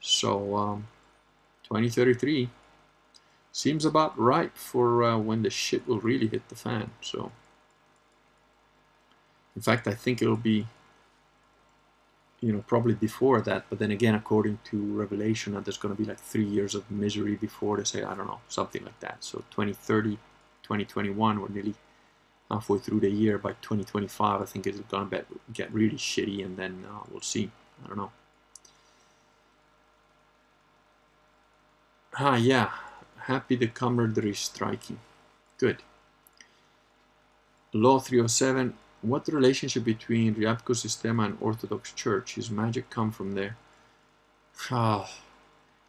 So, 0.00 0.56
um, 0.56 0.88
2033 1.64 2.48
seems 3.52 3.84
about 3.84 4.18
right 4.18 4.52
for 4.54 5.04
uh, 5.04 5.18
when 5.18 5.42
the 5.42 5.50
shit 5.50 5.86
will 5.86 6.00
really 6.00 6.28
hit 6.28 6.48
the 6.48 6.54
fan. 6.54 6.90
So, 7.02 7.30
in 9.54 9.60
fact, 9.60 9.86
I 9.86 9.92
think 9.92 10.22
it'll 10.22 10.36
be, 10.36 10.66
you 12.42 12.52
know, 12.52 12.62
probably 12.66 12.94
before 12.94 13.40
that. 13.40 13.64
But 13.70 13.78
then 13.78 13.92
again, 13.92 14.16
according 14.16 14.58
to 14.64 14.76
Revelation, 14.76 15.54
there's 15.62 15.78
going 15.78 15.94
to 15.94 16.02
be 16.02 16.06
like 16.06 16.18
three 16.18 16.44
years 16.44 16.74
of 16.74 16.90
misery 16.90 17.36
before 17.36 17.76
they 17.76 17.84
say, 17.84 18.02
I 18.02 18.14
don't 18.14 18.26
know, 18.26 18.40
something 18.48 18.84
like 18.84 18.98
that. 19.00 19.18
So 19.20 19.38
2030, 19.52 20.18
2021, 20.64 21.40
we're 21.40 21.48
nearly 21.48 21.74
halfway 22.50 22.78
through 22.78 23.00
the 23.00 23.10
year. 23.10 23.38
By 23.38 23.52
2025, 23.62 24.42
I 24.42 24.44
think 24.44 24.66
it's 24.66 24.80
going 24.80 25.08
to 25.08 25.24
get 25.52 25.72
really 25.72 25.96
shitty, 25.96 26.44
and 26.44 26.56
then 26.56 26.84
uh, 26.90 27.04
we'll 27.10 27.20
see. 27.20 27.48
I 27.84 27.88
don't 27.88 27.96
know. 27.96 28.10
Ah, 32.18 32.36
yeah. 32.36 32.70
Happy 33.20 33.54
the 33.54 33.68
camaraderie 33.68 34.30
is 34.30 34.40
striking. 34.40 34.98
Good. 35.58 35.78
Law 37.72 38.00
307. 38.00 38.74
What 39.02 39.24
the 39.24 39.32
relationship 39.32 39.84
between 39.84 40.34
Ryabko 40.36 40.76
Systema 40.76 41.24
and 41.24 41.38
Orthodox 41.40 41.92
Church? 41.92 42.38
Is 42.38 42.50
magic 42.50 42.88
come 42.88 43.10
from 43.10 43.32
there? 43.34 43.56
Ah. 44.70 45.10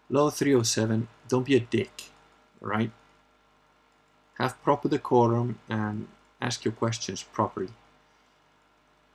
Law 0.10 0.30
307. 0.30 1.08
Don't 1.28 1.46
be 1.46 1.56
a 1.56 1.60
dick. 1.60 2.10
Right? 2.60 2.92
have 4.38 4.62
proper 4.64 4.90
decorum 4.90 5.60
and 5.70 6.08
ask 6.42 6.66
your 6.66 6.74
questions 6.74 7.24
properly. 7.24 7.70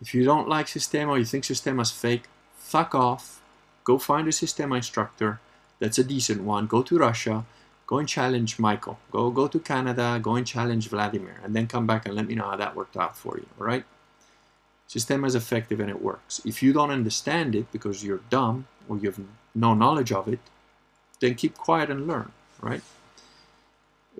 If 0.00 0.14
you 0.14 0.24
don't 0.24 0.48
like 0.48 0.68
Systema 0.68 1.12
or 1.12 1.18
you 1.18 1.24
think 1.24 1.44
Systema 1.44 1.82
is 1.82 1.90
fake, 1.90 2.24
fuck 2.56 2.94
off. 2.94 3.42
Go 3.84 3.98
find 3.98 4.28
a 4.28 4.32
Systema 4.32 4.76
instructor 4.76 5.40
that's 5.80 5.98
a 5.98 6.04
decent 6.04 6.42
one. 6.42 6.66
Go 6.66 6.82
to 6.82 6.98
Russia. 6.98 7.44
Go 7.88 7.98
and 7.98 8.08
challenge 8.08 8.58
Michael. 8.58 8.98
Go 9.10 9.30
go 9.30 9.48
to 9.48 9.58
Canada. 9.58 10.20
Go 10.22 10.36
and 10.36 10.46
challenge 10.46 10.88
Vladimir. 10.88 11.36
And 11.42 11.56
then 11.56 11.66
come 11.66 11.86
back 11.86 12.06
and 12.06 12.14
let 12.14 12.26
me 12.28 12.34
know 12.34 12.50
how 12.50 12.56
that 12.56 12.76
worked 12.76 12.96
out 12.96 13.16
for 13.16 13.38
you. 13.38 13.46
All 13.58 13.66
right? 13.66 13.84
Systema 14.86 15.26
is 15.26 15.34
effective 15.34 15.80
and 15.80 15.90
it 15.90 16.02
works. 16.02 16.40
If 16.44 16.62
you 16.62 16.72
don't 16.74 16.90
understand 16.90 17.54
it 17.54 17.72
because 17.72 18.04
you're 18.04 18.20
dumb 18.28 18.66
or 18.88 18.98
you 18.98 19.10
have 19.10 19.20
no 19.54 19.72
knowledge 19.74 20.12
of 20.12 20.28
it, 20.28 20.40
then 21.20 21.34
keep 21.34 21.56
quiet 21.56 21.90
and 21.90 22.06
learn. 22.06 22.30
Right? 22.60 22.82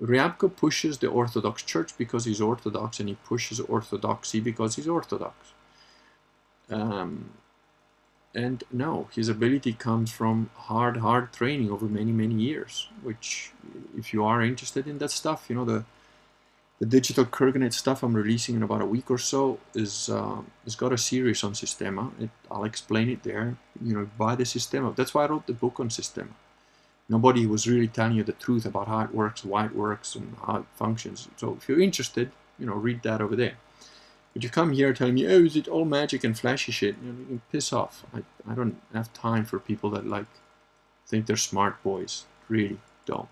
Ryabko 0.01 0.55
pushes 0.55 0.97
the 0.97 1.07
Orthodox 1.07 1.61
Church 1.61 1.97
because 1.97 2.25
he's 2.25 2.41
Orthodox, 2.41 2.99
and 2.99 3.09
he 3.09 3.15
pushes 3.25 3.59
Orthodoxy 3.59 4.39
because 4.39 4.77
he's 4.77 4.87
Orthodox. 4.87 5.35
Um, 6.69 7.31
and 8.35 8.63
no, 8.71 9.09
his 9.13 9.29
ability 9.29 9.73
comes 9.73 10.11
from 10.11 10.49
hard, 10.55 10.97
hard 10.97 11.33
training 11.33 11.71
over 11.71 11.85
many, 11.85 12.11
many 12.11 12.35
years. 12.35 12.87
Which, 13.01 13.51
if 13.97 14.13
you 14.13 14.23
are 14.23 14.41
interested 14.41 14.87
in 14.87 14.97
that 14.99 15.11
stuff, 15.11 15.45
you 15.49 15.55
know 15.55 15.65
the 15.65 15.85
the 16.79 16.85
digital 16.85 17.25
Kurganate 17.25 17.73
stuff 17.73 18.03
I'm 18.03 18.13
releasing 18.13 18.55
in 18.55 18.63
about 18.63 18.81
a 18.81 18.85
week 18.85 19.11
or 19.11 19.17
so 19.17 19.59
is 19.73 20.09
uh, 20.09 20.37
it's 20.65 20.75
got 20.75 20.93
a 20.93 20.97
series 20.97 21.43
on 21.43 21.53
Systema. 21.53 22.11
It, 22.19 22.29
I'll 22.49 22.63
explain 22.63 23.09
it 23.09 23.23
there. 23.23 23.57
You 23.83 23.93
know, 23.95 24.09
buy 24.17 24.35
the 24.35 24.45
Systema. 24.45 24.93
That's 24.95 25.13
why 25.13 25.25
I 25.25 25.27
wrote 25.27 25.47
the 25.47 25.53
book 25.53 25.79
on 25.79 25.89
Systema 25.89 26.31
nobody 27.09 27.47
was 27.47 27.67
really 27.67 27.87
telling 27.87 28.15
you 28.15 28.23
the 28.23 28.33
truth 28.33 28.65
about 28.65 28.87
how 28.87 29.01
it 29.01 29.13
works, 29.13 29.43
why 29.43 29.65
it 29.65 29.75
works, 29.75 30.15
and 30.15 30.35
how 30.45 30.57
it 30.57 30.65
functions. 30.75 31.27
So 31.35 31.57
if 31.59 31.67
you're 31.67 31.81
interested, 31.81 32.31
you 32.59 32.67
know, 32.67 32.75
read 32.75 33.01
that 33.03 33.19
over 33.19 33.35
there. 33.35 33.55
But 34.33 34.43
you 34.43 34.49
come 34.49 34.73
here 34.73 34.93
telling 34.93 35.15
me, 35.15 35.27
oh, 35.27 35.43
is 35.43 35.55
it 35.55 35.67
all 35.67 35.85
magic 35.85 36.23
and 36.23 36.37
flashy 36.37 36.71
shit? 36.71 36.95
You, 37.03 37.11
know, 37.11 37.25
you 37.29 37.41
piss 37.51 37.73
off. 37.73 38.05
I, 38.13 38.23
I 38.49 38.55
don't 38.55 38.79
have 38.93 39.11
time 39.13 39.45
for 39.45 39.59
people 39.59 39.89
that 39.91 40.05
like 40.05 40.27
think 41.07 41.25
they're 41.25 41.37
smart 41.37 41.81
boys. 41.83 42.25
Really 42.47 42.79
don't. 43.05 43.29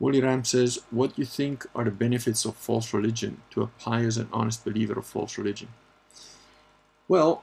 Wooly 0.00 0.20
Ram 0.20 0.44
says, 0.44 0.80
what 0.90 1.16
do 1.16 1.22
you 1.22 1.26
think 1.26 1.66
are 1.74 1.84
the 1.84 1.90
benefits 1.90 2.44
of 2.44 2.54
false 2.56 2.94
religion 2.94 3.42
to 3.50 3.62
a 3.62 3.66
pious 3.66 4.16
and 4.16 4.28
honest 4.32 4.64
believer 4.64 4.98
of 4.98 5.06
false 5.06 5.38
religion? 5.38 5.68
Well, 7.08 7.42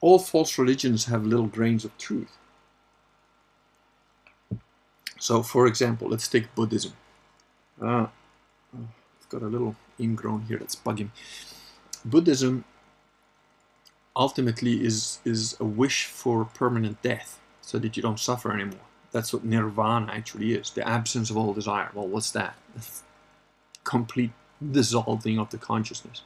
all 0.00 0.18
false 0.18 0.58
religions 0.58 1.06
have 1.06 1.24
little 1.26 1.46
grains 1.46 1.84
of 1.84 1.96
truth. 1.98 2.36
So, 5.18 5.42
for 5.42 5.66
example, 5.66 6.08
let's 6.08 6.28
take 6.28 6.54
Buddhism. 6.54 6.92
Uh, 7.80 8.06
got 9.32 9.42
a 9.42 9.46
little 9.46 9.74
ingrown 9.98 10.42
here 10.42 10.58
that's 10.58 10.76
bugging. 10.76 11.10
Buddhism 12.04 12.64
ultimately 14.14 14.84
is 14.84 15.18
is 15.24 15.56
a 15.58 15.64
wish 15.64 16.04
for 16.06 16.44
permanent 16.44 17.00
death, 17.02 17.40
so 17.60 17.78
that 17.78 17.96
you 17.96 18.02
don't 18.02 18.20
suffer 18.20 18.52
anymore. 18.52 18.86
That's 19.10 19.32
what 19.32 19.44
nirvana 19.44 20.12
actually 20.12 20.52
is: 20.52 20.70
the 20.70 20.86
absence 20.86 21.30
of 21.30 21.36
all 21.36 21.52
desire. 21.52 21.90
Well, 21.94 22.08
what's 22.08 22.30
that? 22.32 22.54
Complete 23.84 24.32
dissolving 24.70 25.38
of 25.38 25.50
the 25.50 25.58
consciousness. 25.58 26.22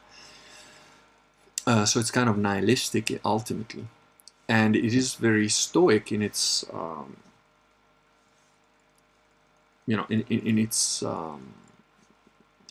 Uh, 1.66 1.84
so 1.84 1.98
it's 1.98 2.10
kind 2.10 2.28
of 2.28 2.36
nihilistic 2.38 3.20
ultimately, 3.24 3.86
and 4.48 4.76
it 4.76 4.94
is 4.94 5.14
very 5.14 5.48
stoic 5.48 6.12
in 6.12 6.22
its, 6.22 6.64
um, 6.72 7.16
you 9.86 9.96
know, 9.96 10.06
in, 10.08 10.24
in, 10.28 10.46
in 10.46 10.58
its 10.58 11.02
um, 11.02 11.54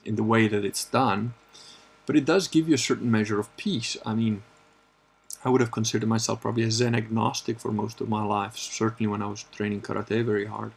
in 0.05 0.15
the 0.15 0.23
way 0.23 0.47
that 0.47 0.63
it's 0.63 0.85
done. 0.85 1.33
But 2.05 2.15
it 2.15 2.25
does 2.25 2.47
give 2.47 2.67
you 2.69 2.75
a 2.75 2.79
certain 2.89 3.11
measure 3.11 3.39
of 3.39 3.55
peace. 3.57 3.97
I 4.05 4.13
mean, 4.13 4.43
I 5.43 5.49
would 5.49 5.61
have 5.61 5.71
considered 5.71 6.07
myself 6.07 6.41
probably 6.41 6.63
a 6.63 6.71
Zen 6.71 6.95
agnostic 6.95 7.59
for 7.59 7.71
most 7.71 8.01
of 8.01 8.09
my 8.09 8.23
life, 8.23 8.55
certainly 8.57 9.07
when 9.07 9.21
I 9.21 9.27
was 9.27 9.43
training 9.51 9.81
karate 9.81 10.23
very 10.23 10.45
hard. 10.45 10.71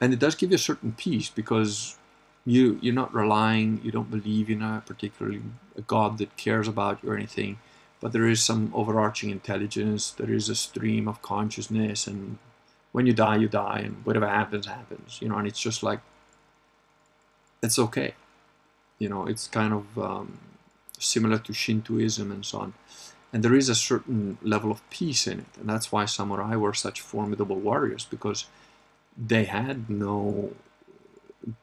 And 0.00 0.12
it 0.12 0.18
does 0.18 0.34
give 0.34 0.50
you 0.50 0.56
a 0.56 0.58
certain 0.58 0.92
peace 0.92 1.28
because 1.28 1.96
you 2.44 2.78
you're 2.80 2.94
not 2.94 3.14
relying 3.14 3.80
you 3.82 3.90
don't 3.90 4.10
believe 4.10 4.48
in 4.48 4.62
a 4.62 4.82
particularly 4.86 5.42
a 5.76 5.82
god 5.82 6.18
that 6.18 6.36
cares 6.36 6.66
about 6.66 7.02
you 7.02 7.10
or 7.10 7.16
anything 7.16 7.58
but 8.00 8.12
there 8.12 8.26
is 8.26 8.42
some 8.42 8.72
overarching 8.74 9.30
intelligence 9.30 10.10
there 10.12 10.32
is 10.32 10.48
a 10.48 10.54
stream 10.54 11.06
of 11.06 11.20
consciousness 11.20 12.06
and 12.06 12.38
when 12.92 13.06
you 13.06 13.12
die 13.12 13.36
you 13.36 13.48
die 13.48 13.82
and 13.84 14.04
whatever 14.04 14.26
happens 14.26 14.66
happens 14.66 15.18
you 15.20 15.28
know 15.28 15.36
and 15.36 15.46
it's 15.46 15.60
just 15.60 15.82
like 15.82 16.00
it's 17.62 17.78
okay 17.78 18.14
you 19.00 19.08
know 19.08 19.26
it's 19.26 19.48
kind 19.48 19.72
of 19.72 19.98
um, 19.98 20.38
similar 20.98 21.38
to 21.38 21.52
shintoism 21.52 22.30
and 22.30 22.44
so 22.46 22.58
on 22.60 22.74
and 23.32 23.42
there 23.42 23.54
is 23.54 23.68
a 23.68 23.74
certain 23.74 24.38
level 24.42 24.70
of 24.70 24.88
peace 24.90 25.26
in 25.26 25.40
it 25.40 25.52
and 25.58 25.68
that's 25.68 25.90
why 25.90 26.04
samurai 26.04 26.54
were 26.54 26.74
such 26.74 27.00
formidable 27.00 27.56
warriors 27.56 28.04
because 28.04 28.46
they 29.16 29.44
had 29.44 29.90
no 29.90 30.52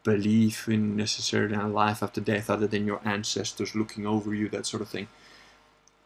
belief 0.03 0.67
in 0.67 0.95
necessarily 0.95 1.55
a 1.55 1.67
life 1.67 2.01
after 2.01 2.21
death 2.21 2.49
other 2.49 2.67
than 2.67 2.85
your 2.85 3.01
ancestors 3.05 3.75
looking 3.75 4.05
over 4.05 4.33
you, 4.33 4.49
that 4.49 4.65
sort 4.65 4.81
of 4.81 4.89
thing. 4.89 5.07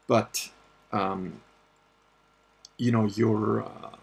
But, 0.07 0.49
um, 0.91 1.41
you 2.77 2.91
know, 2.91 3.05
your 3.05 3.63
uh, 3.63 3.95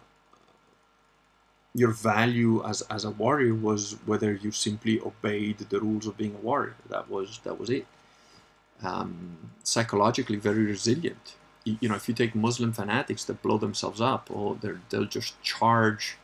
your 1.75 1.91
value 1.93 2.65
as, 2.65 2.83
as 2.83 3.05
a 3.05 3.11
warrior 3.11 3.55
was 3.55 3.97
whether 4.07 4.33
you 4.33 4.51
simply 4.51 5.01
obeyed 5.01 5.59
the 5.59 5.81
rules 5.81 6.07
of 6.07 6.17
being 6.17 6.35
a 6.35 6.45
warrior. 6.45 6.77
That 6.89 7.11
was 7.11 7.41
that 7.45 7.59
was 7.59 7.71
it. 7.71 7.87
Um, 8.83 9.51
psychologically 9.63 10.37
very 10.37 10.65
resilient. 10.65 11.35
You, 11.65 11.79
you 11.81 11.89
know, 11.89 11.97
if 11.97 12.09
you 12.09 12.15
take 12.15 12.35
Muslim 12.35 12.73
fanatics 12.73 13.25
that 13.25 13.43
blow 13.43 13.59
themselves 13.59 14.01
up, 14.01 14.31
or 14.31 14.57
they'll 14.91 15.05
just 15.05 15.41
charge 15.43 16.17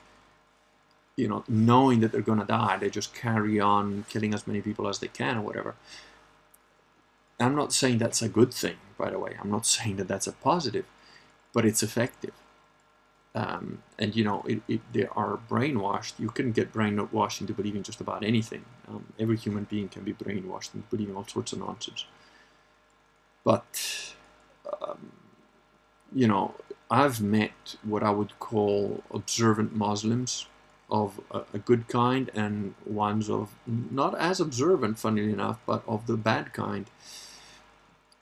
you 1.16 1.28
know, 1.28 1.45
knowing 1.47 2.01
that 2.01 2.12
they're 2.12 2.22
to 2.22 2.45
die, 2.45 2.76
they 2.76 2.90
just 2.90 3.14
carry 3.14 3.61
on 3.61 4.05
killing 4.09 4.34
as 4.34 4.47
many 4.47 4.61
people 4.61 4.88
as 4.88 4.99
they 4.99 5.09
can 5.09 5.38
or 5.38 5.42
whatever. 5.42 5.74
I'm 7.38 7.55
not 7.55 7.72
saying 7.72 7.99
that's 7.99 8.22
a 8.22 8.28
good 8.28 8.53
thing, 8.53 8.76
by 8.99 9.11
the 9.11 9.18
way. 9.18 9.36
I'm 9.40 9.51
not 9.51 9.66
saying 9.66 9.97
that 9.97 10.09
that's 10.09 10.26
a 10.26 10.32
positive, 10.32 10.86
but 11.53 11.64
it's 11.64 11.82
effective. 11.82 12.32
Um, 13.37 13.82
and 13.99 14.14
you 14.14 14.22
know, 14.22 14.45
it, 14.47 14.62
it, 14.68 14.80
they 14.93 15.07
are 15.07 15.41
brainwashed. 15.51 16.14
You 16.18 16.28
can 16.28 16.53
get 16.53 16.72
brainwashed 16.72 17.41
into 17.41 17.53
believing 17.53 17.82
just 17.82 18.01
about 18.01 18.22
anything. 18.22 18.64
Um, 18.89 19.05
every 19.18 19.37
human 19.37 19.64
being 19.64 19.89
can 19.89 20.05
be 20.05 20.12
brainwashed 20.12 20.74
into 20.74 20.87
believing 20.89 21.16
all 21.16 21.26
sorts 21.26 21.53
of 21.53 21.59
nonsense. 21.59 22.07
But 23.43 24.14
um, 24.80 25.12
you 26.14 26.28
know, 26.28 26.55
I've 26.91 27.20
met 27.20 27.76
what 27.82 28.03
I 28.03 28.11
would 28.11 28.39
call 28.39 29.03
observant 29.11 29.74
Muslims 29.74 30.47
of 30.91 31.20
a, 31.30 31.43
a, 31.55 31.59
good 31.59 31.89
kind 31.89 32.30
and 32.35 32.74
ones 32.87 33.28
of 33.30 33.55
not 33.66 34.16
as 34.18 34.39
observant, 34.39 34.99
funnily 34.99 35.32
enough, 35.32 35.59
but 35.66 35.82
of 35.89 36.07
the 36.07 36.16
bad 36.16 36.53
kind. 36.53 36.87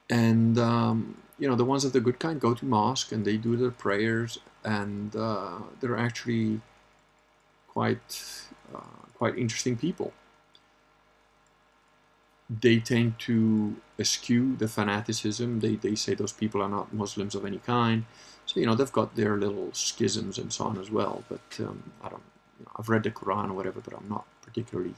And 0.08 0.58
um, 0.58 1.16
you 1.38 1.48
know, 1.48 1.56
the 1.56 1.64
ones 1.64 1.84
of 1.84 1.92
the 1.92 2.00
good 2.00 2.18
kind 2.18 2.40
go 2.40 2.54
to 2.54 2.64
mosque 2.64 3.12
and 3.12 3.24
they 3.24 3.36
do 3.36 3.56
their 3.56 3.70
prayers, 3.70 4.38
and 4.64 5.14
uh, 5.16 5.58
they're 5.80 5.98
actually 5.98 6.60
quite 7.68 8.46
uh, 8.74 8.80
quite 9.14 9.36
interesting 9.38 9.76
people. 9.76 10.12
They 12.60 12.80
tend 12.80 13.18
to 13.20 13.76
eschew 13.98 14.56
the 14.56 14.68
fanaticism. 14.68 15.60
They, 15.60 15.76
they 15.76 15.94
say 15.94 16.14
those 16.14 16.32
people 16.32 16.60
are 16.60 16.68
not 16.68 16.92
Muslims 16.92 17.34
of 17.34 17.46
any 17.46 17.58
kind. 17.58 18.04
So, 18.44 18.60
you 18.60 18.66
know, 18.66 18.74
they've 18.74 18.92
got 18.92 19.16
their 19.16 19.36
little 19.36 19.72
schisms 19.72 20.36
and 20.36 20.52
so 20.52 20.64
on 20.64 20.78
as 20.78 20.90
well. 20.90 21.24
But 21.28 21.40
um, 21.60 21.92
I 22.02 22.08
don't 22.10 22.22
you 22.58 22.66
know, 22.66 22.72
I've 22.76 22.88
read 22.88 23.04
the 23.04 23.10
Quran 23.10 23.50
or 23.50 23.54
whatever, 23.54 23.80
but 23.80 23.94
I'm 23.94 24.08
not 24.08 24.26
particularly, 24.42 24.94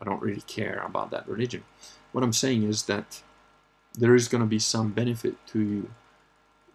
I 0.00 0.04
don't 0.04 0.20
really 0.20 0.40
care 0.40 0.82
about 0.84 1.10
that 1.12 1.28
religion. 1.28 1.62
What 2.12 2.24
I'm 2.24 2.32
saying 2.32 2.64
is 2.64 2.84
that 2.84 3.22
there 3.94 4.14
is 4.14 4.28
going 4.28 4.40
to 4.40 4.46
be 4.46 4.58
some 4.58 4.90
benefit 4.90 5.34
to 5.48 5.60
you, 5.60 5.90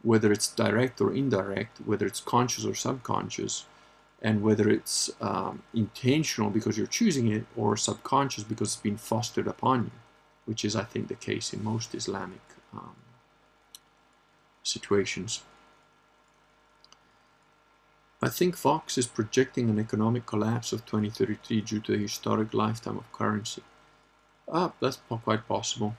whether 0.03 0.31
it's 0.31 0.53
direct 0.53 1.01
or 1.01 1.13
indirect, 1.13 1.79
whether 1.85 2.05
it's 2.05 2.19
conscious 2.19 2.65
or 2.65 2.75
subconscious, 2.75 3.65
and 4.21 4.41
whether 4.41 4.69
it's 4.69 5.09
um, 5.21 5.63
intentional 5.73 6.49
because 6.49 6.77
you're 6.77 6.87
choosing 6.87 7.31
it 7.31 7.45
or 7.57 7.75
subconscious 7.75 8.43
because 8.43 8.69
it's 8.69 8.81
been 8.81 8.97
fostered 8.97 9.47
upon 9.47 9.85
you, 9.85 9.91
which 10.45 10.63
is, 10.63 10.75
I 10.75 10.83
think, 10.83 11.07
the 11.07 11.15
case 11.15 11.53
in 11.53 11.63
most 11.63 11.95
Islamic 11.95 12.41
um, 12.73 12.95
situations. 14.63 15.41
I 18.21 18.29
think 18.29 18.55
Fox 18.55 18.97
is 18.97 19.07
projecting 19.07 19.69
an 19.69 19.79
economic 19.79 20.25
collapse 20.25 20.71
of 20.71 20.85
2033 20.85 21.59
due 21.61 21.79
to 21.81 21.91
the 21.91 21.97
historic 21.97 22.53
lifetime 22.53 22.97
of 22.97 23.11
currency. 23.11 23.63
Ah, 24.49 24.71
that's 24.79 24.99
quite 25.09 25.45
possible. 25.47 25.95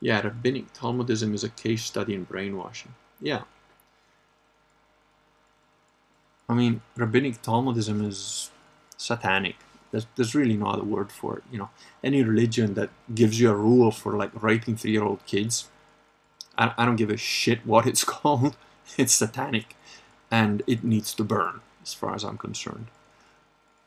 Yeah, 0.00 0.22
rabbinic 0.22 0.72
Talmudism 0.72 1.34
is 1.34 1.44
a 1.44 1.50
case 1.50 1.84
study 1.84 2.14
in 2.14 2.24
brainwashing. 2.24 2.94
Yeah. 3.22 3.42
I 6.48 6.54
mean, 6.54 6.82
rabbinic 6.96 7.40
Talmudism 7.42 8.06
is 8.06 8.50
satanic. 8.96 9.56
There's, 9.90 10.06
there's 10.16 10.34
really 10.34 10.56
no 10.56 10.66
other 10.66 10.82
word 10.84 11.12
for 11.12 11.38
it. 11.38 11.44
You 11.52 11.58
know, 11.58 11.70
any 12.02 12.22
religion 12.24 12.74
that 12.74 12.90
gives 13.14 13.40
you 13.40 13.50
a 13.50 13.54
rule 13.56 13.90
for 13.90 14.14
like 14.16 14.30
raping 14.42 14.76
three-year-old 14.76 15.24
kids, 15.26 15.68
I, 16.58 16.74
I 16.76 16.84
don't 16.84 16.96
give 16.96 17.10
a 17.10 17.16
shit 17.16 17.66
what 17.66 17.86
it's 17.86 18.04
called. 18.16 18.56
It's 18.98 19.14
satanic 19.14 19.76
and 20.30 20.62
it 20.66 20.84
needs 20.84 21.14
to 21.14 21.24
burn 21.24 21.60
as 21.82 21.94
far 21.94 22.14
as 22.14 22.24
I'm 22.24 22.38
concerned. 22.38 22.86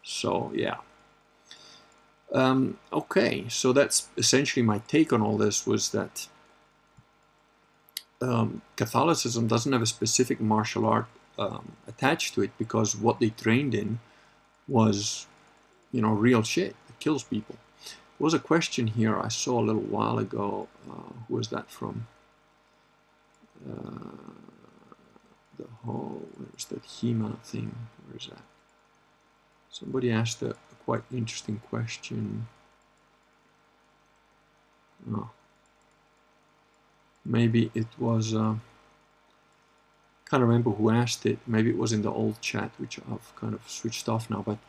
So 0.04 0.52
yeah. 0.56 0.78
Um, 2.32 2.78
okay, 2.94 3.48
so 3.50 3.74
that's 3.74 4.10
essentially 4.18 4.64
my 4.64 4.80
take 4.88 5.14
on 5.14 5.22
all 5.22 5.38
this 5.38 5.68
was 5.68 5.90
that 5.90 6.28
um, 8.22 8.62
Catholicism 8.76 9.48
doesn't 9.48 9.72
have 9.72 9.82
a 9.82 9.88
specific 9.88 10.40
martial 10.40 10.86
art 10.86 11.08
um, 11.38 11.74
attached 11.88 12.34
to 12.36 12.42
it 12.42 12.52
because 12.58 12.96
what 12.96 13.20
they 13.20 13.30
trained 13.30 13.76
in 13.76 14.00
was, 14.68 15.28
you 15.92 16.02
know, 16.02 16.10
real 16.10 16.44
shit 16.44 16.76
that 16.88 17.00
kills 17.00 17.24
people. 17.24 17.56
There 17.86 18.26
was 18.26 18.34
a 18.34 18.40
question 18.40 18.88
here 18.88 19.20
I 19.20 19.28
saw 19.28 19.60
a 19.60 19.66
little 19.66 19.82
while 19.82 20.18
ago. 20.18 20.68
Uh, 20.90 21.12
who 21.28 21.36
was 21.36 21.50
that 21.50 21.70
from? 21.70 22.08
Uh, 23.70 24.36
the 25.58 25.68
whole, 25.84 26.22
where's 26.38 26.66
that 26.66 26.84
HEMA 26.84 27.38
thing? 27.44 27.76
Where's 28.08 28.28
that? 28.28 28.42
Somebody 29.70 30.12
asked 30.12 30.42
a, 30.42 30.52
a 30.52 30.76
quite 30.86 31.04
interesting 31.12 31.62
question. 31.70 32.48
Oh. 35.14 35.30
Maybe 37.26 37.72
it 37.74 37.88
was, 37.98 38.34
uh, 38.34 38.56
can't 40.30 40.42
remember 40.42 40.72
who 40.72 40.90
asked 40.90 41.26
it. 41.26 41.40
Maybe 41.48 41.70
it 41.70 41.78
was 41.78 41.92
in 41.92 42.02
the 42.02 42.12
old 42.12 42.40
chat, 42.42 42.72
which 42.78 43.00
I've 43.12 43.36
kind 43.36 43.54
of 43.54 43.70
switched 43.70 44.08
off 44.08 44.30
now. 44.30 44.44
But 44.46 44.60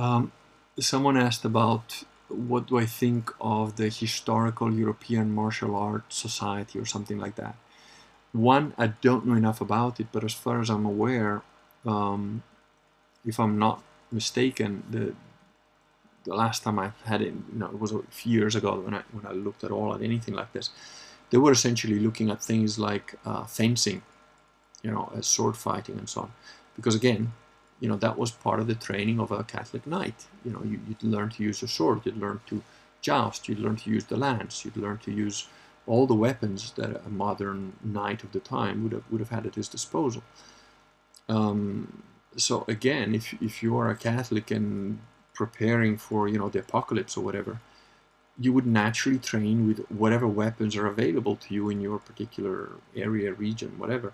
um, 0.00 0.32
someone 0.78 1.16
asked 1.16 1.44
about 1.44 2.04
what 2.28 2.66
do 2.66 2.78
I 2.78 2.86
think 2.86 3.32
of 3.40 3.76
the 3.76 3.88
historical 3.88 4.72
European 4.72 5.34
martial 5.34 5.74
art 5.74 6.12
society 6.12 6.78
or 6.78 6.84
something 6.84 7.18
like 7.18 7.36
that 7.36 7.56
one, 8.32 8.74
I 8.76 8.88
don't 8.88 9.26
know 9.26 9.34
enough 9.34 9.60
about 9.60 10.00
it, 10.00 10.08
but 10.12 10.24
as 10.24 10.34
far 10.34 10.60
as 10.60 10.68
I'm 10.70 10.84
aware, 10.84 11.42
um, 11.86 12.42
if 13.24 13.40
I'm 13.40 13.58
not 13.58 13.82
mistaken, 14.10 14.84
the 14.90 15.14
the 16.24 16.34
last 16.34 16.62
time 16.62 16.78
I 16.78 16.92
had 17.04 17.22
it, 17.22 17.28
you 17.28 17.58
know, 17.58 17.66
it 17.66 17.78
was 17.78 17.92
a 17.92 18.02
few 18.10 18.32
years 18.32 18.54
ago 18.54 18.78
when 18.80 18.94
I 18.94 19.02
when 19.12 19.26
I 19.26 19.32
looked 19.32 19.64
at 19.64 19.70
all 19.70 19.94
at 19.94 20.02
anything 20.02 20.34
like 20.34 20.52
this. 20.52 20.70
They 21.30 21.38
were 21.38 21.52
essentially 21.52 21.98
looking 21.98 22.30
at 22.30 22.42
things 22.42 22.78
like 22.78 23.14
uh, 23.24 23.44
fencing, 23.44 24.02
you 24.82 24.90
know, 24.90 25.10
sword 25.20 25.56
fighting 25.56 25.98
and 25.98 26.08
so 26.08 26.22
on. 26.22 26.32
Because 26.76 26.94
again, 26.94 27.32
you 27.80 27.88
know, 27.88 27.96
that 27.96 28.18
was 28.18 28.30
part 28.30 28.60
of 28.60 28.66
the 28.66 28.74
training 28.74 29.20
of 29.20 29.30
a 29.30 29.44
Catholic 29.44 29.86
knight. 29.86 30.26
You 30.44 30.52
know, 30.52 30.62
you, 30.64 30.80
would 30.88 31.02
learn 31.02 31.30
to 31.30 31.42
use 31.42 31.62
a 31.62 31.68
sword, 31.68 32.00
you'd 32.04 32.16
learn 32.16 32.40
to 32.46 32.62
joust, 33.00 33.48
you'd 33.48 33.60
learn 33.60 33.76
to 33.76 33.90
use 33.90 34.04
the 34.04 34.16
lance, 34.16 34.64
you'd 34.64 34.76
learn 34.76 34.98
to 34.98 35.12
use 35.12 35.46
all 35.86 36.06
the 36.06 36.14
weapons 36.14 36.72
that 36.72 37.04
a 37.06 37.08
modern 37.08 37.72
knight 37.82 38.22
of 38.22 38.32
the 38.32 38.40
time 38.40 38.82
would 38.82 38.92
have, 38.92 39.04
would 39.10 39.20
have 39.20 39.30
had 39.30 39.46
at 39.46 39.54
his 39.54 39.68
disposal. 39.68 40.22
Um, 41.28 42.02
so 42.36 42.64
again, 42.68 43.14
if, 43.14 43.34
if 43.40 43.62
you 43.62 43.76
are 43.78 43.90
a 43.90 43.96
Catholic 43.96 44.50
and 44.50 44.98
preparing 45.34 45.96
for, 45.96 46.28
you 46.28 46.38
know, 46.38 46.48
the 46.48 46.58
apocalypse 46.58 47.16
or 47.16 47.24
whatever, 47.24 47.60
you 48.38 48.52
would 48.52 48.66
naturally 48.66 49.18
train 49.18 49.66
with 49.66 49.78
whatever 49.90 50.26
weapons 50.26 50.76
are 50.76 50.86
available 50.86 51.36
to 51.36 51.54
you 51.54 51.70
in 51.70 51.80
your 51.80 51.98
particular 51.98 52.70
area, 52.94 53.32
region, 53.32 53.72
whatever, 53.78 54.12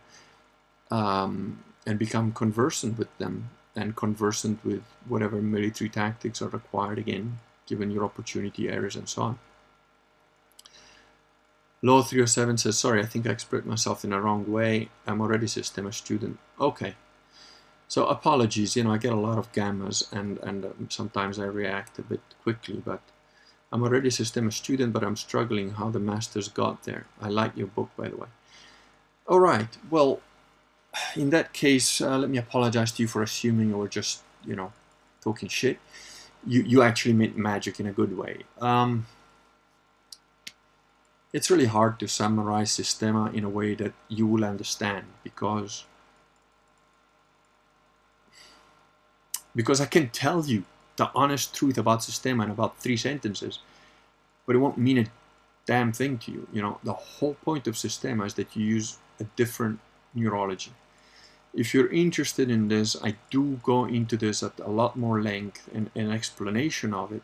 um, 0.91 1.63
and 1.87 1.99
become 1.99 2.33
conversant 2.33 2.97
with 2.99 3.17
them 3.19 3.51
and 3.77 3.97
conversant 3.97 4.65
with 4.65 4.83
whatever 5.09 5.43
military 5.43 5.91
tactics 5.91 6.41
are 6.41 6.49
required 6.49 6.99
again, 6.99 7.39
given 7.67 7.91
your 7.91 8.05
opportunity 8.05 8.69
areas 8.69 8.97
and 8.97 9.09
so 9.09 9.23
on. 9.23 9.39
Law 11.83 12.01
307 12.01 12.57
says, 12.59 12.79
sorry, 12.79 13.03
I 13.03 13.07
think 13.07 13.27
I 13.27 13.33
expressed 13.33 13.67
myself 13.67 14.05
in 14.05 14.13
a 14.15 14.21
wrong 14.21 14.51
way. 14.51 14.89
I'm 15.07 15.21
already 15.21 15.47
Systema 15.47 15.93
student. 15.93 16.39
Okay. 16.59 16.95
So 17.89 18.07
apologies, 18.07 18.75
you 18.75 18.85
know, 18.85 18.93
I 18.93 18.97
get 18.97 19.13
a 19.13 19.17
lot 19.17 19.37
of 19.37 19.53
gammas 19.53 20.11
and, 20.11 20.39
and 20.39 20.65
um, 20.65 20.87
sometimes 20.89 21.39
I 21.39 21.45
react 21.45 21.99
a 21.99 22.03
bit 22.03 22.23
quickly, 22.43 22.81
but 22.83 23.03
I'm 23.75 23.83
already 23.83 24.07
a 24.07 24.13
system 24.13 24.49
student, 24.53 24.93
but 24.93 25.03
I'm 25.03 25.17
struggling 25.17 25.71
how 25.71 25.91
the 25.91 25.99
masters 25.99 26.49
got 26.49 26.85
there. 26.85 27.07
I 27.21 27.29
like 27.29 27.57
your 27.57 27.67
book, 27.67 27.91
by 27.97 28.07
the 28.09 28.17
way. 28.17 28.29
All 29.27 29.41
right, 29.41 29.67
well, 29.91 30.21
in 31.17 31.31
that 31.31 31.53
case, 31.53 32.01
uh, 32.01 32.17
let 32.17 32.31
me 32.31 32.39
apologize 32.39 32.93
to 32.93 33.03
you 33.03 33.09
for 33.09 33.21
assuming 33.21 33.71
you 33.71 33.77
were 33.77 33.89
just, 33.89 34.23
you 34.47 34.55
know, 34.55 34.73
talking 35.21 35.49
shit. 35.49 35.81
You, 36.47 36.63
you 36.63 36.83
actually 36.83 37.15
meant 37.15 37.37
magic 37.37 37.81
in 37.81 37.87
a 37.87 37.93
good 37.93 38.17
way. 38.17 38.45
Um, 38.61 39.07
it's 41.33 41.51
really 41.51 41.67
hard 41.67 41.99
to 41.99 42.07
summarize 42.07 42.71
Systema 42.71 43.33
in 43.33 43.43
a 43.43 43.49
way 43.49 43.75
that 43.75 43.93
you 44.09 44.25
will 44.25 44.45
understand 44.45 45.07
because 45.25 45.85
because 49.57 49.81
I 49.81 49.87
can 49.87 50.11
tell 50.11 50.45
you 50.45 50.65
the 50.97 51.11
honest 51.15 51.55
truth 51.55 51.79
about 51.79 52.03
Systema 52.03 52.45
in 52.45 52.51
about 52.51 52.79
three 52.79 52.97
sentences, 52.97 53.59
but 54.47 54.55
it 54.55 54.59
won't 54.59 54.79
mean 54.79 54.99
a 54.99 55.07
damn 55.67 55.93
thing 55.93 56.19
to 56.19 56.33
you. 56.33 56.47
You 56.53 56.63
know, 56.63 56.79
the 56.85 56.93
whole 56.93 57.35
point 57.35 57.67
of 57.67 57.77
Systema 57.77 58.25
is 58.25 58.35
that 58.35 58.55
you 58.55 58.65
use 58.65 58.99
a 59.21 59.25
different 59.37 59.81
neurology. 60.15 60.73
If 61.53 61.73
you're 61.73 61.93
interested 61.93 62.51
in 62.51 62.69
this, 62.69 62.97
I 63.03 63.15
do 63.31 63.61
go 63.63 63.85
into 63.85 64.17
this 64.17 64.43
at 64.43 64.59
a 64.59 64.71
lot 64.71 64.97
more 64.97 65.23
length 65.23 65.69
and 65.73 65.91
an 65.95 66.11
explanation 66.11 66.93
of 66.93 67.13
it 67.13 67.23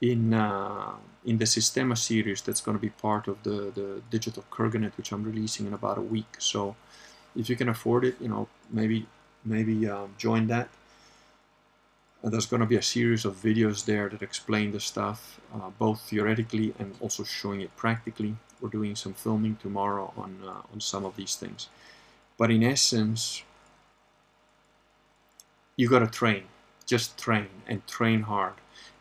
in 0.00 0.34
uh, 0.34 0.92
in 1.24 1.38
the 1.38 1.46
Systema 1.46 1.94
series 1.96 2.42
that's 2.42 2.60
going 2.60 2.76
to 2.76 2.80
be 2.80 2.90
part 2.90 3.28
of 3.28 3.42
the, 3.44 3.70
the 3.74 4.02
digital 4.10 4.44
Kurganet, 4.50 4.96
which 4.96 5.12
I'm 5.12 5.22
releasing 5.22 5.66
in 5.66 5.74
about 5.74 5.98
a 5.98 6.02
week. 6.02 6.36
So 6.38 6.74
if 7.36 7.48
you 7.48 7.56
can 7.56 7.68
afford 7.68 8.04
it, 8.04 8.16
you 8.20 8.28
know, 8.28 8.48
maybe 8.70 9.06
maybe 9.44 9.88
um, 9.88 10.14
join 10.18 10.46
that. 10.48 10.68
There's 12.24 12.46
going 12.46 12.60
to 12.60 12.66
be 12.66 12.76
a 12.76 12.82
series 12.82 13.24
of 13.24 13.42
videos 13.42 13.84
there 13.84 14.08
that 14.08 14.22
explain 14.22 14.70
the 14.70 14.78
stuff, 14.78 15.40
uh, 15.52 15.70
both 15.76 16.00
theoretically 16.02 16.72
and 16.78 16.94
also 17.00 17.24
showing 17.24 17.60
it 17.62 17.76
practically. 17.76 18.36
We're 18.60 18.68
doing 18.68 18.94
some 18.94 19.12
filming 19.12 19.56
tomorrow 19.56 20.12
on, 20.16 20.38
uh, 20.46 20.72
on 20.72 20.80
some 20.80 21.04
of 21.04 21.16
these 21.16 21.34
things. 21.34 21.68
But 22.38 22.52
in 22.52 22.62
essence, 22.62 23.42
you 25.76 25.88
got 25.88 25.98
to 25.98 26.06
train. 26.06 26.44
Just 26.86 27.18
train 27.18 27.48
and 27.66 27.84
train 27.88 28.22
hard. 28.22 28.54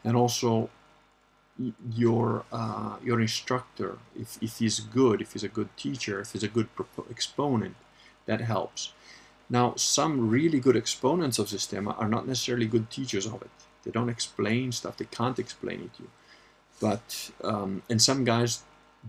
And 0.04 0.18
also, 0.18 0.72
your 1.94 2.44
uh, 2.52 2.96
your 3.04 3.22
instructor, 3.22 3.98
if, 4.20 4.42
if 4.42 4.58
he's 4.58 4.80
good, 4.80 5.22
if 5.22 5.34
he's 5.34 5.44
a 5.44 5.48
good 5.48 5.70
teacher, 5.78 6.22
if 6.22 6.32
he's 6.32 6.44
a 6.44 6.48
good 6.48 6.68
exponent, 7.10 7.76
that 8.26 8.42
helps. 8.42 8.94
Now, 9.52 9.74
some 9.76 10.30
really 10.30 10.62
good 10.62 10.78
exponents 10.78 11.38
of 11.38 11.50
this 11.50 11.64
Systema 11.64 11.92
are 12.00 12.08
not 12.08 12.26
necessarily 12.26 12.68
good 12.68 12.90
teachers 12.90 13.26
of 13.26 13.42
it. 13.42 13.52
They 13.84 13.92
don't 13.92 14.08
explain 14.08 14.72
stuff, 14.72 14.96
they 14.96 15.06
can't 15.06 15.38
explain 15.38 15.82
it 15.82 15.94
to 15.96 16.04
you. 16.04 16.10
But, 16.80 17.32
um, 17.44 17.84
and 17.90 18.02
some 18.02 18.24
guys 18.24 18.64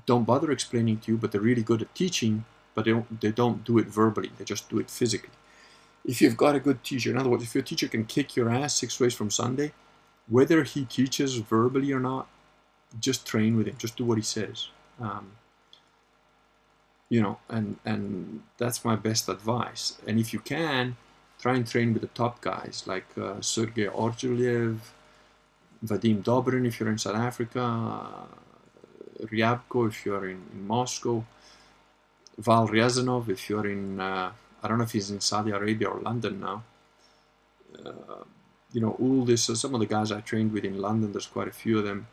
don't 0.04 0.24
bother 0.24 0.50
explaining 0.50 0.98
to 0.98 1.12
you, 1.12 1.16
but 1.16 1.30
they're 1.30 1.40
really 1.40 1.62
good 1.62 1.80
at 1.80 1.94
teaching, 1.94 2.44
but 2.74 2.84
they 2.84 2.90
don't, 2.90 3.20
they 3.20 3.30
don't 3.30 3.62
do 3.62 3.78
it 3.78 3.86
verbally, 3.86 4.32
they 4.36 4.44
just 4.44 4.68
do 4.68 4.80
it 4.80 4.90
physically. 4.90 5.30
If 6.04 6.20
you've 6.20 6.36
got 6.36 6.56
a 6.56 6.60
good 6.60 6.82
teacher, 6.82 7.10
in 7.10 7.18
other 7.18 7.28
words, 7.28 7.44
if 7.44 7.54
your 7.54 7.62
teacher 7.62 7.86
can 7.86 8.04
kick 8.04 8.34
your 8.34 8.50
ass 8.50 8.74
six 8.74 8.98
ways 8.98 9.14
from 9.14 9.30
Sunday, 9.30 9.72
whether 10.26 10.64
he 10.64 10.84
teaches 10.86 11.36
verbally 11.36 11.92
or 11.92 12.00
not, 12.00 12.26
just 12.98 13.24
train 13.24 13.56
with 13.56 13.68
him, 13.68 13.76
just 13.78 13.96
do 13.96 14.04
what 14.04 14.18
he 14.18 14.24
says. 14.24 14.68
Um, 15.00 15.30
you 17.12 17.20
know, 17.20 17.36
and 17.50 17.76
and 17.84 18.40
that's 18.56 18.86
my 18.86 18.96
best 18.96 19.28
advice. 19.28 19.84
And 20.06 20.18
if 20.18 20.32
you 20.32 20.40
can, 20.54 20.96
try 21.42 21.54
and 21.58 21.66
train 21.72 21.92
with 21.92 22.00
the 22.06 22.14
top 22.22 22.40
guys 22.40 22.84
like 22.86 23.08
uh, 23.20 23.38
Sergei 23.40 23.88
Vadim 25.88 26.22
Dobrin 26.28 26.66
if 26.66 26.80
you're 26.80 26.88
in 26.88 26.96
South 26.96 27.16
Africa, 27.30 27.60
uh, 27.60 29.26
Ryabko 29.26 29.88
if 29.90 30.06
you're 30.06 30.26
in, 30.34 30.40
in 30.54 30.66
Moscow, 30.66 31.22
Val 32.38 32.66
Ryazanov 32.68 33.28
if 33.28 33.50
you're 33.50 33.66
in, 33.66 34.00
uh, 34.00 34.32
I 34.62 34.68
don't 34.68 34.78
know 34.78 34.84
if 34.84 34.92
he's 34.92 35.10
in 35.10 35.20
Saudi 35.20 35.50
Arabia 35.50 35.88
or 35.88 36.00
London 36.00 36.40
now. 36.40 36.62
Uh, 37.84 38.24
you 38.72 38.80
know, 38.80 38.96
all 38.98 39.24
this, 39.26 39.50
uh, 39.50 39.54
some 39.54 39.74
of 39.74 39.80
the 39.80 39.86
guys 39.86 40.12
I 40.12 40.20
trained 40.20 40.52
with 40.52 40.64
in 40.64 40.80
London, 40.80 41.12
there's 41.12 41.26
quite 41.26 41.48
a 41.48 41.58
few 41.62 41.78
of 41.78 41.84
them. 41.84 42.06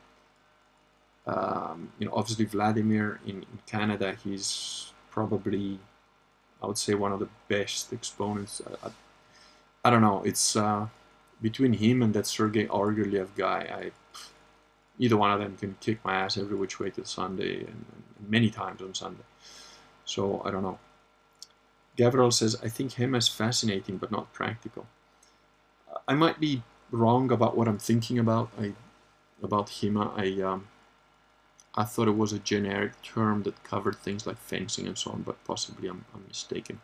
Um, 1.30 1.92
you 2.00 2.06
know, 2.08 2.14
obviously 2.16 2.46
Vladimir 2.46 3.20
in, 3.26 3.38
in 3.38 3.60
Canada, 3.68 4.16
he's 4.24 4.94
probably, 5.12 5.80
I 6.62 6.66
would 6.66 6.78
say, 6.78 6.94
one 6.96 7.12
of 7.12 7.20
the 7.20 7.30
best 7.48 7.94
exponents. 7.94 8.62
I, 8.66 8.88
I, 8.88 8.92
I 9.86 9.90
don't 9.92 10.02
know. 10.02 10.24
It's 10.26 10.56
uh, 10.56 10.88
between 11.42 11.74
HEMA 11.76 12.06
and 12.06 12.14
that 12.16 12.26
Sergei 12.26 12.66
Orgulyev 12.66 13.30
guy. 13.38 13.60
I 13.80 13.92
either 14.98 15.18
one 15.18 15.32
of 15.32 15.40
them 15.40 15.56
can 15.58 15.76
kick 15.80 16.04
my 16.04 16.16
ass 16.16 16.38
every 16.38 16.58
which 16.58 16.80
way 16.80 16.90
to 16.90 17.06
Sunday 17.06 17.60
and, 17.60 17.86
and 18.18 18.30
many 18.30 18.50
times 18.50 18.82
on 18.82 18.94
Sunday. 18.94 19.24
So 20.06 20.42
I 20.44 20.52
don't 20.52 20.64
know. 20.64 20.80
Gavril 21.98 22.34
says, 22.34 22.58
I 22.64 22.70
think 22.70 22.94
him 22.94 23.14
is 23.16 23.28
fascinating 23.28 23.98
but 23.98 24.12
not 24.12 24.34
practical. 24.34 24.86
I 26.08 26.14
might 26.16 26.40
be 26.40 26.64
wrong 26.92 27.32
about 27.32 27.56
what 27.56 27.68
I'm 27.68 27.78
thinking 27.78 28.18
about. 28.20 28.50
I 28.60 28.74
about 29.42 29.68
HEMA. 29.68 30.12
I 30.18 30.42
um, 30.42 30.68
I 31.76 31.84
thought 31.84 32.08
it 32.08 32.18
was 32.18 32.34
a 32.34 32.40
generic 32.40 33.02
term 33.02 33.44
that 33.44 33.64
covered 33.64 33.96
things 33.98 34.26
like 34.26 34.38
fencing 34.38 34.88
and 34.88 34.98
so 34.98 35.12
on, 35.12 35.22
but 35.22 35.44
possibly 35.46 35.88
I'm, 35.88 36.06
I'm 36.14 36.24
mistaken. 36.28 36.82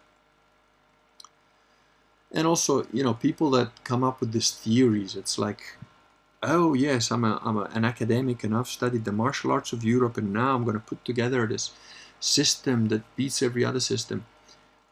And 2.31 2.45
also, 2.45 2.86
you 2.91 3.03
know, 3.03 3.13
people 3.13 3.49
that 3.51 3.83
come 3.83 4.03
up 4.03 4.19
with 4.19 4.31
these 4.31 4.51
theories, 4.51 5.15
it's 5.15 5.38
like, 5.38 5.77
oh 6.43 6.73
yes, 6.73 7.11
I'm, 7.11 7.23
a, 7.23 7.41
I'm 7.43 7.57
a, 7.57 7.69
an 7.73 7.86
academic 7.86 8.43
and 8.43 8.55
I've 8.55 8.67
studied 8.67 9.05
the 9.05 9.11
martial 9.11 9.51
arts 9.51 9.73
of 9.73 9.83
Europe 9.83 10.17
and 10.17 10.33
now 10.33 10.55
I'm 10.55 10.63
going 10.63 10.75
to 10.75 10.79
put 10.79 11.03
together 11.03 11.47
this 11.47 11.71
system 12.19 12.88
that 12.89 13.15
beats 13.15 13.41
every 13.41 13.65
other 13.65 13.79
system. 13.79 14.25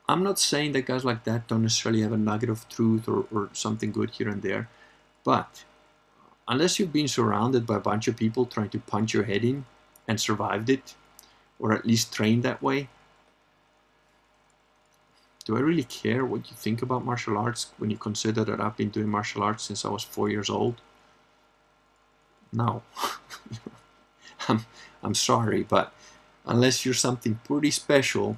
I'm 0.08 0.24
not 0.24 0.40
saying 0.40 0.74
that 0.74 0.86
guys 0.86 1.06
like 1.06 1.24
that 1.24 1.48
don't 1.48 1.62
necessarily 1.62 2.02
have 2.02 2.12
a 2.12 2.18
nugget 2.18 2.50
of 2.50 2.68
truth 2.68 3.08
or, 3.08 3.26
or 3.32 3.50
something 3.54 3.92
good 3.92 4.12
here 4.12 4.30
and 4.30 4.42
there, 4.42 4.68
but 5.24 5.64
unless 6.48 6.78
you've 6.78 6.92
been 6.92 7.08
surrounded 7.08 7.66
by 7.66 7.78
a 7.78 7.80
bunch 7.80 8.08
of 8.08 8.18
people 8.18 8.46
trying 8.46 8.70
to 8.70 8.80
punch 8.80 9.14
your 9.14 9.24
head 9.24 9.44
in, 9.44 9.66
and 10.08 10.20
survived 10.20 10.70
it, 10.70 10.96
or 11.60 11.74
at 11.74 11.86
least 11.86 12.14
trained 12.14 12.44
that 12.44 12.62
way? 12.62 12.90
Do 15.46 15.58
I 15.58 15.60
really 15.60 15.84
care 15.84 16.26
what 16.26 16.50
you 16.50 16.56
think 16.56 16.82
about 16.82 17.04
martial 17.04 17.38
arts 17.38 17.72
when 17.78 17.90
you 17.90 17.98
consider 17.98 18.46
that 18.46 18.62
I've 18.62 18.78
been 18.78 18.90
doing 18.90 19.10
martial 19.10 19.44
arts 19.44 19.64
since 19.64 19.84
I 19.84 19.90
was 19.90 20.04
four 20.04 20.30
years 20.30 20.50
old? 20.50 20.76
No. 22.52 22.84
I'm, 24.48 24.66
I'm 25.02 25.16
sorry, 25.16 25.64
but 25.64 25.94
unless 26.46 26.86
you're 26.86 26.94
something 26.94 27.40
pretty 27.44 27.72
special, 27.72 28.38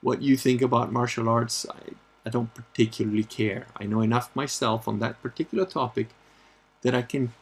what 0.00 0.22
you 0.22 0.36
think 0.36 0.62
about 0.62 0.92
martial 0.92 1.28
arts, 1.28 1.66
I, 1.68 1.94
I 2.24 2.30
don't 2.30 2.52
particularly 2.54 3.24
care. 3.24 3.66
I 3.76 3.84
know 3.84 4.00
enough 4.00 4.34
myself 4.34 4.88
on 4.88 4.98
that 4.98 5.22
particular 5.22 5.64
topic 5.64 6.08
that 6.82 6.94
I 6.94 7.02
can 7.02 7.32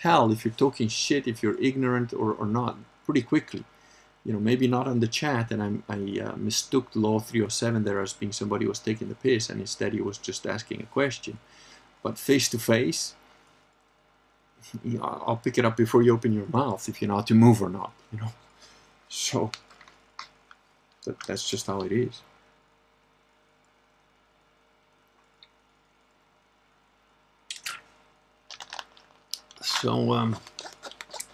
tell 0.00 0.32
if 0.32 0.44
you're 0.44 0.54
talking 0.54 0.88
shit, 0.88 1.26
if 1.26 1.42
you're 1.42 1.60
ignorant 1.60 2.12
or, 2.12 2.32
or 2.32 2.46
not, 2.46 2.76
pretty 3.04 3.22
quickly. 3.22 3.64
You 4.24 4.32
know, 4.34 4.40
maybe 4.40 4.68
not 4.68 4.86
on 4.86 5.00
the 5.00 5.08
chat, 5.08 5.50
and 5.50 5.62
I'm, 5.62 5.82
i 5.88 5.94
uh, 6.20 6.36
mistook 6.36 6.88
Law 6.94 7.20
307 7.20 7.84
there 7.84 8.00
as 8.00 8.12
being 8.12 8.32
somebody 8.32 8.66
was 8.66 8.78
taking 8.78 9.08
the 9.08 9.14
piss, 9.14 9.48
and 9.50 9.60
instead 9.60 9.94
he 9.94 10.00
was 10.00 10.18
just 10.18 10.46
asking 10.46 10.82
a 10.82 10.86
question. 10.86 11.38
But 12.02 12.18
face 12.18 12.48
to 12.50 12.58
face, 12.58 13.14
I'll 15.02 15.40
pick 15.42 15.58
it 15.58 15.64
up 15.64 15.76
before 15.76 16.02
you 16.02 16.12
open 16.14 16.32
your 16.32 16.46
mouth 16.52 16.88
if 16.88 17.00
you 17.00 17.08
know 17.08 17.16
how 17.16 17.22
to 17.22 17.34
move 17.34 17.62
or 17.62 17.70
not, 17.70 17.92
you 18.12 18.18
know. 18.20 18.32
So, 19.08 19.50
That, 21.04 21.16
that's 21.26 21.48
just 21.48 21.66
how 21.66 21.80
it 21.80 21.92
is. 21.92 22.22
So 29.80 30.12
um, 30.12 30.36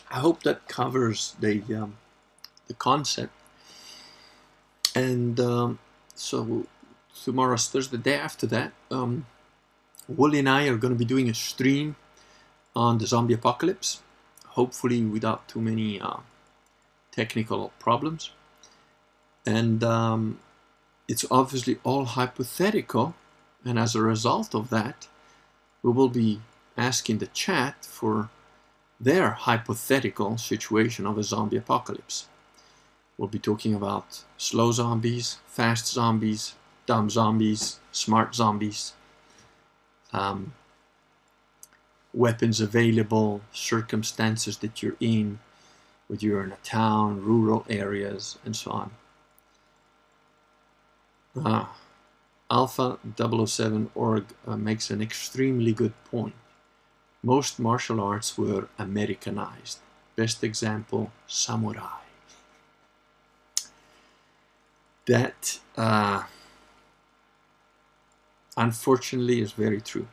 I 0.09 0.21
hope 0.21 0.45
that 0.45 0.69
covers 0.69 1.35
the 1.41 1.65
um, 1.75 1.97
the 2.69 2.75
concept. 2.75 3.33
And 4.95 5.41
um, 5.41 5.81
so 6.15 6.67
tomorrow's 7.25 7.69
Thursday, 7.69 7.97
the 7.97 8.03
day 8.05 8.15
after 8.15 8.47
that, 8.47 8.73
um, 8.89 9.27
and 10.09 10.49
I 10.49 10.69
are 10.69 10.77
going 10.77 10.93
to 10.93 10.99
be 10.99 11.05
doing 11.05 11.29
a 11.29 11.35
stream 11.35 11.97
on 12.77 12.99
the 12.99 13.07
zombie 13.09 13.35
apocalypse, 13.35 14.03
hopefully 14.51 15.03
without 15.03 15.49
too 15.49 15.61
many 15.61 16.01
uh, 16.01 16.19
technical 17.11 17.73
problems. 17.81 18.31
And 19.45 19.83
um, 19.83 20.39
it's 21.09 21.25
obviously 21.33 21.79
all 21.83 22.05
hypothetical, 22.05 23.17
and 23.65 23.77
as 23.77 23.97
a 23.97 24.03
result 24.03 24.55
of 24.55 24.71
that, 24.71 25.09
we 25.83 25.91
will 25.91 26.09
be 26.09 26.43
asking 26.77 27.19
the 27.19 27.27
chat 27.27 27.85
for 27.85 28.31
their 28.99 29.31
hypothetical 29.31 30.39
situation 30.39 31.07
of 31.07 31.19
a 31.19 31.23
zombie 31.23 31.57
apocalypse. 31.57 32.29
We'll 33.19 33.29
be 33.29 33.39
talking 33.39 33.75
about 33.75 34.25
slow 34.37 34.73
zombies, 34.73 35.39
fast 35.47 35.87
zombies, 35.87 36.55
dumb 36.87 37.11
zombies, 37.11 37.81
smart 37.93 38.35
zombies, 38.35 38.93
um, 40.13 40.53
weapons 42.13 42.61
available, 42.61 43.41
circumstances 43.53 44.59
that 44.59 44.83
you're 44.83 44.97
in, 45.01 45.39
whether 46.09 46.25
you're 46.25 46.45
in 46.45 46.53
a 46.53 46.57
town, 46.65 47.23
rural 47.23 47.65
areas, 47.69 48.39
and 48.45 48.55
so 48.57 48.71
on. 48.71 48.91
Ah, 51.45 51.77
Alpha 52.51 52.99
007 53.19 53.91
org 53.95 54.25
uh, 54.47 54.57
makes 54.57 54.91
an 54.91 55.03
extremely 55.03 55.73
good 55.73 55.93
point. 56.11 56.35
Most 57.27 57.59
martial 57.59 58.01
arts 58.01 58.39
were 58.39 58.69
Americanized. 58.79 59.81
Best 60.15 60.45
example, 60.45 61.11
samurai. 61.27 62.03
That 65.07 65.59
uh, 65.77 66.23
unfortunately 68.57 69.41
is 69.41 69.51
very 69.51 69.81
true. 69.81 70.07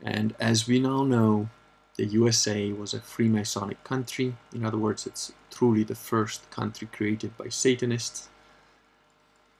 And 0.00 0.36
as 0.38 0.68
we 0.68 0.78
now 0.78 1.02
know, 1.02 1.48
the 1.96 2.06
USA 2.06 2.70
was 2.70 2.94
a 2.94 3.00
Freemasonic 3.00 3.82
country. 3.82 4.36
In 4.54 4.64
other 4.64 4.78
words, 4.78 5.08
it's 5.08 5.32
truly 5.50 5.82
the 5.82 5.96
first 5.96 6.48
country 6.52 6.88
created 6.92 7.36
by 7.36 7.48
Satanists. 7.48 8.28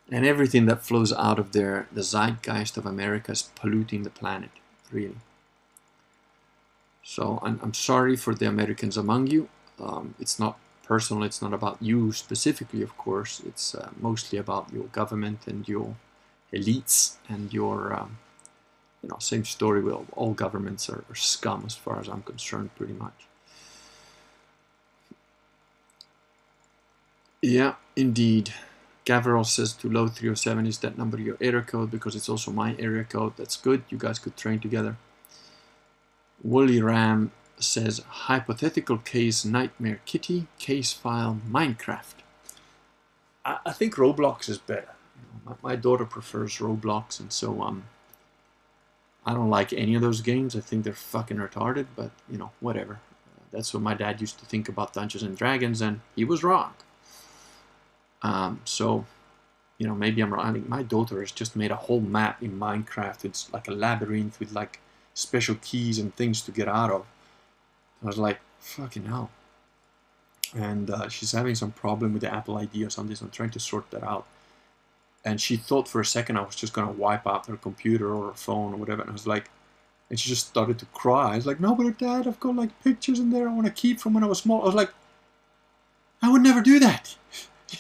And 0.09 0.25
everything 0.25 0.67
that 0.67 0.85
flows 0.85 1.13
out 1.13 1.41
of 1.41 1.51
there, 1.51 1.89
the 1.91 2.03
zeitgeist 2.03 2.77
of 2.77 2.87
America, 2.87 3.33
is 3.33 3.51
polluting 3.57 4.05
the 4.05 4.11
planet, 4.11 4.51
really. 4.93 5.19
So 7.03 7.41
I'm, 7.43 7.59
I'm 7.63 7.75
sorry 7.75 8.17
for 8.17 8.35
the 8.35 8.47
Americans 8.47 8.97
among 8.97 9.27
you. 9.29 9.49
Um, 9.81 10.15
it's 10.21 10.39
not 10.39 10.59
personal, 10.85 11.23
it's 11.25 11.43
not 11.43 11.53
about 11.53 11.79
you 11.81 12.13
specifically, 12.13 12.83
of 12.83 12.97
course. 12.97 13.41
It's 13.45 13.75
uh, 13.75 13.91
mostly 14.01 14.39
about 14.39 14.73
your 14.73 14.85
government 14.85 15.47
and 15.47 15.67
your 15.69 15.97
elites 16.53 17.17
and 17.29 17.53
your, 17.53 17.93
um, 17.93 18.19
you 19.03 19.09
know, 19.09 19.17
same 19.19 19.45
story. 19.45 19.83
Well, 19.83 20.07
all 20.13 20.33
governments 20.33 20.89
are, 20.89 21.05
are 21.11 21.15
scum 21.15 21.65
as 21.67 21.75
far 21.75 22.01
as 22.01 22.09
I'm 22.09 22.23
concerned, 22.23 22.71
pretty 22.77 22.93
much. 22.93 23.27
Yeah, 27.41 27.75
indeed. 27.97 28.53
Gavril 29.05 29.45
says 29.45 29.73
to 29.73 29.91
low 29.91 30.07
307 30.07 30.65
is 30.67 30.79
that 30.79 30.97
number 30.97 31.19
your 31.19 31.37
area 31.41 31.63
code 31.63 31.91
because 31.91 32.15
it's 32.15 32.29
also 32.29 32.53
my 32.53 32.77
area 32.79 33.03
code. 33.03 33.33
That's 33.37 33.57
good. 33.57 33.83
You 33.89 33.99
guys 33.99 34.21
could 34.21 34.37
train 34.37 34.61
together. 34.61 34.97
Woolly 36.43 36.83
Ram 36.83 37.31
says 37.59 38.01
hypothetical 38.09 38.99
case 38.99 39.45
Nightmare 39.45 40.01
Kitty 40.05 40.47
case 40.59 40.93
file 40.93 41.39
Minecraft. 41.49 42.15
I, 43.45 43.59
I 43.67 43.73
think 43.73 43.95
Roblox 43.95 44.49
is 44.49 44.59
better. 44.59 44.89
my, 45.45 45.55
my, 45.63 45.77
daughter 45.77 46.05
prefers 46.05 46.59
Roblox, 46.59 47.21
and 47.21 47.33
so 47.33 47.63
um, 47.63 47.85
I 49.25 49.35
don't 49.35 49.51
like 49.51 49.73
any 49.73 49.95
of 49.95 50.03
those 50.03 50.21
games. 50.21 50.57
I 50.57 50.61
think 50.61 50.85
they're 50.85 50.93
fucking 50.93 51.37
retarded, 51.37 51.87
but 51.95 52.11
you 52.29 52.39
know, 52.39 52.51
whatever. 52.61 52.95
Uh, 52.95 53.45
that's 53.53 53.73
what 53.73 53.83
my 53.83 53.95
dad 53.95 54.21
used 54.21 54.39
to 54.41 54.47
think 54.47 54.69
about 54.69 54.93
Dungeons 54.93 55.23
and 55.23 55.37
Dragons, 55.37 55.81
and 55.81 56.01
he 56.17 56.25
was 56.25 56.43
wrong. 56.43 56.75
Um, 58.23 58.61
so, 58.65 59.05
you 59.79 59.87
know, 59.87 59.95
maybe 59.95 60.21
I'm 60.23 60.33
wrong. 60.33 60.47
I 60.47 60.53
think 60.53 60.69
my 60.69 60.83
daughter 60.83 61.21
has 61.21 61.33
just 61.33 61.55
made 61.57 61.71
a 61.71 61.77
whole 61.77 62.01
map 62.01 62.43
in 62.43 62.59
Minecraft. 62.59 63.25
It's 63.25 63.53
like 63.53 63.69
a 63.69 63.73
labyrinth 63.73 64.39
with 64.41 64.53
like 64.53 64.81
special 65.15 65.57
keys 65.57 65.99
and 65.99 66.15
things 66.17 66.43
to 66.43 66.53
get 66.53 66.69
out 66.69 66.91
of. 66.91 67.07
I 68.03 68.07
was 68.07 68.19
like, 68.19 68.41
fucking 68.59 69.05
hell. 69.05 69.31
And 70.55 70.91
uh, 70.91 71.09
she's 71.09 71.33
having 71.33 71.55
some 71.55 71.73
problem 71.73 72.13
with 72.13 72.23
the 72.23 72.33
Apple 72.33 72.59
ID 72.59 72.85
or 72.85 72.91
something, 72.91 73.17
so 73.17 73.25
I'm 73.25 73.31
trying 73.31 73.51
to 73.51 73.61
sort 73.61 73.91
that 73.91 74.03
out. 74.03 74.27
And 75.25 75.41
she 75.41 75.57
thought 75.57 75.89
for 75.89 76.01
a 76.01 76.05
second 76.05 76.37
I 76.37 76.43
was 76.43 76.57
just 76.57 76.73
going 76.73 76.87
to 76.87 76.93
wipe 76.93 77.27
out 77.27 77.47
her 77.47 77.57
computer 77.57 78.13
or 78.13 78.29
her 78.29 78.35
phone 78.35 78.75
or 78.75 78.77
whatever. 78.77 79.03
And 79.03 79.11
I 79.11 79.13
was 79.13 79.27
like, 79.27 79.51
and 80.11 80.19
she 80.19 80.29
just 80.29 80.49
started 80.49 80.79
to 80.79 80.87
cry. 80.87 81.33
I 81.33 81.37
was 81.37 81.47
like, 81.47 81.61
no, 81.61 81.75
but 81.75 81.97
dad, 81.97 82.27
I've 82.27 82.41
got 82.41 82.57
like 82.57 82.83
pictures 82.83 83.19
in 83.19 83.31
there 83.31 83.49
I 83.49 83.53
want 83.53 83.67
to 83.67 83.73
keep 83.73 84.01
from 84.01 84.15
when 84.15 84.25
I 84.25 84.27
was 84.27 84.41
small. 84.41 84.63
I 84.63 84.67
was 84.67 84.75
like, 84.75 84.91
I 86.21 86.31
would 86.31 86.43
never 86.43 86.61
do 86.61 86.79
that. 86.81 87.17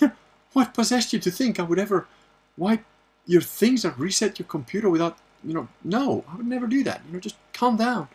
what 0.53 0.72
possessed 0.72 1.12
you 1.12 1.18
to 1.18 1.30
think 1.30 1.59
I 1.59 1.62
would 1.62 1.78
ever 1.78 2.07
wipe 2.57 2.85
your 3.26 3.43
things 3.43 3.85
or 3.85 3.91
reset 3.93 4.39
your 4.39 4.47
computer 4.47 4.89
without 4.89 5.18
you 5.45 5.55
know, 5.55 5.68
no, 5.84 6.24
I 6.28 6.36
would 6.36 6.47
never 6.47 6.66
do 6.66 6.82
that. 6.84 7.03
You 7.07 7.14
know, 7.14 7.20
just 7.20 7.36
calm 7.53 7.76
down. 7.76 8.09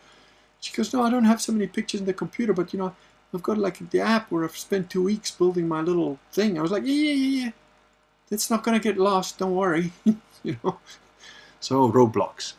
She 0.59 0.73
goes, 0.75 0.93
no, 0.93 1.03
I 1.03 1.09
don't 1.09 1.25
have 1.25 1.41
so 1.41 1.51
many 1.51 1.67
pictures 1.67 1.99
in 1.99 2.05
the 2.05 2.13
computer, 2.13 2.53
but 2.53 2.73
you 2.73 2.79
know, 2.79 2.95
I've 3.33 3.43
got 3.43 3.57
like 3.57 3.89
the 3.89 3.99
app 3.99 4.31
where 4.31 4.43
I've 4.43 4.57
spent 4.57 4.89
two 4.89 5.03
weeks 5.03 5.31
building 5.31 5.67
my 5.67 5.81
little 5.81 6.19
thing. 6.31 6.57
I 6.57 6.61
was 6.61 6.71
like, 6.71 6.83
yeah, 6.83 6.93
yeah, 6.93 7.13
yeah, 7.13 7.45
yeah. 7.45 7.51
It's 8.31 8.49
not 8.49 8.63
gonna 8.63 8.79
get 8.79 8.97
lost. 8.97 9.37
Don't 9.37 9.55
worry. 9.55 9.91
you 10.43 10.57
know. 10.63 10.79
So 11.59 11.91
Roblox. 11.91 12.53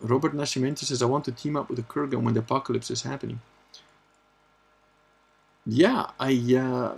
Robert 0.00 0.34
Nascimento 0.34 0.84
says, 0.84 1.02
I 1.02 1.06
want 1.06 1.24
to 1.26 1.32
team 1.32 1.56
up 1.56 1.68
with 1.68 1.76
the 1.76 1.82
Kurgan 1.82 2.22
when 2.22 2.32
the 2.32 2.40
apocalypse 2.40 2.90
is 2.90 3.02
happening. 3.02 3.40
Yeah, 5.66 6.10
I, 6.18 6.30
uh, 6.56 6.94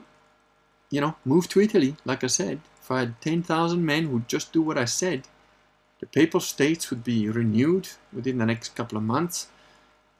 you 0.90 1.00
know, 1.00 1.16
moved 1.24 1.50
to 1.52 1.60
Italy, 1.60 1.96
like 2.04 2.22
I 2.22 2.28
said. 2.28 2.60
If 2.88 2.92
I 2.92 3.00
had 3.00 3.20
10,000 3.20 3.84
men 3.84 4.04
who 4.04 4.22
just 4.26 4.50
do 4.50 4.62
what 4.62 4.78
I 4.78 4.86
said, 4.86 5.28
the 6.00 6.06
Papal 6.06 6.40
States 6.40 6.88
would 6.88 7.04
be 7.04 7.28
renewed 7.28 7.90
within 8.14 8.38
the 8.38 8.46
next 8.46 8.74
couple 8.74 8.96
of 8.96 9.04
months. 9.04 9.48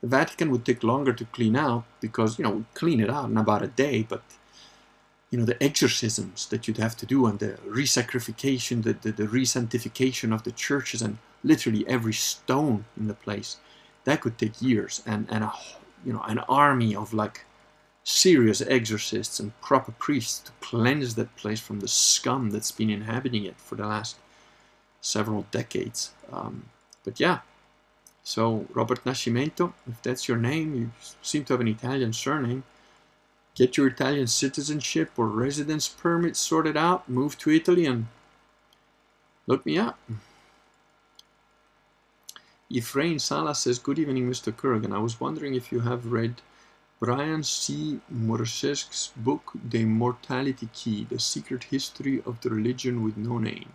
The 0.03 0.07
Vatican 0.07 0.51
would 0.51 0.67
take 0.67 0.85
longer 0.85 1.15
to 1.15 1.25
clean 1.25 1.57
out 1.57 1.85
because, 2.03 2.39
you 2.39 2.45
know, 2.45 2.51
we 2.51 2.65
clean 2.75 3.01
it 3.01 3.09
out 3.09 3.31
in 3.31 3.39
about 3.39 3.63
a 3.63 3.69
day, 3.69 4.03
but, 4.07 4.23
you 5.31 5.39
know, 5.39 5.47
the 5.47 5.63
exorcisms 5.63 6.45
that 6.49 6.69
you'd 6.69 6.77
have 6.77 6.95
to 6.99 7.07
do 7.07 7.25
and 7.25 7.39
the 7.39 7.53
resacrification, 7.67 8.83
the, 8.83 8.93
the, 8.93 9.13
the 9.13 9.27
resanctification 9.27 10.35
of 10.35 10.43
the 10.43 10.53
churches 10.53 11.01
and 11.01 11.17
literally 11.43 11.89
every 11.89 12.13
stone 12.13 12.85
in 12.99 13.09
the 13.09 13.15
place, 13.15 13.57
that 14.05 14.21
could 14.21 14.37
take 14.37 14.61
years 14.61 15.03
and, 15.07 15.27
and 15.31 15.43
a, 15.43 15.53
you 16.05 16.13
know, 16.13 16.23
an 16.29 16.41
army 16.41 16.95
of 16.95 17.15
like 17.15 17.47
serious 18.09 18.63
exorcists 18.63 19.39
and 19.39 19.61
proper 19.61 19.93
priests 19.93 20.39
to 20.41 20.51
cleanse 20.61 21.15
that 21.15 21.37
place 21.37 21.61
from 21.61 21.81
the 21.81 21.87
scum 21.87 22.49
that's 22.49 22.73
been 22.73 22.89
inhabiting 22.89 23.45
it 23.45 23.61
for 23.61 23.75
the 23.75 23.87
last 23.87 24.17
several 25.03 25.45
decades. 25.51 26.13
Um, 26.33 26.65
but 27.05 27.21
yeah, 27.21 27.41
so 28.25 28.67
Robert 28.73 29.05
Nascimento, 29.05 29.75
if 29.87 30.01
that's 30.01 30.27
your 30.27 30.39
name, 30.39 30.75
you 30.75 30.91
seem 31.21 31.45
to 31.45 31.53
have 31.53 31.61
an 31.61 31.69
Italian 31.69 32.15
surname. 32.15 32.65
Get 33.55 33.77
your 33.77 33.89
Italian 33.89 34.27
citizenship 34.27 35.11
or 35.19 35.27
residence 35.27 35.87
permit 35.87 36.35
sorted 36.35 36.79
out, 36.79 37.11
move 37.11 37.37
to 37.39 37.51
Italy, 37.51 37.85
and 37.85 38.07
look 39.47 39.67
me 39.67 39.77
up. 39.77 39.99
Ephraim 42.71 43.19
Sala 43.19 43.55
says, 43.55 43.79
Good 43.79 43.99
evening, 43.99 44.31
Mr. 44.31 44.51
Kurgan. 44.51 44.95
I 44.95 44.99
was 44.99 45.21
wondering 45.21 45.55
if 45.55 45.71
you 45.71 45.81
have 45.81 46.11
read 46.11 46.37
Brian 47.01 47.45
C. 47.45 48.01
Muraresku's 48.13 49.13
book 49.17 49.53
The 49.71 49.83
Immortality 49.83 50.69
Key, 50.75 51.07
The 51.09 51.21
Secret 51.21 51.65
History 51.65 52.21
of 52.27 52.41
the 52.41 52.51
Religion 52.51 53.05
with 53.05 53.17
No 53.17 53.39
Name. 53.39 53.73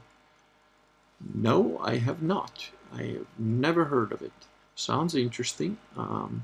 No, 1.34 1.80
I 1.82 1.98
have 1.98 2.22
not. 2.22 2.70
I 2.94 3.04
have 3.04 3.28
never 3.40 3.86
heard 3.86 4.12
of 4.12 4.22
it. 4.22 4.34
Sounds 4.76 5.16
interesting. 5.16 5.78
Um, 5.96 6.44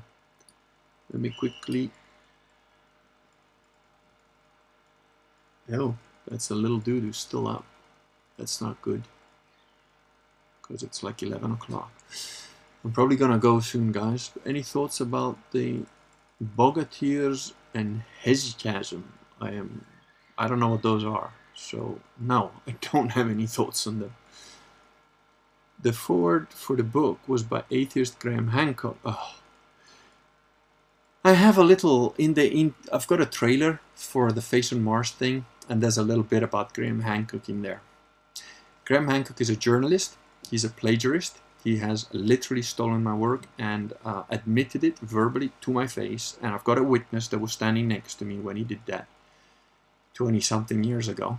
let 1.12 1.20
me 1.20 1.34
quickly... 1.38 1.90
Oh, 5.70 5.96
that's 6.26 6.50
a 6.50 6.54
little 6.54 6.78
dude 6.78 7.02
who's 7.02 7.18
still 7.18 7.46
up. 7.46 7.64
That's 8.38 8.60
not 8.62 8.80
good. 8.80 9.02
Because 10.62 10.82
it's 10.82 11.02
like 11.02 11.22
11 11.22 11.52
o'clock. 11.52 11.92
I'm 12.82 12.92
probably 12.92 13.16
gonna 13.16 13.38
go 13.38 13.60
soon, 13.60 13.92
guys. 13.92 14.30
Any 14.46 14.62
thoughts 14.62 15.00
about 15.00 15.36
the 15.52 15.82
Bogatyrs 16.42 17.52
and 17.74 18.02
Hesychasm. 18.24 19.02
I 19.40 19.50
am 19.50 19.84
I 20.38 20.48
don't 20.48 20.60
know 20.60 20.70
what 20.70 20.82
those 20.82 21.04
are. 21.04 21.32
So 21.54 22.00
no, 22.18 22.52
I 22.66 22.76
don't 22.92 23.10
have 23.10 23.30
any 23.30 23.46
thoughts 23.46 23.86
on 23.86 24.00
them. 24.00 24.14
The 25.82 25.92
forward 25.92 26.48
for 26.50 26.76
the 26.76 26.82
book 26.82 27.20
was 27.26 27.42
by 27.42 27.64
atheist 27.70 28.18
Graham 28.18 28.48
Hancock. 28.48 28.98
Oh. 29.04 29.36
I 31.24 31.32
have 31.32 31.58
a 31.58 31.64
little 31.64 32.14
in 32.16 32.34
the 32.34 32.50
in. 32.50 32.74
I've 32.92 33.06
got 33.06 33.20
a 33.20 33.26
trailer 33.26 33.80
for 33.94 34.32
the 34.32 34.40
Face 34.42 34.72
on 34.72 34.82
Mars 34.82 35.10
thing, 35.10 35.44
and 35.68 35.82
there's 35.82 35.98
a 35.98 36.02
little 36.02 36.22
bit 36.22 36.42
about 36.42 36.72
Graham 36.72 37.00
Hancock 37.00 37.48
in 37.48 37.62
there. 37.62 37.82
Graham 38.86 39.08
Hancock 39.08 39.40
is 39.40 39.50
a 39.50 39.56
journalist. 39.56 40.16
He's 40.50 40.64
a 40.64 40.70
plagiarist. 40.70 41.38
He 41.62 41.76
has 41.78 42.06
literally 42.12 42.62
stolen 42.62 43.02
my 43.02 43.14
work 43.14 43.44
and 43.58 43.92
uh, 44.04 44.22
admitted 44.30 44.82
it 44.82 44.98
verbally 44.98 45.52
to 45.60 45.70
my 45.70 45.86
face. 45.86 46.38
And 46.40 46.54
I've 46.54 46.64
got 46.64 46.78
a 46.78 46.82
witness 46.82 47.28
that 47.28 47.38
was 47.38 47.52
standing 47.52 47.88
next 47.88 48.14
to 48.16 48.24
me 48.24 48.38
when 48.38 48.56
he 48.56 48.64
did 48.64 48.80
that 48.86 49.06
20 50.14 50.40
something 50.40 50.82
years 50.84 51.08
ago. 51.08 51.38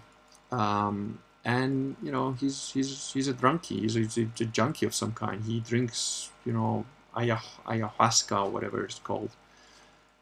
Um, 0.51 1.19
and 1.43 1.95
you 2.03 2.11
know 2.11 2.34
he's 2.34 2.72
he's 2.72 3.11
he's 3.13 3.28
a 3.28 3.34
drunkie. 3.34 3.80
He's 3.80 3.95
a, 3.95 3.99
he's 4.01 4.17
a, 4.17 4.45
junkie 4.45 4.86
of 4.86 4.93
some 4.93 5.13
kind. 5.13 5.43
He 5.43 5.59
drinks 5.59 6.30
you 6.45 6.53
know 6.53 6.86
ayahuasca 7.15 8.45
or 8.45 8.49
whatever 8.49 8.84
it's 8.86 8.99
called. 8.99 9.32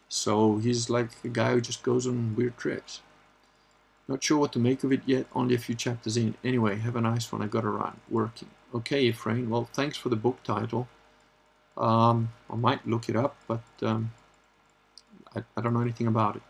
So 0.07 0.57
he's 0.57 0.89
like 0.89 1.09
a 1.23 1.27
guy 1.27 1.53
who 1.53 1.61
just 1.61 1.83
goes 1.83 2.07
on 2.07 2.35
weird 2.35 2.57
trips. 2.57 3.01
Not 4.07 4.23
sure 4.23 4.39
what 4.39 4.53
to 4.53 4.59
make 4.59 4.83
of 4.83 4.91
it 4.91 5.01
yet. 5.05 5.27
Only 5.35 5.55
a 5.55 5.59
few 5.59 5.75
chapters 5.75 6.17
in. 6.17 6.35
Anyway 6.43 6.77
have 6.77 6.95
a 6.95 7.01
nice 7.01 7.31
one. 7.31 7.41
I 7.41 7.47
gotta 7.47 7.69
run. 7.69 7.99
Working 8.09 8.49
okay 8.73 9.01
Ephraim 9.03 9.49
well 9.49 9.69
thanks 9.73 9.97
for 9.97 10.09
the 10.09 10.15
book 10.15 10.43
title. 10.43 10.87
Um, 11.77 12.33
I 12.49 12.55
might 12.55 12.85
look 12.87 13.09
it 13.09 13.15
up 13.15 13.35
but 13.47 13.63
um, 13.81 14.11
I, 15.35 15.43
I 15.55 15.61
don't 15.61 15.73
know 15.73 15.81
anything 15.81 16.07
about 16.07 16.35
it. 16.35 16.41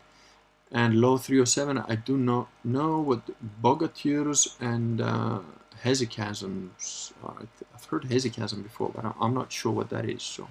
And 0.72 1.00
law 1.00 1.16
307 1.16 1.78
I 1.78 1.94
do 1.96 2.16
not 2.16 2.48
know 2.64 3.00
what 3.00 3.22
bogatyrs 3.62 4.60
and 4.60 5.00
uh, 5.00 5.40
hesychasms 5.84 7.12
are. 7.24 7.46
I've 7.74 7.84
heard 7.84 8.04
hesychasm 8.04 8.62
before 8.62 8.90
but 8.94 9.14
I'm 9.20 9.34
not 9.34 9.52
sure 9.52 9.72
what 9.72 9.90
that 9.90 10.08
is 10.08 10.22
so. 10.22 10.48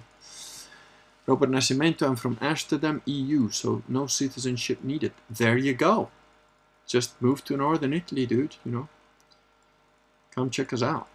Robert 1.26 1.50
Nascimento 1.50 2.02
I'm 2.02 2.16
from 2.16 2.38
Amsterdam 2.40 3.02
EU 3.06 3.50
so 3.50 3.82
no 3.88 4.06
citizenship 4.06 4.82
needed. 4.82 5.12
There 5.28 5.56
you 5.56 5.74
go. 5.74 6.10
Just 6.86 7.20
move 7.22 7.44
to 7.44 7.56
northern 7.56 7.92
Italy 7.92 8.26
dude 8.26 8.56
you 8.64 8.72
know. 8.72 8.88
Come 10.34 10.50
check 10.50 10.72
us 10.72 10.82
out 10.82 11.08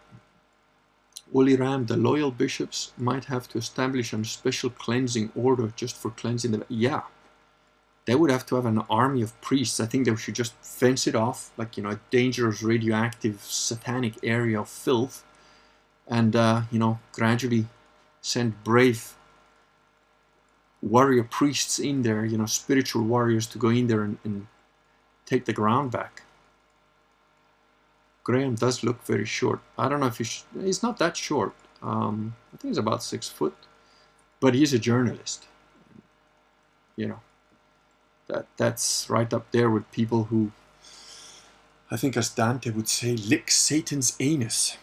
Woolly 1.32 1.55
Ram, 1.55 1.88
the 1.88 1.97
loyal 1.97 2.32
bishops 2.32 2.93
might 2.97 3.26
have 3.26 3.47
to 3.49 3.57
establish 3.57 4.13
a 4.13 4.23
special 4.23 4.69
cleansing 4.69 5.32
order 5.36 5.73
just 5.76 5.97
for 5.97 6.11
cleansing 6.11 6.51
the... 6.51 6.65
Yeah, 6.69 7.01
they 8.05 8.15
would 8.15 8.30
have 8.30 8.45
to 8.47 8.55
have 8.55 8.65
an 8.65 8.84
army 8.89 9.21
of 9.23 9.39
priests. 9.41 9.80
I 9.80 9.88
think 9.88 10.05
they 10.05 10.15
should 10.15 10.36
just 10.36 10.53
fence 10.61 11.07
it 11.07 11.15
off, 11.15 11.51
like, 11.57 11.76
you 11.76 11.84
know, 11.84 11.89
a 11.89 11.99
dangerous, 12.11 12.61
radioactive, 12.61 13.41
satanic 13.41 14.13
area 14.23 14.61
of 14.61 14.69
filth, 14.69 15.26
and, 16.07 16.36
uh, 16.36 16.61
you 16.71 16.78
know, 16.78 16.99
gradually 17.11 17.65
send 18.21 18.63
brave 18.63 19.15
warrior 20.82 21.23
priests 21.23 21.80
in 21.80 22.03
there, 22.03 22.23
you 22.23 22.38
know, 22.38 22.45
spiritual 22.45 23.03
warriors 23.03 23.47
to 23.47 23.57
go 23.57 23.69
in 23.69 23.88
there 23.88 24.03
and, 24.03 24.19
and 24.23 24.45
take 25.26 25.45
the 25.45 25.53
ground 25.53 25.89
back. 25.91 26.21
Graham 28.26 28.55
does 28.55 28.84
look 28.84 29.05
very 29.05 29.26
short. 29.26 29.61
I 29.78 29.88
don't 29.88 30.01
know 30.01 30.07
if 30.07 30.17
he's, 30.17 30.43
he's 30.59 30.84
not 30.84 30.97
that 30.97 31.15
short. 31.15 31.53
Um, 31.82 32.36
I 32.53 32.57
think 32.57 32.71
he's 32.71 32.80
about 32.80 33.03
six 33.03 33.30
foot, 33.30 33.55
but 34.39 34.55
he's 34.55 34.73
a 34.73 34.80
journalist. 34.80 35.45
You 36.97 37.07
know, 37.07 37.19
that 38.28 38.47
that's 38.57 39.09
right 39.09 39.32
up 39.32 39.51
there 39.51 39.69
with 39.69 39.89
people 39.91 40.26
who 40.26 40.51
I 41.91 41.97
think 41.97 42.17
as 42.17 42.30
Dante 42.30 42.71
would 42.71 42.88
say 42.89 43.15
lick 43.15 43.51
Satan's 43.51 44.15
anus. 44.19 44.78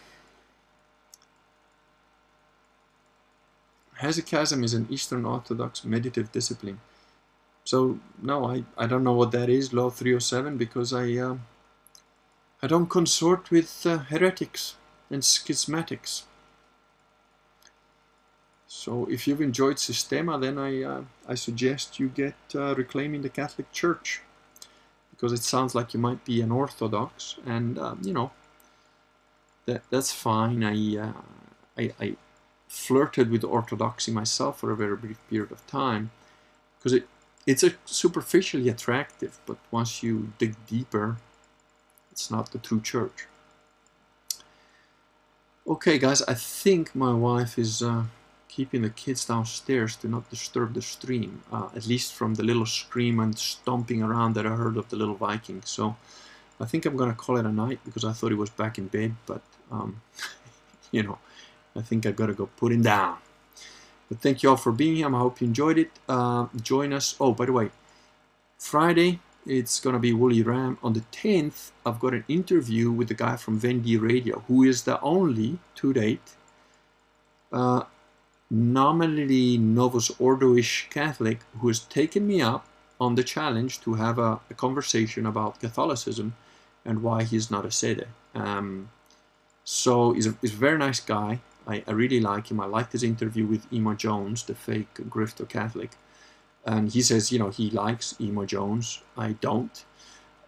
Hesychasm 3.99 4.63
is 4.63 4.73
an 4.73 4.87
Eastern 4.89 5.25
Orthodox 5.25 5.83
meditative 5.83 6.31
discipline. 6.31 6.79
So 7.65 7.99
no, 8.21 8.45
I, 8.45 8.63
I 8.77 8.87
don't 8.87 9.03
know 9.03 9.13
what 9.13 9.31
that 9.31 9.49
is, 9.49 9.73
Law 9.73 9.89
307, 9.89 10.57
because 10.57 10.93
I 10.93 11.13
uh, 11.17 11.37
I 12.63 12.67
don't 12.67 12.89
consort 12.89 13.51
with 13.51 13.85
uh, 13.85 13.97
heretics 13.97 14.75
and 15.11 15.21
schismatics. 15.21 16.23
So 18.67 19.05
if 19.11 19.27
you've 19.27 19.41
enjoyed 19.41 19.79
Systema, 19.79 20.39
then 20.39 20.57
I, 20.57 20.81
uh, 20.81 21.01
I 21.27 21.35
suggest 21.35 21.99
you 21.99 22.07
get 22.07 22.35
uh, 22.55 22.73
Reclaiming 22.73 23.21
the 23.21 23.29
Catholic 23.29 23.69
Church. 23.73 24.21
Because 25.11 25.33
it 25.33 25.43
sounds 25.43 25.75
like 25.75 25.93
you 25.93 25.99
might 25.99 26.23
be 26.25 26.41
an 26.41 26.51
Orthodox, 26.51 27.35
and 27.45 27.77
um, 27.77 27.99
you 28.01 28.13
know, 28.13 28.31
that 29.65 29.83
that's 29.89 30.11
fine. 30.11 30.63
I, 30.63 30.97
uh, 30.97 31.13
I, 31.77 31.93
I 31.99 32.15
flirted 32.67 33.29
with 33.29 33.43
Orthodoxy 33.43 34.11
myself 34.11 34.59
for 34.59 34.71
a 34.71 34.75
very 34.75 34.97
brief 34.97 35.19
period 35.29 35.51
of 35.51 35.65
time, 35.67 36.11
because 36.77 36.93
it 36.93 37.07
it's 37.45 37.63
a 37.63 37.73
superficially 37.85 38.69
attractive, 38.69 39.39
but 39.45 39.57
once 39.69 40.03
you 40.03 40.33
dig 40.39 40.55
deeper, 40.67 41.17
it's 42.13 42.29
not 42.29 42.51
the 42.51 42.59
true 42.59 42.79
church. 42.79 43.25
Okay, 45.65 45.97
guys, 45.97 46.21
I 46.21 46.35
think 46.35 46.93
my 46.93 47.11
wife 47.11 47.57
is 47.57 47.81
uh, 47.81 48.03
keeping 48.47 48.83
the 48.83 48.91
kids 48.91 49.25
downstairs 49.25 49.95
to 49.95 50.07
not 50.07 50.29
disturb 50.29 50.75
the 50.75 50.81
stream, 50.83 51.41
uh, 51.51 51.69
at 51.75 51.87
least 51.87 52.13
from 52.13 52.35
the 52.35 52.43
little 52.43 52.67
scream 52.67 53.19
and 53.19 53.35
stomping 53.35 54.03
around 54.03 54.35
that 54.35 54.45
I 54.45 54.51
heard 54.51 54.77
of 54.77 54.89
the 54.89 54.95
little 54.95 55.15
Viking. 55.15 55.63
So 55.65 55.95
I 56.59 56.65
think 56.65 56.85
I'm 56.85 56.95
gonna 56.95 57.15
call 57.15 57.37
it 57.37 57.47
a 57.47 57.51
night 57.51 57.79
because 57.83 58.05
I 58.05 58.13
thought 58.13 58.29
he 58.29 58.35
was 58.35 58.51
back 58.51 58.77
in 58.77 58.87
bed, 58.89 59.15
but 59.25 59.41
um, 59.71 60.01
you 60.91 61.01
know, 61.01 61.17
I 61.75 61.81
think 61.81 62.05
I 62.05 62.11
gotta 62.11 62.33
go 62.33 62.45
put 62.45 62.73
him 62.73 62.83
down. 62.83 63.17
But 64.07 64.19
thank 64.19 64.43
you 64.43 64.51
all 64.51 64.57
for 64.57 64.71
being 64.71 64.97
here. 64.97 65.07
I 65.07 65.17
hope 65.17 65.41
you 65.41 65.47
enjoyed 65.47 65.79
it. 65.79 65.91
Uh, 66.07 66.45
join 66.61 66.93
us. 66.93 67.15
Oh, 67.19 67.33
by 67.33 67.45
the 67.47 67.53
way, 67.53 67.71
Friday 68.59 69.19
it's 69.45 69.79
gonna 69.79 69.99
be 69.99 70.13
Woolly 70.13 70.41
Ram. 70.41 70.77
On 70.83 70.93
the 70.93 71.03
10th, 71.11 71.71
I've 71.85 71.99
got 71.99 72.13
an 72.13 72.25
interview 72.27 72.91
with 72.91 73.07
the 73.07 73.13
guy 73.13 73.35
from 73.35 73.59
Vendi 73.59 73.97
Radio, 73.97 74.43
who 74.47 74.63
is 74.63 74.83
the 74.83 74.99
only, 75.01 75.59
to 75.75 75.93
date, 75.93 76.35
uh, 77.51 77.83
nominally 78.49 79.57
Novus 79.57 80.11
Ordo-ish 80.19 80.87
Catholic 80.89 81.39
who 81.59 81.67
has 81.67 81.79
taken 81.79 82.27
me 82.27 82.41
up 82.41 82.67
on 82.99 83.15
the 83.15 83.23
challenge 83.23 83.81
to 83.81 83.95
have 83.95 84.19
a, 84.19 84.39
a 84.49 84.53
conversation 84.53 85.25
about 85.25 85.59
Catholicism 85.59 86.35
and 86.85 87.01
why 87.01 87.23
he's 87.23 87.49
not 87.49 87.65
a 87.65 87.71
Sede. 87.71 88.07
Um, 88.35 88.89
so 89.63 90.13
he's 90.13 90.27
a, 90.27 90.35
he's 90.41 90.53
a 90.53 90.57
very 90.57 90.77
nice 90.77 90.99
guy. 90.99 91.39
I, 91.67 91.83
I, 91.87 91.91
really 91.91 92.19
like 92.19 92.51
him. 92.51 92.59
I 92.59 92.65
liked 92.65 92.91
his 92.91 93.03
interview 93.03 93.45
with 93.45 93.71
Ema 93.71 93.95
Jones, 93.95 94.43
the 94.43 94.53
fake 94.53 94.93
grifter 95.09 95.47
Catholic. 95.47 95.91
And 96.65 96.91
he 96.91 97.01
says, 97.01 97.31
you 97.31 97.39
know, 97.39 97.49
he 97.49 97.69
likes 97.69 98.15
Ema 98.19 98.45
Jones. 98.45 99.01
I 99.17 99.33
don't. 99.33 99.83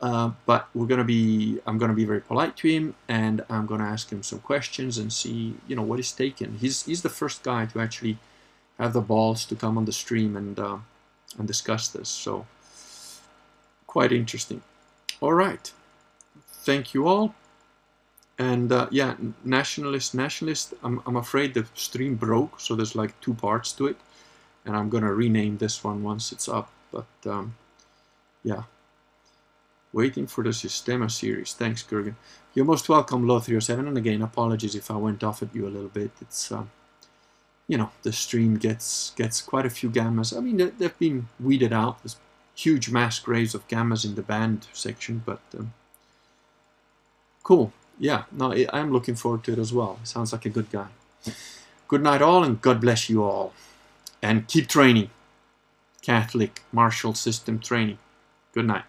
Uh, 0.02 0.32
but 0.46 0.68
we're 0.74 0.86
gonna 0.86 1.04
be 1.04 1.60
I'm 1.66 1.78
gonna 1.78 1.94
be 1.94 2.06
very 2.06 2.20
polite 2.20 2.58
to 2.58 2.68
him 2.68 2.96
and 3.08 3.44
I'm 3.50 3.66
gonna 3.66 3.86
ask 3.86 4.12
him 4.12 4.24
some 4.24 4.40
questions 4.40 4.98
and 4.98 5.12
see 5.12 5.56
you 5.68 5.76
know 5.76 5.82
what 5.82 6.00
he's 6.00 6.12
taken 6.12 6.58
he's 6.58 6.84
he's 6.86 7.02
the 7.02 7.10
first 7.10 7.44
guy 7.44 7.66
to 7.68 7.80
actually 7.80 8.18
have 8.78 8.92
the 8.92 9.02
balls 9.02 9.46
to 9.46 9.56
come 9.56 9.78
on 9.78 9.86
the 9.86 9.94
stream 9.94 10.36
and 10.36 10.60
uh, 10.60 10.78
and 11.38 11.48
discuss 11.48 11.88
this. 11.88 12.10
So 12.10 12.46
quite 13.88 14.12
interesting. 14.12 14.62
All 15.22 15.34
right. 15.34 15.72
Thank 16.66 16.94
you 16.94 17.08
all. 17.08 17.34
And 18.38 18.72
uh, 18.74 18.88
yeah 18.92 19.16
nationalist 19.46 20.14
nationalist 20.14 20.74
I'm, 20.84 21.02
I'm 21.06 21.16
afraid 21.16 21.54
the 21.54 21.66
stream 21.74 22.16
broke 22.16 22.60
so 22.60 22.76
there's 22.76 22.96
like 22.96 23.20
two 23.22 23.34
parts 23.34 23.72
to 23.74 23.88
it 23.88 23.98
and 24.66 24.76
I'm 24.76 24.90
gonna 24.90 25.14
rename 25.14 25.58
this 25.58 25.84
one 25.84 26.04
once 26.04 26.32
it's 26.32 26.48
up 26.50 26.72
but 26.92 27.08
um, 27.26 27.56
yeah 28.44 28.64
Waiting 29.96 30.28
for 30.28 30.44
the 30.44 30.52
Systema 30.52 31.10
series. 31.10 31.54
Thanks, 31.54 31.82
Kurgan. 31.82 32.16
You're 32.54 32.66
most 32.66 32.90
welcome, 32.90 33.26
Law307. 33.26 33.88
And 33.88 33.98
again, 33.98 34.22
apologies 34.22 34.76
if 34.76 34.92
I 34.92 34.98
went 34.98 35.24
off 35.24 35.42
at 35.42 35.56
you 35.56 35.66
a 35.66 35.72
little 35.72 35.88
bit. 35.88 36.12
It's, 36.20 36.52
uh, 36.52 36.66
you 37.70 37.78
know, 37.78 37.92
the 38.04 38.12
stream 38.12 38.58
gets 38.58 39.12
gets 39.12 39.42
quite 39.42 39.66
a 39.66 39.70
few 39.70 39.90
gammas. 39.90 40.36
I 40.36 40.42
mean, 40.42 40.58
they've 40.78 41.00
been 41.00 41.30
weeded 41.40 41.72
out. 41.72 42.04
There's 42.04 42.18
huge 42.56 42.90
mass 42.90 43.20
graves 43.20 43.56
of 43.56 43.66
gammas 43.70 44.04
in 44.04 44.16
the 44.16 44.22
band 44.22 44.68
section, 44.74 45.24
but 45.26 45.40
um, 45.58 45.72
cool. 47.44 47.72
Yeah, 47.98 48.24
no, 48.34 48.54
I'm 48.74 48.92
looking 48.92 49.16
forward 49.16 49.46
to 49.46 49.54
it 49.54 49.60
as 49.60 49.72
well. 49.72 50.00
Sounds 50.04 50.34
like 50.34 50.46
a 50.46 50.50
good 50.50 50.70
guy. 50.70 50.88
Good 51.88 52.04
night, 52.04 52.22
all, 52.22 52.44
and 52.44 52.62
God 52.62 52.82
bless 52.82 53.10
you 53.10 53.24
all. 53.24 53.54
And 54.22 54.48
keep 54.48 54.68
training. 54.68 55.10
Catholic 56.02 56.64
martial 56.72 57.14
system 57.14 57.60
training. 57.60 57.98
Good 58.54 58.66
night. 58.66 58.86